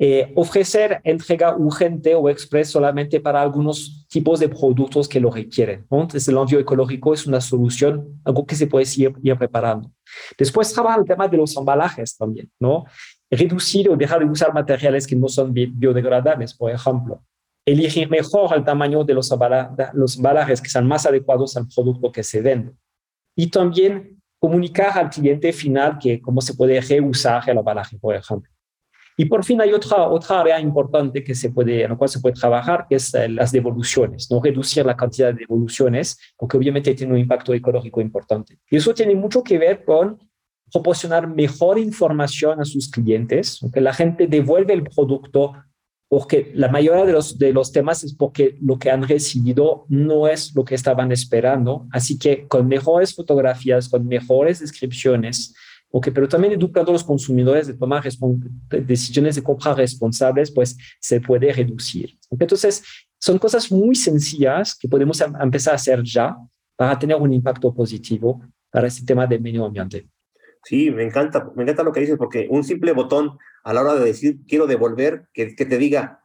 eh, 0.00 0.32
ofrecer 0.36 1.00
entrega 1.02 1.56
urgente 1.56 2.14
o 2.14 2.28
express 2.28 2.70
solamente 2.70 3.20
para 3.20 3.42
algunos 3.42 4.06
tipos 4.08 4.38
de 4.38 4.48
productos 4.48 5.08
que 5.08 5.18
lo 5.18 5.28
requieren. 5.28 5.86
Entonces, 5.90 6.28
el 6.28 6.36
envío 6.36 6.60
ecológico 6.60 7.12
es 7.12 7.26
una 7.26 7.40
solución, 7.40 8.20
algo 8.24 8.46
que 8.46 8.54
se 8.54 8.68
puede 8.68 8.86
ir, 8.96 9.12
ir 9.24 9.36
preparando. 9.36 9.90
Después, 10.38 10.72
trabajar 10.72 11.00
el 11.00 11.04
tema 11.04 11.26
de 11.26 11.36
los 11.36 11.56
embalajes 11.56 12.16
también, 12.16 12.48
¿no? 12.60 12.84
Reducir 13.28 13.90
o 13.90 13.96
dejar 13.96 14.20
de 14.20 14.26
usar 14.26 14.54
materiales 14.54 15.04
que 15.04 15.16
no 15.16 15.26
son 15.26 15.52
biodegradables, 15.52 16.54
por 16.54 16.70
ejemplo. 16.70 17.24
Elegir 17.66 18.08
mejor 18.08 18.54
el 18.54 18.64
tamaño 18.64 19.02
de 19.02 19.14
los, 19.14 19.34
los 19.94 20.16
embalajes 20.16 20.60
que 20.60 20.70
sean 20.70 20.86
más 20.86 21.06
adecuados 21.06 21.56
al 21.56 21.66
producto 21.66 22.12
que 22.12 22.22
se 22.22 22.40
vende. 22.40 22.72
Y 23.36 23.50
también 23.50 24.22
comunicar 24.38 24.96
al 24.96 25.10
cliente 25.10 25.52
final 25.52 25.98
que 25.98 26.20
cómo 26.20 26.40
se 26.40 26.54
puede 26.54 26.80
reusar 26.80 27.42
el 27.50 27.58
embalaje, 27.58 27.98
por 27.98 28.14
ejemplo. 28.14 28.48
Y 29.20 29.24
por 29.24 29.44
fin 29.44 29.60
hay 29.60 29.72
otra, 29.72 30.08
otra 30.08 30.40
área 30.42 30.60
importante 30.60 31.24
que 31.24 31.34
se 31.34 31.50
puede, 31.50 31.82
en 31.82 31.90
la 31.90 31.96
cual 31.96 32.08
se 32.08 32.20
puede 32.20 32.36
trabajar, 32.36 32.86
que 32.88 32.94
es 32.94 33.12
eh, 33.14 33.28
las 33.28 33.50
devoluciones, 33.50 34.30
no 34.30 34.40
reducir 34.40 34.86
la 34.86 34.96
cantidad 34.96 35.34
de 35.34 35.40
devoluciones, 35.40 36.16
porque 36.36 36.56
obviamente 36.56 36.94
tiene 36.94 37.14
un 37.14 37.18
impacto 37.18 37.52
ecológico 37.52 38.00
importante. 38.00 38.60
Y 38.70 38.76
eso 38.76 38.94
tiene 38.94 39.16
mucho 39.16 39.42
que 39.42 39.58
ver 39.58 39.84
con 39.84 40.18
proporcionar 40.72 41.26
mejor 41.26 41.80
información 41.80 42.60
a 42.60 42.64
sus 42.64 42.88
clientes, 42.88 43.58
que 43.72 43.80
la 43.80 43.92
gente 43.92 44.28
devuelve 44.28 44.72
el 44.72 44.84
producto 44.84 45.52
porque 46.08 46.52
la 46.54 46.68
mayoría 46.68 47.04
de 47.04 47.12
los, 47.12 47.38
de 47.38 47.52
los 47.52 47.72
temas 47.72 48.04
es 48.04 48.14
porque 48.14 48.56
lo 48.62 48.78
que 48.78 48.90
han 48.90 49.06
recibido 49.06 49.84
no 49.88 50.28
es 50.28 50.54
lo 50.54 50.64
que 50.64 50.76
estaban 50.76 51.10
esperando. 51.10 51.86
Así 51.90 52.18
que 52.18 52.46
con 52.46 52.68
mejores 52.68 53.14
fotografías, 53.14 53.88
con 53.88 54.06
mejores 54.06 54.60
descripciones, 54.60 55.54
Okay, 55.90 56.12
pero 56.12 56.28
también 56.28 56.52
educando 56.52 56.90
a 56.90 56.92
los 56.92 57.04
consumidores 57.04 57.66
de 57.66 57.74
tomar 57.74 58.04
decisiones 58.68 59.36
de 59.36 59.42
compra 59.42 59.74
responsables, 59.74 60.50
pues 60.50 60.76
se 61.00 61.20
puede 61.20 61.50
reducir. 61.50 62.18
Entonces, 62.30 62.84
son 63.18 63.38
cosas 63.38 63.72
muy 63.72 63.94
sencillas 63.94 64.76
que 64.78 64.86
podemos 64.86 65.20
em, 65.20 65.32
empezar 65.40 65.72
a 65.72 65.76
hacer 65.76 66.02
ya 66.02 66.36
para 66.76 66.98
tener 66.98 67.16
un 67.16 67.32
impacto 67.32 67.74
positivo 67.74 68.42
para 68.70 68.86
este 68.86 69.04
tema 69.06 69.26
del 69.26 69.40
medio 69.40 69.64
ambiente. 69.64 70.06
Sí, 70.62 70.90
me 70.90 71.04
encanta, 71.04 71.50
me 71.56 71.62
encanta 71.62 71.82
lo 71.82 71.92
que 71.92 72.00
dices, 72.00 72.18
porque 72.18 72.46
un 72.50 72.64
simple 72.64 72.92
botón 72.92 73.38
a 73.64 73.72
la 73.72 73.80
hora 73.80 73.94
de 73.94 74.04
decir 74.04 74.40
quiero 74.46 74.66
devolver, 74.66 75.26
que, 75.32 75.56
que 75.56 75.64
te 75.64 75.78
diga, 75.78 76.20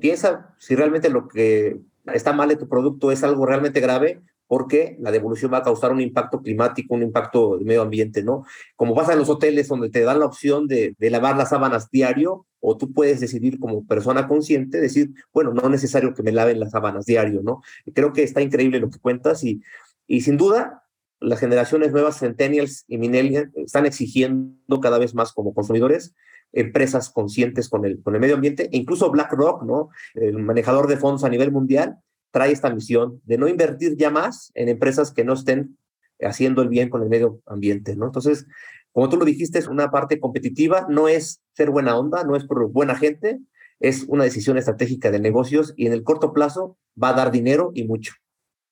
piensa 0.00 0.54
si 0.58 0.74
realmente 0.76 1.08
lo 1.08 1.28
que 1.28 1.80
está 2.12 2.32
mal 2.32 2.50
de 2.50 2.56
tu 2.56 2.68
producto 2.68 3.10
es 3.10 3.24
algo 3.24 3.46
realmente 3.46 3.80
grave, 3.80 4.20
porque 4.48 4.96
la 4.98 5.12
devolución 5.12 5.52
va 5.52 5.58
a 5.58 5.62
causar 5.62 5.92
un 5.92 6.00
impacto 6.00 6.42
climático, 6.42 6.94
un 6.94 7.02
impacto 7.02 7.58
de 7.58 7.64
medio 7.64 7.82
ambiente, 7.82 8.24
¿no? 8.24 8.44
Como 8.74 8.94
pasa 8.94 9.12
en 9.12 9.20
los 9.20 9.28
hoteles 9.28 9.68
donde 9.68 9.90
te 9.90 10.00
dan 10.00 10.18
la 10.18 10.26
opción 10.26 10.66
de, 10.66 10.96
lavar 10.98 11.36
las 11.36 11.50
sábanas 11.50 11.90
diario, 11.90 12.46
o 12.60 12.76
tú 12.76 12.92
puedes 12.92 13.20
decidir 13.20 13.60
como 13.60 13.86
persona 13.86 14.26
consciente, 14.26 14.80
decir, 14.80 15.10
bueno, 15.32 15.52
no 15.52 15.62
es 15.62 15.70
necesario 15.70 16.14
que 16.14 16.22
me 16.22 16.32
laven 16.32 16.58
las 16.58 16.72
sábanas 16.72 17.04
diario, 17.04 17.42
¿no? 17.42 17.62
Creo 17.94 18.12
que 18.12 18.24
está 18.24 18.40
increíble 18.40 18.80
lo 18.80 18.90
que 18.90 18.98
cuentas 18.98 19.44
y, 19.44 19.60
y 20.06 20.22
sin 20.22 20.36
duda 20.36 20.82
las 21.20 21.40
generaciones 21.40 21.92
nuevas, 21.92 22.18
centennials 22.18 22.84
y 22.88 22.96
millennials, 22.96 23.50
están 23.56 23.86
exigiendo 23.86 24.80
cada 24.80 24.98
vez 24.98 25.14
más 25.14 25.32
como 25.32 25.52
consumidores 25.52 26.14
empresas 26.52 27.10
conscientes 27.10 27.68
con 27.68 27.84
el, 27.84 28.02
con 28.02 28.14
el 28.14 28.20
medio 28.20 28.36
ambiente, 28.36 28.70
e 28.72 28.76
incluso 28.78 29.10
BlackRock, 29.10 29.64
¿no? 29.64 29.90
El 30.14 30.38
manejador 30.38 30.86
de 30.86 30.96
fondos 30.96 31.24
a 31.24 31.28
nivel 31.28 31.52
mundial, 31.52 31.98
trae 32.30 32.52
esta 32.52 32.72
misión 32.72 33.20
de 33.24 33.38
no 33.38 33.48
invertir 33.48 33.96
ya 33.96 34.10
más 34.10 34.50
en 34.54 34.68
empresas 34.68 35.12
que 35.12 35.24
no 35.24 35.34
estén 35.34 35.78
haciendo 36.20 36.62
el 36.62 36.68
bien 36.68 36.88
con 36.88 37.02
el 37.02 37.08
medio 37.08 37.40
ambiente, 37.46 37.96
¿no? 37.96 38.06
Entonces, 38.06 38.46
como 38.92 39.08
tú 39.08 39.16
lo 39.16 39.24
dijiste, 39.24 39.58
es 39.58 39.68
una 39.68 39.90
parte 39.90 40.18
competitiva, 40.18 40.86
no 40.88 41.08
es 41.08 41.40
ser 41.52 41.70
buena 41.70 41.96
onda, 41.96 42.24
no 42.24 42.36
es 42.36 42.44
por 42.44 42.70
buena 42.70 42.96
gente, 42.96 43.38
es 43.80 44.04
una 44.08 44.24
decisión 44.24 44.58
estratégica 44.58 45.10
de 45.10 45.20
negocios 45.20 45.72
y 45.76 45.86
en 45.86 45.92
el 45.92 46.02
corto 46.02 46.32
plazo 46.32 46.76
va 47.00 47.10
a 47.10 47.14
dar 47.14 47.30
dinero 47.30 47.70
y 47.74 47.84
mucho. 47.84 48.14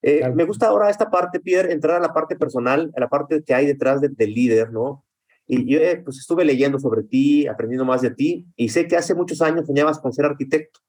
Eh, 0.03 0.19
claro. 0.19 0.35
Me 0.35 0.45
gusta 0.45 0.69
ahora 0.69 0.91
esta 0.91 1.11
parte, 1.11 1.41
Pierre, 1.41 1.73
entrar 1.73 1.97
a 1.97 2.01
la 2.01 2.13
parte 2.13 2.37
personal, 2.37 2.93
a 2.97 3.01
la 3.01 3.09
parte 3.09 3.43
que 3.45 3.55
hay 3.55 3.67
detrás 3.67 4.01
del 4.01 4.15
de 4.15 4.27
líder, 4.27 4.73
¿no? 4.73 5.05
Y 5.47 5.65
yo 5.73 5.79
eh, 5.79 6.01
pues 6.05 6.19
estuve 6.19 6.45
leyendo 6.45 6.81
sobre 6.81 7.05
ti, 7.05 7.47
aprendiendo 7.47 7.85
más 7.85 8.03
de 8.03 8.11
ti, 8.11 8.47
y 8.57 8.69
sé 8.69 8.89
que 8.89 8.97
hace 8.97 9.15
muchos 9.15 9.41
años 9.43 9.67
soñabas 9.67 10.01
con 10.01 10.13
ser 10.13 10.25
arquitecto, 10.25 10.81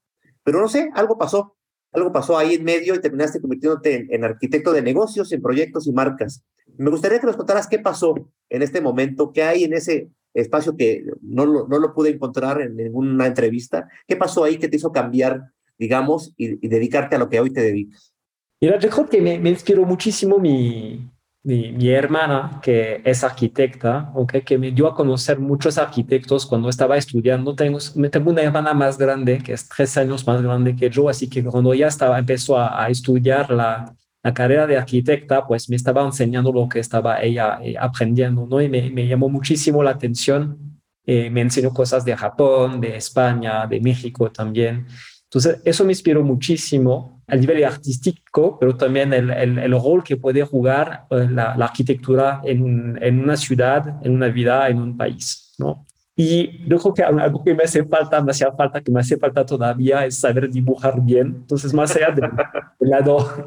pero 0.43 0.59
no 0.59 0.67
sé, 0.67 0.89
algo 0.95 1.17
pasó 1.17 1.56
algo 1.93 2.11
pasó 2.11 2.37
ahí 2.37 2.55
en 2.55 2.63
medio 2.63 2.95
y 2.95 2.99
terminaste 2.99 3.41
convirtiéndote 3.41 4.07
en, 4.09 4.23
arquitecto 4.23 4.71
de 4.71 4.81
negocios, 4.81 5.31
en 5.31 5.41
proyectos 5.41 5.87
y 5.87 5.91
marcas. 5.91 6.43
Me 6.77 6.89
gustaría 6.89 7.19
que 7.19 7.27
nos 7.27 7.37
contaras 7.37 7.67
qué 7.67 7.79
pasó 7.79 8.29
en 8.49 8.61
este 8.61 8.81
momento, 8.81 9.31
qué 9.33 9.43
hay 9.43 9.63
en 9.63 9.73
ese 9.73 10.09
espacio 10.33 10.75
que 10.77 11.03
no 11.21 11.45
lo, 11.45 11.67
no 11.67 11.79
lo 11.79 11.93
pude 11.93 12.09
encontrar 12.09 12.61
en 12.61 12.75
ninguna 12.75 13.25
entrevista. 13.25 13.87
¿Qué 14.07 14.15
pasó 14.15 14.43
ahí 14.43 14.57
que 14.57 14.67
te 14.67 14.75
hizo 14.75 14.91
cambiar, 14.91 15.51
digamos, 15.77 16.33
y, 16.37 16.63
y 16.63 16.69
dedicarte 16.69 17.15
a 17.15 17.19
lo 17.19 17.29
que 17.29 17.39
hoy 17.39 17.51
te 17.51 17.61
dedicas? 17.61 18.13
Mira, 18.61 18.77
yo 18.79 18.89
creo 18.89 19.09
que 19.09 19.21
me, 19.21 19.39
me 19.39 19.49
inspiró 19.49 19.83
muchísimo 19.85 20.37
mi, 20.37 21.09
mi, 21.47 21.71
mi, 21.71 21.87
hermana, 21.91 22.59
que 22.61 23.01
es 23.05 23.23
arquitecta, 23.23 24.11
okay, 24.13 24.41
que 24.41 24.57
me 24.57 24.69
dio 24.71 24.85
a 24.85 24.93
conocer 24.93 25.39
muchos 25.39 25.77
arquitectos 25.77 26.45
cuando 26.45 26.67
estaba 26.67 26.97
estudiando. 26.97 27.55
Tengo, 27.55 27.79
tengo 28.11 28.31
una 28.31 28.41
hermana 28.41 28.73
más 28.73 28.97
grande, 28.97 29.37
que 29.37 29.53
es 29.53 29.65
tres 29.69 29.95
años 29.95 30.27
más 30.27 30.41
grande 30.41 30.75
que 30.75 30.89
yo, 30.89 31.07
así 31.07 31.29
que 31.29 31.41
cuando 31.45 31.73
ya 31.73 31.87
estaba, 31.87 32.19
empezó 32.19 32.57
a, 32.57 32.83
a 32.83 32.89
estudiar 32.89 33.49
la, 33.49 33.95
la, 34.21 34.33
carrera 34.33 34.67
de 34.67 34.75
arquitecta, 34.75 35.47
pues 35.47 35.69
me 35.69 35.77
estaba 35.77 36.03
enseñando 36.03 36.51
lo 36.51 36.67
que 36.67 36.79
estaba 36.79 37.21
ella 37.21 37.59
eh, 37.63 37.75
aprendiendo, 37.79 38.45
¿no? 38.45 38.61
Y 38.61 38.67
me, 38.67 38.89
me, 38.89 39.07
llamó 39.07 39.29
muchísimo 39.29 39.81
la 39.81 39.91
atención. 39.91 40.81
Eh, 41.05 41.29
me 41.29 41.39
enseñó 41.39 41.73
cosas 41.73 42.03
de 42.03 42.17
Japón, 42.17 42.81
de 42.81 42.97
España, 42.97 43.65
de 43.67 43.79
México 43.79 44.29
también. 44.29 44.85
Entonces, 45.23 45.61
eso 45.63 45.85
me 45.85 45.93
inspiró 45.93 46.23
muchísimo 46.23 47.16
a 47.27 47.35
nivel 47.35 47.63
artístico, 47.65 48.57
pero 48.59 48.75
también 48.75 49.13
el, 49.13 49.29
el, 49.29 49.59
el 49.59 49.71
rol 49.71 50.03
que 50.03 50.15
puede 50.15 50.43
jugar 50.43 51.05
eh, 51.09 51.27
la, 51.29 51.55
la, 51.57 51.65
arquitectura 51.65 52.41
en, 52.43 52.97
en, 53.01 53.19
una 53.19 53.35
ciudad, 53.35 53.99
en 54.05 54.13
una 54.13 54.29
vida, 54.29 54.69
en 54.69 54.79
un 54.79 54.95
país, 54.95 55.53
¿no? 55.57 55.85
Y 56.19 56.65
yo 56.67 56.79
creo 56.79 56.93
que 56.95 57.03
algo 57.03 57.43
que 57.43 57.53
me 57.53 57.63
hace 57.63 57.85
falta, 57.85 58.23
me 58.23 58.31
hacía 58.31 58.51
falta, 58.51 58.81
que 58.81 58.91
me 58.91 59.01
hace 59.01 59.17
falta 59.17 59.45
todavía 59.45 60.03
es 60.03 60.19
saber 60.19 60.49
dibujar 60.49 60.99
bien. 60.99 61.27
Entonces, 61.27 61.71
más 61.75 61.95
allá 61.95 62.09
del, 62.09 62.31
del 62.79 62.89
lado, 62.89 63.45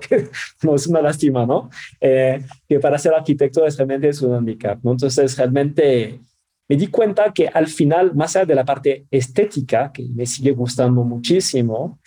no 0.63 0.77
es 0.77 0.87
una 0.87 1.03
lástima, 1.03 1.45
¿no? 1.45 1.69
Eh, 2.01 2.45
que 2.69 2.79
para 2.79 2.97
ser 2.97 3.13
arquitecto 3.13 3.67
es 3.67 3.77
realmente 3.77 4.09
es 4.09 4.23
un 4.23 4.35
handicap, 4.35 4.79
¿no? 4.85 4.93
Entonces, 4.93 5.37
realmente 5.37 6.21
me 6.69 6.77
di 6.77 6.87
cuenta 6.87 7.33
que 7.33 7.49
al 7.49 7.67
final, 7.67 8.15
más 8.15 8.37
allá 8.37 8.47
de 8.47 8.55
la 8.55 8.65
parte 8.65 9.05
estética, 9.11 9.91
que 9.91 10.07
me 10.15 10.25
sigue 10.25 10.53
gustando 10.53 11.03
muchísimo, 11.03 11.99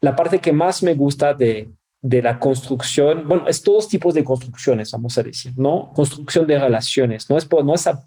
la 0.00 0.14
parte 0.14 0.38
que 0.38 0.52
más 0.52 0.82
me 0.82 0.94
gusta 0.94 1.34
de, 1.34 1.70
de 2.00 2.22
la 2.22 2.38
construcción, 2.38 3.26
bueno, 3.26 3.48
es 3.48 3.62
todos 3.62 3.88
tipos 3.88 4.14
de 4.14 4.24
construcciones, 4.24 4.92
vamos 4.92 5.18
a 5.18 5.22
decir, 5.22 5.52
¿no? 5.56 5.92
Construcción 5.94 6.46
de 6.46 6.58
relaciones, 6.58 7.28
no 7.28 7.36
es 7.36 7.44
por, 7.44 7.64
no 7.64 7.74
es, 7.74 7.86
a, 7.86 8.04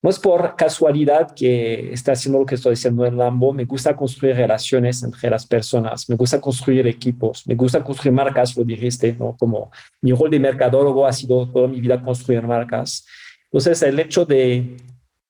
no 0.00 0.10
es 0.10 0.18
por 0.18 0.54
casualidad 0.54 1.34
que 1.34 1.92
está 1.92 2.12
haciendo 2.12 2.38
lo 2.38 2.46
que 2.46 2.54
estoy 2.54 2.72
diciendo 2.72 3.04
en 3.04 3.16
Lambo, 3.16 3.52
me 3.52 3.64
gusta 3.64 3.96
construir 3.96 4.36
relaciones 4.36 5.02
entre 5.02 5.30
las 5.30 5.46
personas, 5.46 6.08
me 6.08 6.14
gusta 6.14 6.40
construir 6.40 6.86
equipos, 6.86 7.46
me 7.46 7.56
gusta 7.56 7.82
construir 7.82 8.12
marcas, 8.12 8.56
lo 8.56 8.64
dijiste, 8.64 9.12
¿no? 9.14 9.36
Como 9.36 9.70
mi 10.00 10.12
rol 10.12 10.30
de 10.30 10.38
mercadólogo 10.38 11.06
ha 11.06 11.12
sido 11.12 11.48
toda 11.50 11.66
mi 11.66 11.80
vida 11.80 12.02
construir 12.02 12.42
marcas. 12.42 13.06
Entonces, 13.44 13.82
el 13.82 13.98
hecho 13.98 14.24
de 14.24 14.76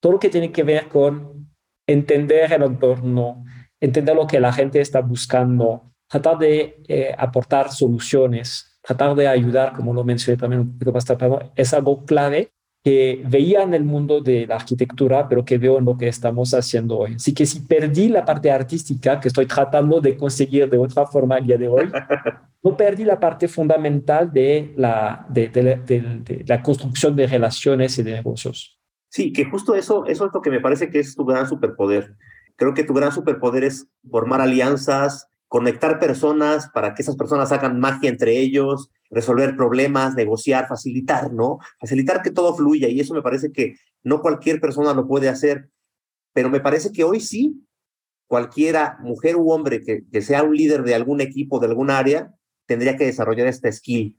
todo 0.00 0.12
lo 0.12 0.18
que 0.18 0.28
tiene 0.28 0.52
que 0.52 0.62
ver 0.62 0.88
con 0.88 1.50
entender 1.86 2.52
el 2.52 2.62
entorno, 2.62 3.44
entender 3.80 4.14
lo 4.14 4.26
que 4.26 4.38
la 4.40 4.52
gente 4.52 4.80
está 4.80 5.00
buscando, 5.00 5.91
tratar 6.12 6.36
de 6.38 6.82
eh, 6.88 7.14
aportar 7.16 7.72
soluciones, 7.72 8.78
tratar 8.82 9.14
de 9.14 9.26
ayudar, 9.26 9.72
como 9.72 9.94
lo 9.94 10.04
mencioné 10.04 10.36
también 10.36 10.60
un 10.60 10.72
poquito 10.72 10.92
más 10.92 11.06
tarde, 11.06 11.50
es 11.56 11.72
algo 11.72 12.04
clave 12.04 12.52
que 12.84 13.22
veía 13.26 13.62
en 13.62 13.72
el 13.72 13.84
mundo 13.84 14.20
de 14.20 14.46
la 14.46 14.56
arquitectura, 14.56 15.26
pero 15.26 15.42
que 15.42 15.56
veo 15.56 15.78
en 15.78 15.86
lo 15.86 15.96
que 15.96 16.08
estamos 16.08 16.52
haciendo 16.52 16.98
hoy. 16.98 17.14
Así 17.14 17.32
que 17.32 17.46
si 17.46 17.60
perdí 17.60 18.08
la 18.08 18.26
parte 18.26 18.50
artística 18.50 19.18
que 19.20 19.28
estoy 19.28 19.46
tratando 19.46 20.02
de 20.02 20.14
conseguir 20.18 20.68
de 20.68 20.76
otra 20.76 21.06
forma 21.06 21.38
el 21.38 21.46
día 21.46 21.56
de 21.56 21.68
hoy, 21.68 21.90
no 22.62 22.76
perdí 22.76 23.04
la 23.04 23.18
parte 23.18 23.48
fundamental 23.48 24.30
de 24.30 24.74
la, 24.76 25.24
de, 25.30 25.48
de, 25.48 25.62
de, 25.62 26.00
de 26.00 26.44
la 26.46 26.60
construcción 26.60 27.16
de 27.16 27.26
relaciones 27.26 27.98
y 27.98 28.02
de 28.02 28.12
negocios. 28.12 28.78
Sí, 29.08 29.32
que 29.32 29.46
justo 29.46 29.74
eso, 29.74 30.04
eso 30.04 30.26
es 30.26 30.32
lo 30.34 30.42
que 30.42 30.50
me 30.50 30.60
parece 30.60 30.90
que 30.90 30.98
es 30.98 31.14
tu 31.14 31.24
gran 31.24 31.48
superpoder. 31.48 32.16
Creo 32.56 32.74
que 32.74 32.84
tu 32.84 32.92
gran 32.92 33.12
superpoder 33.12 33.64
es 33.64 33.88
formar 34.10 34.42
alianzas, 34.42 35.32
conectar 35.53 35.98
personas 35.98 36.70
para 36.72 36.94
que 36.94 37.03
esas 37.03 37.14
personas 37.14 37.53
hagan 37.53 37.78
magia 37.78 38.09
entre 38.09 38.38
ellos, 38.38 38.90
resolver 39.11 39.55
problemas, 39.55 40.14
negociar, 40.14 40.66
facilitar, 40.66 41.30
¿no? 41.30 41.59
Facilitar 41.78 42.22
que 42.22 42.30
todo 42.30 42.57
fluya 42.57 42.88
y 42.88 43.00
eso 43.00 43.12
me 43.12 43.20
parece 43.20 43.53
que 43.53 43.74
no 44.03 44.22
cualquier 44.22 44.62
persona 44.62 44.94
lo 44.94 45.07
puede 45.07 45.28
hacer, 45.28 45.68
pero 46.32 46.48
me 46.48 46.61
parece 46.61 46.90
que 46.90 47.05
hoy 47.05 47.20
sí, 47.20 47.66
cualquiera, 48.26 48.96
mujer 49.03 49.36
u 49.36 49.50
hombre 49.50 49.82
que, 49.82 50.22
sea 50.22 50.42
un 50.42 50.57
líder 50.57 50.84
de 50.84 50.94
algún 50.94 51.20
equipo, 51.20 51.61
de 51.61 51.66
algún 51.66 51.90
área, 51.90 52.32
tendría 52.64 52.96
que 52.96 53.05
desarrollar 53.05 53.46
esta 53.46 53.70
skill 53.70 54.16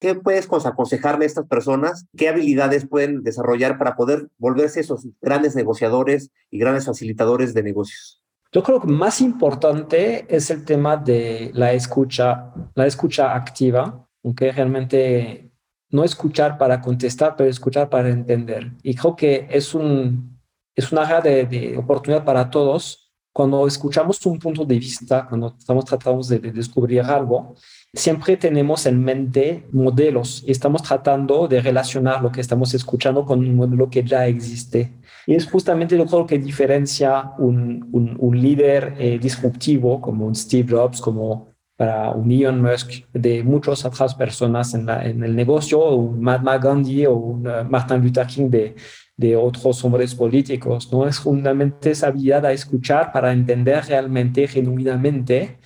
¿Qué 0.00 0.16
puedes 0.16 0.48
aconsejarle 0.66 1.26
a 1.26 1.28
estas 1.28 1.46
personas? 1.46 2.08
¿Qué 2.16 2.28
habilidades 2.28 2.88
pueden 2.88 3.22
desarrollar 3.22 3.78
para 3.78 3.94
poder 3.94 4.30
volverse 4.36 4.80
esos 4.80 5.06
grandes 5.20 5.54
negociadores 5.54 6.32
y 6.50 6.58
grandes 6.58 6.86
facilitadores 6.86 7.54
de 7.54 7.62
negocios? 7.62 8.21
Yo 8.52 8.62
creo 8.62 8.80
que 8.80 8.86
más 8.86 9.22
importante 9.22 10.26
es 10.28 10.50
el 10.50 10.64
tema 10.64 10.98
de 10.98 11.50
la 11.54 11.72
escucha, 11.72 12.52
la 12.74 12.86
escucha 12.86 13.34
activa, 13.34 14.06
aunque 14.22 14.52
realmente 14.52 15.50
no 15.88 16.04
escuchar 16.04 16.58
para 16.58 16.80
contestar, 16.80 17.34
pero 17.34 17.48
escuchar 17.48 17.88
para 17.88 18.10
entender. 18.10 18.72
Y 18.82 18.94
creo 18.94 19.16
que 19.16 19.46
es 19.50 19.74
un 19.74 20.38
es 20.74 20.90
una 20.92 21.02
área 21.02 21.20
de, 21.20 21.46
de 21.46 21.76
oportunidad 21.76 22.24
para 22.24 22.48
todos 22.50 23.01
cuando 23.32 23.66
escuchamos 23.66 24.24
un 24.26 24.38
punto 24.38 24.64
de 24.64 24.78
vista, 24.78 25.26
cuando 25.26 25.54
estamos 25.58 25.84
tratando 25.84 26.22
de, 26.22 26.38
de 26.38 26.52
descubrir 26.52 27.00
algo, 27.00 27.54
siempre 27.94 28.36
tenemos 28.36 28.86
en 28.86 29.02
mente 29.02 29.66
modelos 29.72 30.42
y 30.46 30.50
estamos 30.50 30.82
tratando 30.82 31.48
de 31.48 31.60
relacionar 31.60 32.22
lo 32.22 32.30
que 32.30 32.40
estamos 32.40 32.74
escuchando 32.74 33.24
con 33.24 33.40
un 33.40 33.56
modelo 33.56 33.88
que 33.88 34.02
ya 34.02 34.26
existe. 34.26 34.92
Y 35.26 35.34
es 35.34 35.46
justamente 35.46 35.96
lo 35.96 36.26
que 36.26 36.38
diferencia 36.38 37.32
un, 37.38 37.88
un, 37.92 38.16
un 38.18 38.40
líder 38.40 38.94
eh, 38.98 39.18
disruptivo 39.18 40.00
como 40.00 40.26
un 40.26 40.34
Steve 40.34 40.74
Jobs, 40.74 41.00
como 41.00 41.52
para 41.76 42.10
un 42.10 42.30
Elon 42.30 42.60
Musk, 42.60 43.06
de 43.12 43.42
muchas 43.42 43.84
otras 43.84 44.14
personas 44.14 44.74
en, 44.74 44.86
la, 44.86 45.04
en 45.04 45.22
el 45.24 45.34
negocio, 45.34 45.80
o 45.80 45.96
un 45.96 46.20
Mahatma 46.20 46.58
Gandhi 46.58 47.06
o 47.06 47.14
un 47.14 47.46
uh, 47.46 47.64
Martin 47.68 48.02
Luther 48.02 48.26
King 48.26 48.50
de, 48.50 48.74
de 49.22 49.36
otros 49.36 49.84
hombres 49.84 50.14
políticos. 50.14 50.92
¿no? 50.92 51.06
Es 51.06 51.20
fundamentalmente 51.20 51.92
esa 51.92 52.08
habilidad 52.08 52.44
a 52.44 52.52
escuchar 52.52 53.12
para 53.12 53.32
entender 53.32 53.84
realmente, 53.86 54.48
genuinamente, 54.48 55.58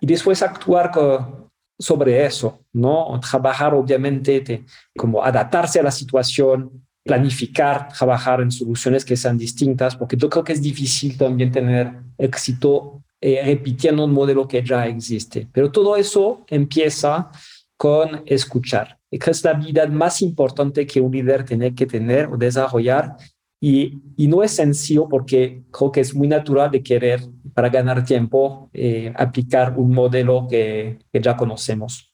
y 0.00 0.06
después 0.06 0.42
actuar 0.42 0.90
con, 0.90 1.50
sobre 1.78 2.24
eso, 2.24 2.64
¿no? 2.72 3.20
Trabajar 3.20 3.74
obviamente 3.74 4.40
de, 4.40 4.64
como 4.96 5.22
adaptarse 5.22 5.80
a 5.80 5.82
la 5.82 5.90
situación, 5.90 6.84
planificar, 7.04 7.88
trabajar 7.88 8.40
en 8.40 8.50
soluciones 8.50 9.04
que 9.04 9.16
sean 9.16 9.36
distintas, 9.36 9.94
porque 9.96 10.16
yo 10.16 10.28
creo 10.30 10.44
que 10.44 10.54
es 10.54 10.62
difícil 10.62 11.18
también 11.18 11.52
tener 11.52 11.92
éxito 12.16 13.02
eh, 13.20 13.42
repitiendo 13.44 14.04
un 14.04 14.12
modelo 14.12 14.48
que 14.48 14.62
ya 14.62 14.86
existe. 14.86 15.46
Pero 15.52 15.70
todo 15.70 15.96
eso 15.96 16.44
empieza 16.48 17.30
con 17.76 18.22
escuchar. 18.26 18.98
Que 19.18 19.30
es 19.30 19.44
la 19.44 19.52
habilidad 19.52 19.88
más 19.88 20.22
importante 20.22 20.86
que 20.86 21.00
un 21.00 21.12
líder 21.12 21.44
tiene 21.44 21.74
que 21.74 21.86
tener 21.86 22.26
o 22.26 22.36
desarrollar. 22.36 23.16
Y, 23.60 24.02
y, 24.16 24.28
no 24.28 24.42
es 24.42 24.50
sencillo 24.50 25.08
porque 25.08 25.62
creo 25.70 25.90
que 25.90 26.00
es 26.00 26.14
muy 26.14 26.28
natural 26.28 26.70
de 26.70 26.82
querer, 26.82 27.20
para 27.54 27.70
ganar 27.70 28.04
tiempo, 28.04 28.68
eh, 28.74 29.12
aplicar 29.16 29.74
un 29.78 29.90
modelo 29.90 30.46
que, 30.50 30.98
que 31.10 31.20
ya 31.20 31.36
conocemos. 31.36 32.12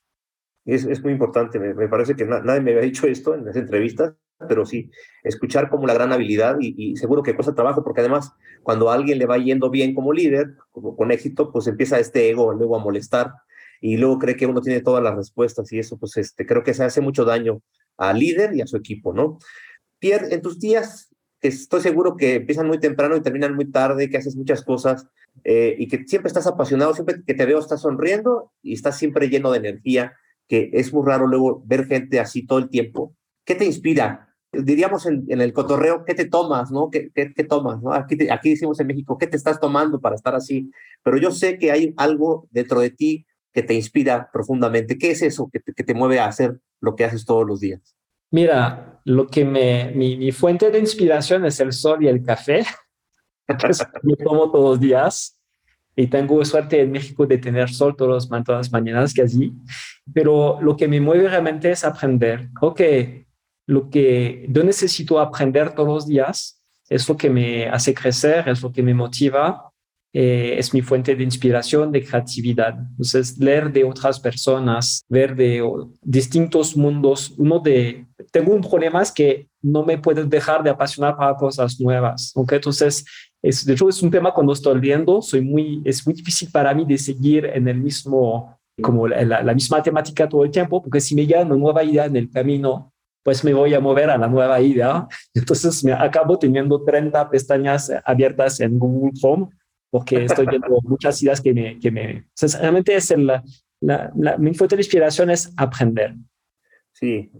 Es, 0.64 0.84
es, 0.84 1.02
muy 1.02 1.12
importante, 1.12 1.58
me, 1.58 1.74
me 1.74 1.88
parece 1.88 2.14
que 2.14 2.24
nadie 2.24 2.60
me 2.60 2.70
había 2.72 2.82
dicho 2.82 3.06
esto 3.06 3.34
en 3.34 3.46
las 3.46 3.56
entrevistas, 3.56 4.14
pero 4.48 4.64
sí, 4.64 4.90
escuchar 5.24 5.68
como 5.68 5.86
la 5.86 5.94
gran 5.94 6.12
habilidad 6.12 6.56
y, 6.60 6.74
y, 6.76 6.96
seguro 6.96 7.22
que 7.22 7.34
cuesta 7.34 7.54
trabajo 7.54 7.82
porque 7.82 8.00
además 8.00 8.32
cuando 8.62 8.90
a 8.90 8.94
alguien 8.94 9.18
le 9.18 9.26
va 9.26 9.38
yendo 9.38 9.70
bien 9.70 9.94
como 9.94 10.12
líder, 10.12 10.54
como 10.70 10.96
con 10.96 11.10
éxito, 11.10 11.50
pues 11.50 11.66
empieza 11.66 11.98
este 11.98 12.30
ego 12.30 12.52
luego 12.52 12.76
a 12.76 12.84
molestar 12.84 13.32
y 13.80 13.96
luego 13.96 14.18
cree 14.18 14.36
que 14.36 14.46
uno 14.46 14.60
tiene 14.60 14.80
todas 14.80 15.02
las 15.02 15.16
respuestas 15.16 15.72
y 15.72 15.78
eso 15.78 15.98
pues 15.98 16.16
este, 16.16 16.46
creo 16.46 16.62
que 16.62 16.74
se 16.74 16.84
hace 16.84 17.00
mucho 17.00 17.24
daño 17.24 17.62
al 17.96 18.18
líder 18.18 18.54
y 18.54 18.60
a 18.60 18.66
su 18.66 18.76
equipo, 18.76 19.12
¿no? 19.12 19.38
Pierre, 19.98 20.34
en 20.34 20.42
tus 20.42 20.58
días, 20.58 21.14
estoy 21.40 21.80
seguro 21.80 22.16
que 22.16 22.36
empiezan 22.36 22.66
muy 22.66 22.78
temprano 22.78 23.16
y 23.16 23.22
terminan 23.22 23.54
muy 23.54 23.70
tarde, 23.70 24.08
que 24.08 24.16
haces 24.16 24.36
muchas 24.36 24.62
cosas 24.62 25.06
eh, 25.44 25.74
y 25.78 25.88
que 25.88 26.04
siempre 26.06 26.28
estás 26.28 26.46
apasionado, 26.46 26.94
siempre 26.94 27.22
que 27.26 27.34
te 27.34 27.46
veo 27.46 27.58
estás 27.58 27.82
sonriendo 27.82 28.52
y 28.62 28.74
estás 28.74 28.98
siempre 28.98 29.28
lleno 29.28 29.50
de 29.50 29.58
energía, 29.58 30.14
que 30.48 30.70
es 30.72 30.92
muy 30.92 31.06
raro 31.06 31.26
luego 31.26 31.62
ver 31.66 31.86
gente 31.86 32.20
así 32.20 32.46
todo 32.46 32.58
el 32.58 32.70
tiempo. 32.70 33.14
¿Qué 33.44 33.54
te 33.54 33.64
inspira? 33.64 34.26
diríamos 34.52 35.06
en, 35.06 35.24
en, 35.28 35.40
el 35.40 35.52
cotorreo, 35.52 36.04
¿qué 36.04 36.14
te 36.14 36.24
tomas? 36.24 36.70
¿no? 36.70 36.90
¿Qué, 36.90 37.10
qué, 37.14 37.32
qué 37.32 37.44
tomas? 37.44 37.80
¿no? 37.82 37.92
Aquí, 37.92 38.16
te, 38.16 38.32
aquí 38.32 38.50
decimos 38.50 38.80
en 38.80 38.88
México, 38.88 39.16
¿qué 39.16 39.26
te 39.26 39.36
estás 39.36 39.60
tomando 39.60 40.00
para 40.00 40.16
estar 40.16 40.34
así? 40.34 40.70
Pero 41.02 41.18
yo 41.18 41.30
sé 41.30 41.58
que 41.58 41.70
hay 41.70 41.94
algo 41.96 42.48
dentro 42.50 42.80
de 42.80 42.90
ti 42.90 43.26
que 43.52 43.62
te 43.62 43.74
inspira 43.74 44.30
profundamente. 44.32 44.98
¿Qué 44.98 45.10
es 45.10 45.22
eso 45.22 45.50
que 45.52 45.60
te, 45.60 45.72
que 45.72 45.94
mueve 45.94 46.18
a 46.20 46.26
hacer 46.26 46.58
lo 46.80 46.94
que 46.94 47.04
haces 47.04 47.24
todos 47.24 47.46
los 47.46 47.60
días? 47.60 47.96
Mira, 48.30 49.00
lo 49.04 49.26
que 49.26 49.44
me, 49.44 49.92
mi, 49.94 50.30
fuente 50.32 50.70
de 50.70 50.78
inspiración 50.78 51.44
es 51.44 51.58
el 51.60 51.72
sol 51.72 52.04
y 52.04 52.08
el 52.08 52.22
café. 52.22 52.64
yo 54.04 54.16
tomo 54.16 54.50
todos 54.50 54.70
los 54.70 54.80
días 54.80 55.40
y 55.96 56.06
tengo 56.06 56.44
suerte 56.44 56.80
en 56.80 56.92
México 56.92 57.26
de 57.26 57.38
tener 57.38 57.68
sol 57.70 57.96
todas, 57.96 58.28
todas 58.28 58.46
las 58.66 58.72
mañanas 58.72 59.12
casi, 59.12 59.52
pero 60.14 60.60
lo 60.62 60.76
que 60.76 60.86
me 60.86 61.00
mueve 61.00 61.28
realmente 61.28 61.70
es 61.70 61.84
aprender. 61.84 62.48
Que 62.76 63.26
lo 63.66 63.90
que 63.90 64.46
yo 64.48 64.62
necesito 64.62 65.18
aprender 65.18 65.74
todos 65.74 65.88
los 65.88 66.06
días 66.06 66.62
es 66.88 67.08
lo 67.08 67.16
que 67.16 67.30
me 67.30 67.68
hace 67.68 67.94
crecer, 67.94 68.48
es 68.48 68.62
lo 68.62 68.72
que 68.72 68.82
me 68.82 68.94
motiva, 68.94 69.69
eh, 70.12 70.56
es 70.58 70.74
mi 70.74 70.82
fuente 70.82 71.14
de 71.14 71.22
inspiración, 71.22 71.92
de 71.92 72.04
creatividad. 72.04 72.76
Entonces, 72.78 73.38
leer 73.38 73.72
de 73.72 73.84
otras 73.84 74.18
personas, 74.18 75.04
ver 75.08 75.36
de 75.36 75.62
distintos 76.02 76.76
mundos. 76.76 77.32
Uno 77.38 77.60
de, 77.60 78.06
tengo 78.32 78.52
un 78.52 78.60
problema 78.60 79.02
es 79.02 79.12
que 79.12 79.48
no 79.62 79.84
me 79.84 79.98
puedo 79.98 80.24
dejar 80.24 80.64
de 80.64 80.70
apasionar 80.70 81.16
para 81.16 81.36
cosas 81.36 81.80
nuevas. 81.80 82.32
¿okay? 82.34 82.56
Entonces, 82.56 83.04
es, 83.40 83.64
de 83.64 83.72
hecho, 83.72 83.88
es 83.88 84.02
un 84.02 84.10
tema 84.10 84.34
cuando 84.34 84.52
estoy 84.52 84.80
leyendo, 84.80 85.22
soy 85.22 85.42
muy, 85.42 85.80
es 85.84 86.04
muy 86.04 86.14
difícil 86.14 86.50
para 86.50 86.74
mí 86.74 86.84
de 86.84 86.98
seguir 86.98 87.46
en 87.46 87.68
el 87.68 87.78
mismo, 87.78 88.58
como 88.82 89.06
la, 89.06 89.54
misma 89.54 89.80
temática 89.80 90.28
todo 90.28 90.44
el 90.44 90.50
tiempo, 90.50 90.82
porque 90.82 91.00
si 91.00 91.14
me 91.14 91.24
llega 91.24 91.42
una 91.42 91.56
nueva 91.56 91.84
idea 91.84 92.06
en 92.06 92.16
el 92.16 92.28
camino, 92.28 92.92
pues 93.22 93.44
me 93.44 93.54
voy 93.54 93.74
a 93.74 93.80
mover 93.80 94.10
a 94.10 94.18
la 94.18 94.26
nueva 94.26 94.60
idea. 94.60 95.06
Entonces 95.34 95.84
me 95.84 95.92
acabo 95.92 96.36
teniendo 96.36 96.82
30 96.82 97.30
pestañas 97.30 97.92
abiertas 98.04 98.58
en 98.58 98.76
Google 98.76 99.12
Chrome 99.12 99.48
porque 99.90 100.24
estoy 100.24 100.46
viendo 100.46 100.78
muchas 100.82 101.22
ideas 101.22 101.40
que 101.40 101.52
me... 101.52 101.78
Que 101.78 101.90
me 101.90 102.10
entonces, 102.10 102.58
realmente 102.58 102.94
es 102.94 103.10
el, 103.10 103.26
la, 103.26 103.42
la, 103.80 104.36
mi 104.38 104.54
fuente 104.54 104.76
de 104.76 104.82
inspiración 104.82 105.30
es 105.30 105.52
aprender. 105.56 106.14
Sí, 106.92 107.30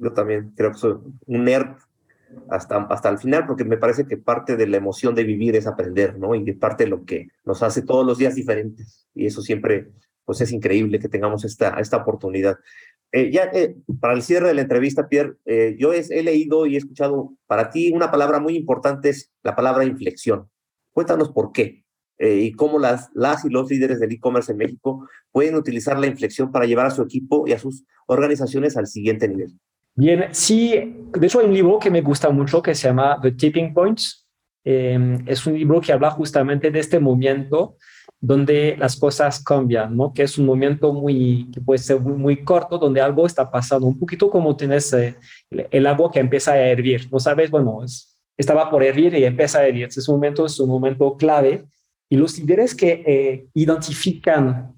yo 0.00 0.12
también 0.12 0.52
creo 0.56 0.72
que 0.72 0.78
soy 0.78 0.96
un 1.26 1.44
nerd 1.44 1.76
hasta, 2.50 2.76
hasta 2.84 3.08
el 3.08 3.18
final, 3.18 3.46
porque 3.46 3.64
me 3.64 3.78
parece 3.78 4.06
que 4.06 4.16
parte 4.16 4.56
de 4.56 4.66
la 4.66 4.76
emoción 4.76 5.14
de 5.14 5.24
vivir 5.24 5.56
es 5.56 5.66
aprender, 5.66 6.18
¿no? 6.18 6.34
Y 6.34 6.52
parte 6.52 6.84
de 6.84 6.90
lo 6.90 7.04
que 7.04 7.28
nos 7.44 7.62
hace 7.62 7.82
todos 7.82 8.06
los 8.06 8.18
días 8.18 8.34
diferentes. 8.34 9.08
Y 9.14 9.26
eso 9.26 9.40
siempre, 9.40 9.90
pues 10.24 10.40
es 10.40 10.52
increíble 10.52 10.98
que 10.98 11.08
tengamos 11.08 11.44
esta, 11.44 11.80
esta 11.80 11.96
oportunidad. 11.96 12.58
Eh, 13.10 13.30
ya 13.32 13.44
eh, 13.44 13.76
para 13.98 14.12
el 14.12 14.22
cierre 14.22 14.48
de 14.48 14.54
la 14.54 14.60
entrevista, 14.60 15.08
Pierre, 15.08 15.36
eh, 15.46 15.74
yo 15.78 15.94
he, 15.94 16.04
he, 16.10 16.22
leído 16.22 16.66
y 16.66 16.74
he 16.74 16.78
escuchado 16.78 17.32
para 17.46 17.70
ti 17.70 17.90
una 17.90 18.10
palabra 18.10 18.38
muy 18.38 18.54
importante 18.54 19.08
es 19.08 19.32
la 19.42 19.56
palabra 19.56 19.84
inflexión. 19.86 20.50
Cuéntanos 20.92 21.30
por 21.30 21.52
qué 21.52 21.84
y 22.18 22.52
cómo 22.52 22.78
las, 22.78 23.10
las 23.14 23.44
y 23.44 23.48
los 23.48 23.70
líderes 23.70 24.00
del 24.00 24.12
e-commerce 24.12 24.52
en 24.52 24.58
México 24.58 25.08
pueden 25.30 25.54
utilizar 25.54 25.98
la 25.98 26.06
inflexión 26.06 26.50
para 26.50 26.66
llevar 26.66 26.86
a 26.86 26.90
su 26.90 27.02
equipo 27.02 27.46
y 27.46 27.52
a 27.52 27.58
sus 27.58 27.84
organizaciones 28.06 28.76
al 28.76 28.86
siguiente 28.86 29.28
nivel. 29.28 29.52
Bien, 29.94 30.28
sí, 30.32 30.72
de 31.12 31.26
hecho 31.26 31.40
hay 31.40 31.46
un 31.46 31.54
libro 31.54 31.78
que 31.78 31.90
me 31.90 32.00
gusta 32.00 32.30
mucho 32.30 32.62
que 32.62 32.74
se 32.74 32.88
llama 32.88 33.18
The 33.20 33.32
Tipping 33.32 33.74
Points. 33.74 34.26
es 34.64 35.46
un 35.46 35.54
libro 35.54 35.80
que 35.80 35.92
habla 35.92 36.10
justamente 36.10 36.70
de 36.70 36.78
este 36.78 37.00
momento 37.00 37.76
donde 38.20 38.76
las 38.78 38.96
cosas 38.96 39.42
cambian, 39.42 39.96
¿no? 39.96 40.12
Que 40.12 40.24
es 40.24 40.38
un 40.38 40.46
momento 40.46 40.92
muy, 40.92 41.48
que 41.52 41.60
puede 41.60 41.78
ser 41.78 42.00
muy, 42.00 42.14
muy 42.14 42.44
corto, 42.44 42.78
donde 42.78 43.00
algo 43.00 43.26
está 43.26 43.50
pasando, 43.50 43.86
un 43.86 43.98
poquito 43.98 44.28
como 44.30 44.56
tienes 44.56 44.92
eh, 44.92 45.16
el 45.50 45.86
agua 45.86 46.10
que 46.10 46.18
empieza 46.18 46.52
a 46.52 46.58
hervir, 46.58 47.08
¿no 47.12 47.20
sabes? 47.20 47.50
Bueno, 47.50 47.84
es, 47.84 48.18
estaba 48.36 48.70
por 48.70 48.82
hervir 48.82 49.14
y 49.14 49.24
empieza 49.24 49.58
a 49.58 49.66
hervir. 49.66 49.86
Ese 49.86 50.10
momento 50.10 50.46
es 50.46 50.58
un 50.58 50.68
momento 50.68 51.16
clave 51.16 51.64
y 52.08 52.16
los 52.16 52.38
líderes 52.38 52.74
que 52.74 53.02
eh, 53.06 53.48
identifican 53.54 54.74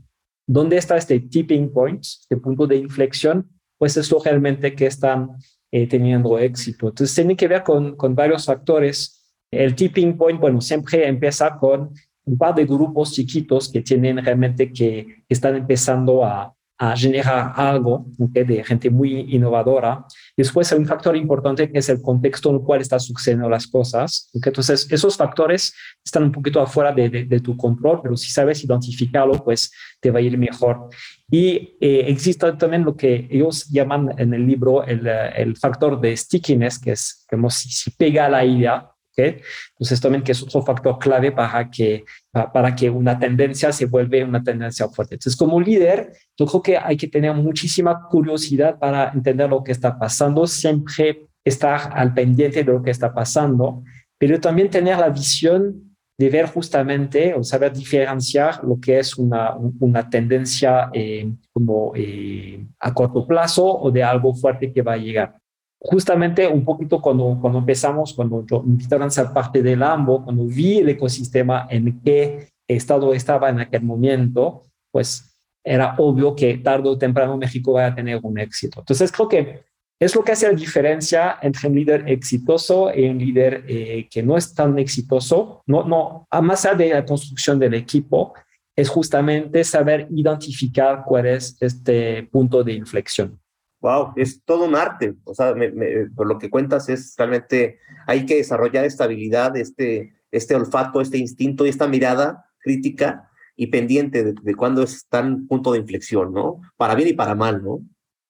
dónde 0.47 0.77
está 0.77 0.97
este 0.97 1.21
tipping 1.21 1.73
point, 1.73 2.03
este 2.03 2.37
punto 2.37 2.67
de 2.67 2.77
inflexión, 2.77 3.49
pues 3.79 3.97
es 3.97 4.11
lo 4.11 4.21
realmente 4.21 4.75
que 4.75 4.87
están 4.87 5.31
eh, 5.71 5.87
teniendo 5.87 6.39
éxito. 6.39 6.89
Entonces, 6.89 7.15
tiene 7.15 7.37
que 7.37 7.49
ver 7.49 7.63
con, 7.63 7.97
con 7.97 8.15
varios 8.15 8.47
factores. 8.47 9.35
El 9.51 9.75
tipping 9.75 10.17
point, 10.17 10.41
bueno, 10.41 10.61
siempre 10.61 11.07
empieza 11.07 11.57
con 11.57 11.93
un 12.25 12.39
par 12.39 12.55
de 12.55 12.67
grupos 12.67 13.13
chiquitos 13.13 13.71
que 13.71 13.83
tienen 13.83 14.25
realmente 14.25 14.73
que, 14.73 15.25
están 15.29 15.57
empezando 15.57 16.25
a, 16.25 16.53
a 16.83 16.97
generar 16.97 17.53
algo 17.57 18.07
¿okay? 18.19 18.43
de 18.43 18.65
gente 18.65 18.89
muy 18.89 19.35
innovadora. 19.35 20.07
Después 20.35 20.73
hay 20.73 20.79
un 20.79 20.87
factor 20.87 21.15
importante 21.15 21.71
que 21.71 21.79
es 21.79 21.91
el 21.91 22.01
contexto 22.01 22.49
en 22.49 22.57
el 22.57 22.63
cual 22.63 22.81
están 22.81 22.99
sucediendo 22.99 23.51
las 23.51 23.67
cosas. 23.67 24.31
¿okay? 24.35 24.49
Entonces, 24.49 24.91
esos 24.91 25.15
factores 25.15 25.75
están 26.03 26.23
un 26.23 26.33
poquito 26.33 26.59
afuera 26.59 26.91
de, 26.91 27.11
de, 27.11 27.41
tu 27.41 27.55
control, 27.55 28.01
pero 28.03 28.17
si 28.17 28.31
sabes 28.31 28.65
identificarlo, 28.65 29.45
pues 29.45 29.71
te 30.01 30.11
va 30.11 30.21
a 30.21 30.23
ir 30.23 30.39
mejor. 30.39 30.89
Y 31.31 31.77
eh, 31.83 32.05
existe 32.07 32.51
también 32.53 32.85
lo 32.85 32.97
que 32.97 33.29
ellos 33.31 33.69
llaman 33.69 34.15
en 34.17 34.33
el 34.33 34.47
libro 34.47 34.83
el, 34.83 35.07
el 35.07 35.59
factor 35.59 36.01
de 36.01 36.17
stickiness, 36.17 36.79
que 36.79 36.93
es 36.93 37.27
como 37.29 37.51
si, 37.51 37.69
si 37.69 37.91
pega 37.91 38.27
la 38.31 38.43
idea, 38.43 38.91
¿okay? 39.13 39.41
Entonces 39.73 40.01
también 40.01 40.23
que 40.23 40.33
es 40.33 40.43
otro 40.43 40.63
factor 40.63 40.99
clave 40.99 41.33
para 41.33 41.71
que, 41.71 42.05
para 42.33 42.75
que 42.75 42.91
una 42.91 43.19
tendencia 43.19 43.73
se 43.73 43.87
vuelva 43.87 44.25
una 44.25 44.43
tendencia 44.43 44.89
fuerte. 44.89 45.15
Entonces 45.15 45.37
como 45.37 45.61
líder, 45.61 46.13
yo 46.37 46.47
creo 46.47 46.63
que 46.63 46.79
hay 46.79 46.97
que 46.97 47.09
tener 47.09 47.35
muchísima 47.35 48.09
curiosidad 48.09 48.79
para 48.79 49.11
entender 49.11 49.49
lo 49.49 49.63
que 49.63 49.73
está 49.73 49.99
pasando, 49.99 50.47
siempre 50.47 51.29
estar 51.45 51.91
al 51.95 52.13
pendiente 52.15 52.65
de 52.65 52.73
lo 52.73 52.83
que 52.83 52.91
está 52.91 53.13
pasando, 53.13 53.83
pero 54.19 54.41
también 54.41 54.69
tener 54.69 54.99
la 54.99 55.09
visión 55.09 55.97
de 56.19 56.29
ver 56.29 56.47
justamente 56.47 57.33
o 57.33 57.43
saber 57.43 57.73
diferenciar 57.73 58.63
lo 58.63 58.79
que 58.79 58.99
es 58.99 59.17
una, 59.17 59.57
una 59.57 60.11
tendencia 60.11 60.91
eh, 60.93 61.33
como 61.51 61.93
eh, 61.97 62.63
a 62.79 62.93
corto 62.93 63.27
plazo 63.27 63.65
o 63.65 63.91
de 63.91 64.03
algo 64.03 64.35
fuerte 64.35 64.71
que 64.71 64.83
va 64.83 64.93
a 64.93 64.99
llegar 64.99 65.41
justamente 65.81 66.47
un 66.47 66.65
poquito 66.65 67.01
cuando, 67.01 67.39
cuando 67.41 67.59
empezamos, 67.59 68.13
cuando 68.13 68.45
yo 68.47 68.63
invitaron 68.65 69.09
a 69.09 69.11
ser 69.11 69.33
parte 69.33 69.63
del 69.63 69.83
AMBO, 69.83 70.25
cuando 70.25 70.45
vi 70.45 70.79
el 70.79 70.91
ecosistema 70.91 71.67
en 71.71 72.01
qué 72.03 72.49
estado 72.69 73.15
estaba 73.15 73.49
en 73.49 73.61
aquel 73.61 73.83
momento, 73.83 74.63
pues 74.93 75.35
era 75.65 75.95
obvio 75.99 76.37
que 76.37 76.59
tarde 76.59 76.89
o 76.89 76.99
temprano 76.99 77.37
México 77.37 77.73
va 77.73 77.87
a 77.87 77.95
tener 77.95 78.21
un 78.23 78.39
éxito. 78.39 78.81
Entonces 78.81 79.11
creo 79.11 79.29
que 79.29 79.63
es 79.99 80.15
lo 80.15 80.23
que 80.23 80.33
hace 80.33 80.49
la 80.49 80.55
diferencia 80.55 81.39
entre 81.43 81.69
un 81.69 81.75
líder 81.75 82.05
exitoso 82.09 82.91
y 82.95 83.09
un 83.09 83.19
líder 83.19 83.65
eh, 83.69 84.09
que 84.11 84.23
no 84.23 84.37
es 84.37 84.55
tan 84.55 84.79
exitoso. 84.79 85.63
No, 85.67 85.85
no, 85.85 86.27
más 86.43 86.67
de 86.77 86.89
la 86.91 87.05
construcción 87.05 87.59
del 87.59 87.75
equipo, 87.75 88.33
es 88.75 88.89
justamente 88.89 89.63
saber 89.65 90.07
identificar 90.11 91.03
cuál 91.07 91.27
es 91.27 91.57
este 91.61 92.23
punto 92.25 92.65
de 92.65 92.73
inflexión. 92.73 93.39
Wow, 93.81 94.13
es 94.17 94.43
todo 94.45 94.65
un 94.67 94.77
arte. 94.77 95.15
O 95.25 95.35
sea, 95.35 95.55
me, 95.55 95.71
me, 95.71 96.07
por 96.15 96.27
lo 96.27 96.39
que 96.39 96.51
cuentas 96.51 96.89
es 96.89 97.15
realmente 97.17 97.79
hay 98.07 98.27
que 98.27 98.37
desarrollar 98.37 98.85
esta 98.85 99.05
habilidad, 99.05 99.57
este, 99.57 100.15
este 100.31 100.55
olfato, 100.55 101.01
este 101.01 101.19
instinto 101.19 101.65
y 101.65 101.71
esta 101.71 101.89
mirada 101.89 102.47
crítica 102.59 103.31
y 103.57 103.69
pendiente 103.69 104.23
de, 104.23 104.35
de 104.41 104.55
cuándo 104.55 104.83
está 104.83 105.21
en 105.21 105.47
punto 105.47 105.73
de 105.73 105.79
inflexión, 105.79 106.33
¿no? 106.33 106.61
Para 106.77 106.95
bien 106.95 107.09
y 107.09 107.13
para 107.15 107.35
mal, 107.35 107.63
¿no? 107.63 107.81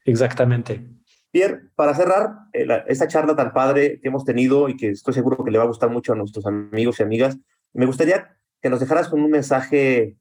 Exactamente. 0.04 0.88
Pierre, 1.30 1.70
para 1.76 1.94
cerrar 1.94 2.30
eh, 2.52 2.66
la, 2.66 2.78
esta 2.88 3.06
charla 3.06 3.36
tan 3.36 3.52
padre 3.52 4.00
que 4.00 4.08
hemos 4.08 4.24
tenido 4.24 4.68
y 4.68 4.76
que 4.76 4.90
estoy 4.90 5.14
seguro 5.14 5.44
que 5.44 5.50
le 5.50 5.58
va 5.58 5.64
a 5.64 5.68
gustar 5.68 5.90
mucho 5.90 6.12
a 6.12 6.16
nuestros 6.16 6.46
amigos 6.46 6.98
y 6.98 7.02
amigas, 7.02 7.38
me 7.72 7.86
gustaría 7.86 8.36
que 8.60 8.70
nos 8.70 8.80
dejaras 8.80 9.08
con 9.08 9.22
un 9.22 9.30
mensaje, 9.30 10.16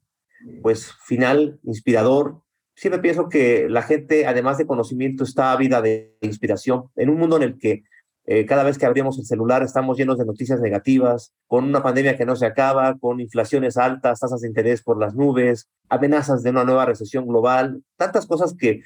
pues, 0.62 0.94
final, 1.04 1.60
inspirador, 1.64 2.42
siempre 2.80 3.02
pienso 3.02 3.30
que 3.30 3.68
la 3.70 3.82
gente, 3.82 4.26
además 4.26 4.58
de 4.58 4.66
conocimiento, 4.66 5.24
está 5.24 5.52
ávida 5.52 5.82
de 5.82 6.18
inspiración. 6.22 6.86
En 6.96 7.10
un 7.10 7.18
mundo 7.20 7.38
en 7.38 7.44
el 7.44 7.58
que 7.58 7.84
Eh, 8.32 8.46
cada 8.46 8.64
vez 8.64 8.78
que 8.78 8.86
abrimos 8.86 9.18
el 9.18 9.26
celular 9.26 9.64
estamos 9.64 9.98
llenos 9.98 10.18
de 10.20 10.26
noticias 10.26 10.60
negativas, 10.62 11.34
con 11.48 11.64
una 11.64 11.82
pandemia 11.82 12.16
que 12.16 12.28
no 12.28 12.36
se 12.36 12.46
acaba, 12.46 12.96
con 13.00 13.20
inflaciones 13.20 13.76
altas, 13.76 14.20
tasas 14.20 14.42
de 14.42 14.48
interés 14.48 14.84
por 14.84 15.00
las 15.00 15.16
nubes, 15.16 15.68
amenazas 15.90 16.44
de 16.44 16.52
una 16.52 16.64
nueva 16.64 16.86
recesión 16.86 17.26
global, 17.26 17.82
tantas 17.98 18.28
cosas 18.28 18.54
que, 18.54 18.82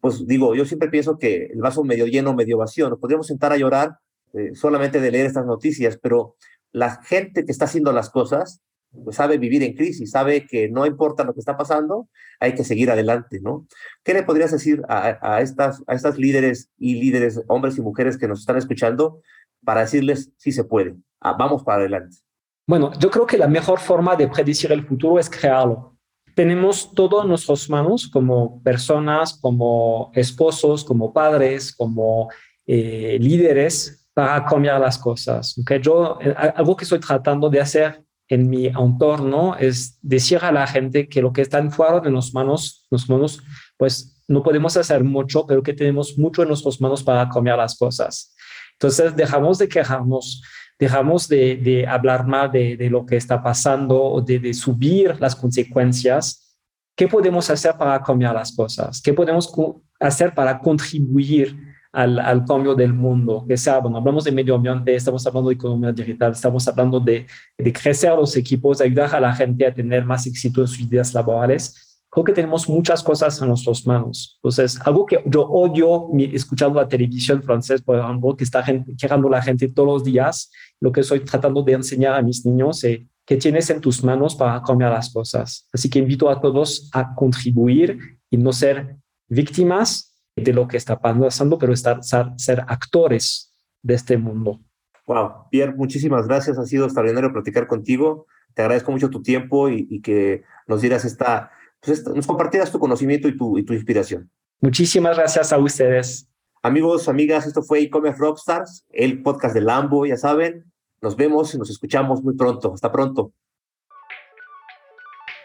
pues 0.00 0.28
digo, 0.28 0.54
yo 0.54 0.64
siempre 0.64 0.90
pienso 0.90 1.18
que 1.18 1.46
el 1.46 1.60
vaso 1.60 1.82
medio 1.82 2.06
lleno, 2.06 2.34
medio 2.34 2.56
vacío, 2.56 2.88
nos 2.88 3.00
podríamos 3.00 3.26
sentar 3.26 3.50
a 3.50 3.56
llorar 3.56 3.98
eh, 4.32 4.54
solamente 4.54 5.00
de 5.00 5.10
leer 5.10 5.26
estas 5.26 5.46
noticias, 5.46 5.98
pero 6.00 6.36
la 6.70 7.02
gente 7.02 7.44
que 7.44 7.50
está 7.50 7.64
haciendo 7.64 7.90
las 7.90 8.10
cosas 8.10 8.60
pues, 9.02 9.16
sabe 9.16 9.38
vivir 9.38 9.62
en 9.62 9.74
crisis, 9.74 10.10
sabe 10.10 10.46
que 10.46 10.68
no 10.68 10.86
importa 10.86 11.24
lo 11.24 11.34
que 11.34 11.40
está 11.40 11.56
pasando, 11.56 12.08
hay 12.40 12.54
que 12.54 12.64
seguir 12.64 12.90
adelante, 12.90 13.40
¿no? 13.40 13.66
¿Qué 14.02 14.14
le 14.14 14.22
podrías 14.22 14.52
decir 14.52 14.82
a, 14.88 15.40
estas, 15.40 15.82
a 15.86 15.94
estas 15.94 16.18
líderes 16.18 16.70
y 16.78 17.00
líderes, 17.00 17.42
hombres 17.48 17.78
y 17.78 17.80
mujeres 17.80 18.18
que 18.18 18.28
nos 18.28 18.40
están 18.40 18.56
escuchando, 18.56 19.20
para 19.64 19.80
decirles 19.80 20.30
si 20.36 20.52
se 20.52 20.64
puede, 20.64 20.96
ah, 21.20 21.34
vamos 21.38 21.62
para 21.62 21.78
adelante? 21.78 22.18
Bueno, 22.66 22.92
yo 22.98 23.10
creo 23.10 23.26
que 23.26 23.38
la 23.38 23.48
mejor 23.48 23.78
forma 23.78 24.16
de 24.16 24.28
predecir 24.28 24.72
el 24.72 24.86
futuro 24.86 25.18
es 25.18 25.28
crearlo. 25.28 25.96
Tenemos 26.34 26.92
todo 26.94 27.22
en 27.22 27.28
nuestras 27.28 27.68
manos 27.70 28.08
como 28.08 28.62
personas, 28.62 29.38
como 29.40 30.10
esposos, 30.14 30.84
como 30.84 31.12
padres, 31.12 31.74
como 31.74 32.28
eh, 32.66 33.18
líderes 33.20 34.08
para 34.14 34.44
cambiar 34.44 34.80
las 34.80 34.98
cosas. 34.98 35.56
Okay? 35.58 35.80
Yo, 35.80 36.18
eh, 36.20 36.34
algo 36.56 36.76
que 36.76 36.84
estoy 36.84 37.00
tratando 37.00 37.50
de 37.50 37.60
hacer 37.60 38.03
en 38.28 38.48
mi 38.48 38.66
entorno 38.66 39.56
es 39.56 39.98
decir 40.02 40.38
a 40.42 40.52
la 40.52 40.66
gente 40.66 41.08
que 41.08 41.20
lo 41.20 41.32
que 41.32 41.42
está 41.42 41.62
fuera 41.70 42.00
de 42.00 42.10
nuestras 42.10 42.34
manos, 42.34 42.86
nos 42.90 43.08
manos, 43.08 43.42
pues 43.76 44.22
no 44.26 44.42
podemos 44.42 44.76
hacer 44.76 45.04
mucho, 45.04 45.46
pero 45.46 45.62
que 45.62 45.74
tenemos 45.74 46.16
mucho 46.18 46.42
en 46.42 46.48
nuestras 46.48 46.80
manos 46.80 47.02
para 47.02 47.28
cambiar 47.28 47.58
las 47.58 47.76
cosas. 47.76 48.34
Entonces, 48.72 49.14
dejamos 49.14 49.58
de 49.58 49.68
quejarnos, 49.68 50.42
dejamos 50.78 51.28
de, 51.28 51.56
de 51.56 51.86
hablar 51.86 52.26
mal 52.26 52.50
de, 52.50 52.76
de, 52.76 52.90
lo 52.90 53.04
que 53.04 53.16
está 53.16 53.42
pasando 53.42 54.02
o 54.02 54.20
de, 54.22 54.38
de 54.38 54.54
subir 54.54 55.16
las 55.20 55.36
consecuencias. 55.36 56.58
¿Qué 56.96 57.06
podemos 57.06 57.50
hacer 57.50 57.76
para 57.76 58.02
cambiar 58.02 58.34
las 58.34 58.54
cosas? 58.54 59.00
¿Qué 59.02 59.12
podemos 59.12 59.52
hacer 60.00 60.34
para 60.34 60.58
contribuir 60.58 61.73
al, 61.94 62.44
cambio 62.44 62.74
del 62.74 62.92
mundo, 62.92 63.44
que 63.46 63.56
sea, 63.56 63.78
bueno, 63.78 63.98
hablamos 63.98 64.24
de 64.24 64.32
medio 64.32 64.56
ambiente, 64.56 64.94
estamos 64.94 65.24
hablando 65.26 65.48
de 65.48 65.54
economía 65.54 65.92
digital, 65.92 66.32
estamos 66.32 66.66
hablando 66.66 66.98
de, 66.98 67.26
de 67.56 67.72
crecer 67.72 68.12
los 68.12 68.36
equipos, 68.36 68.80
ayudar 68.80 69.14
a 69.14 69.20
la 69.20 69.34
gente 69.34 69.64
a 69.64 69.72
tener 69.72 70.04
más 70.04 70.26
éxito 70.26 70.60
en 70.60 70.66
sus 70.66 70.80
ideas 70.80 71.14
laborales. 71.14 72.00
Creo 72.10 72.24
que 72.24 72.32
tenemos 72.32 72.68
muchas 72.68 73.02
cosas 73.02 73.40
en 73.40 73.48
nuestras 73.48 73.86
manos. 73.86 74.38
Entonces, 74.38 74.78
algo 74.84 75.06
que 75.06 75.22
yo 75.26 75.42
odio 75.42 76.08
escuchando 76.32 76.80
la 76.80 76.88
televisión 76.88 77.42
francesa, 77.42 77.82
por 77.84 77.98
ejemplo, 77.98 78.36
que 78.36 78.44
está 78.44 78.64
quejando 78.98 79.28
la 79.28 79.42
gente 79.42 79.68
todos 79.68 79.88
los 79.88 80.04
días, 80.04 80.50
lo 80.80 80.90
que 80.90 81.00
estoy 81.00 81.20
tratando 81.20 81.62
de 81.62 81.72
enseñar 81.72 82.14
a 82.14 82.22
mis 82.22 82.44
niños 82.44 82.82
es 82.84 83.00
que 83.26 83.36
tienes 83.36 83.70
en 83.70 83.80
tus 83.80 84.04
manos 84.04 84.34
para 84.34 84.60
cambiar 84.62 84.92
las 84.92 85.12
cosas. 85.12 85.68
Así 85.72 85.88
que 85.88 85.98
invito 85.98 86.28
a 86.28 86.40
todos 86.40 86.90
a 86.92 87.14
contribuir 87.14 87.98
y 88.30 88.36
no 88.36 88.52
ser 88.52 88.96
víctimas, 89.28 90.13
de 90.36 90.52
lo 90.52 90.66
que 90.66 90.76
está 90.76 91.00
pasando, 91.00 91.58
pero 91.58 91.72
estar, 91.72 92.00
ser 92.02 92.64
actores 92.66 93.54
de 93.82 93.94
este 93.94 94.16
mundo. 94.16 94.60
Wow, 95.06 95.48
Pierre, 95.50 95.74
muchísimas 95.74 96.26
gracias. 96.26 96.58
Ha 96.58 96.64
sido 96.64 96.86
extraordinario 96.86 97.32
platicar 97.32 97.66
contigo. 97.66 98.26
Te 98.54 98.62
agradezco 98.62 98.90
mucho 98.90 99.10
tu 99.10 99.22
tiempo 99.22 99.68
y, 99.68 100.00
que 100.00 100.42
nos 100.66 100.80
dieras 100.80 101.04
esta, 101.04 101.50
pues 101.80 101.98
esta, 101.98 102.12
nos 102.12 102.26
compartieras 102.26 102.72
tu 102.72 102.78
conocimiento 102.78 103.28
y 103.28 103.36
tu, 103.36 103.58
y 103.58 103.64
tu 103.64 103.74
inspiración. 103.74 104.30
Muchísimas 104.60 105.16
gracias 105.16 105.52
a 105.52 105.58
ustedes. 105.58 106.28
Amigos, 106.62 107.08
amigas, 107.08 107.46
esto 107.46 107.62
fue 107.62 107.80
e-commerce 107.80 108.18
Rockstars, 108.18 108.86
el 108.90 109.22
podcast 109.22 109.54
de 109.54 109.60
Lambo, 109.60 110.06
ya 110.06 110.16
saben. 110.16 110.72
Nos 111.02 111.16
vemos 111.16 111.54
y 111.54 111.58
nos 111.58 111.68
escuchamos 111.68 112.22
muy 112.22 112.34
pronto. 112.34 112.72
Hasta 112.72 112.90
pronto. 112.90 113.32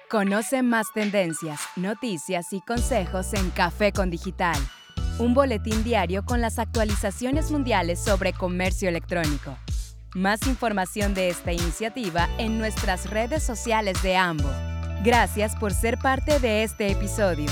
Conoce 0.09 0.63
más 0.63 0.87
tendencias, 0.93 1.59
noticias 1.75 2.53
y 2.53 2.61
consejos 2.61 3.33
en 3.33 3.49
Café 3.49 3.91
con 3.91 4.09
Digital 4.09 4.57
un 5.19 5.33
boletín 5.33 5.83
diario 5.83 6.23
con 6.23 6.41
las 6.41 6.59
actualizaciones 6.59 7.51
mundiales 7.51 7.99
sobre 7.99 8.33
comercio 8.33 8.89
electrónico. 8.89 9.57
Más 10.15 10.47
información 10.47 11.13
de 11.13 11.29
esta 11.29 11.51
iniciativa 11.51 12.27
en 12.37 12.57
nuestras 12.57 13.09
redes 13.09 13.43
sociales 13.43 14.01
de 14.01 14.15
AMBO. 14.15 14.49
Gracias 15.03 15.55
por 15.57 15.73
ser 15.73 15.99
parte 15.99 16.39
de 16.39 16.63
este 16.63 16.89
episodio. 16.89 17.45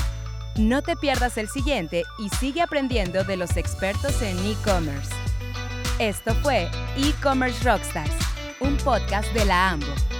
No 0.56 0.82
te 0.82 0.96
pierdas 0.96 1.38
el 1.38 1.48
siguiente 1.48 2.02
y 2.18 2.30
sigue 2.30 2.62
aprendiendo 2.62 3.22
de 3.22 3.36
los 3.36 3.56
expertos 3.56 4.20
en 4.22 4.36
e-commerce. 4.38 5.12
Esto 5.98 6.34
fue 6.36 6.68
E-Commerce 6.96 7.62
Rockstars, 7.64 8.16
un 8.60 8.76
podcast 8.78 9.32
de 9.34 9.44
la 9.44 9.70
AMBO. 9.70 10.17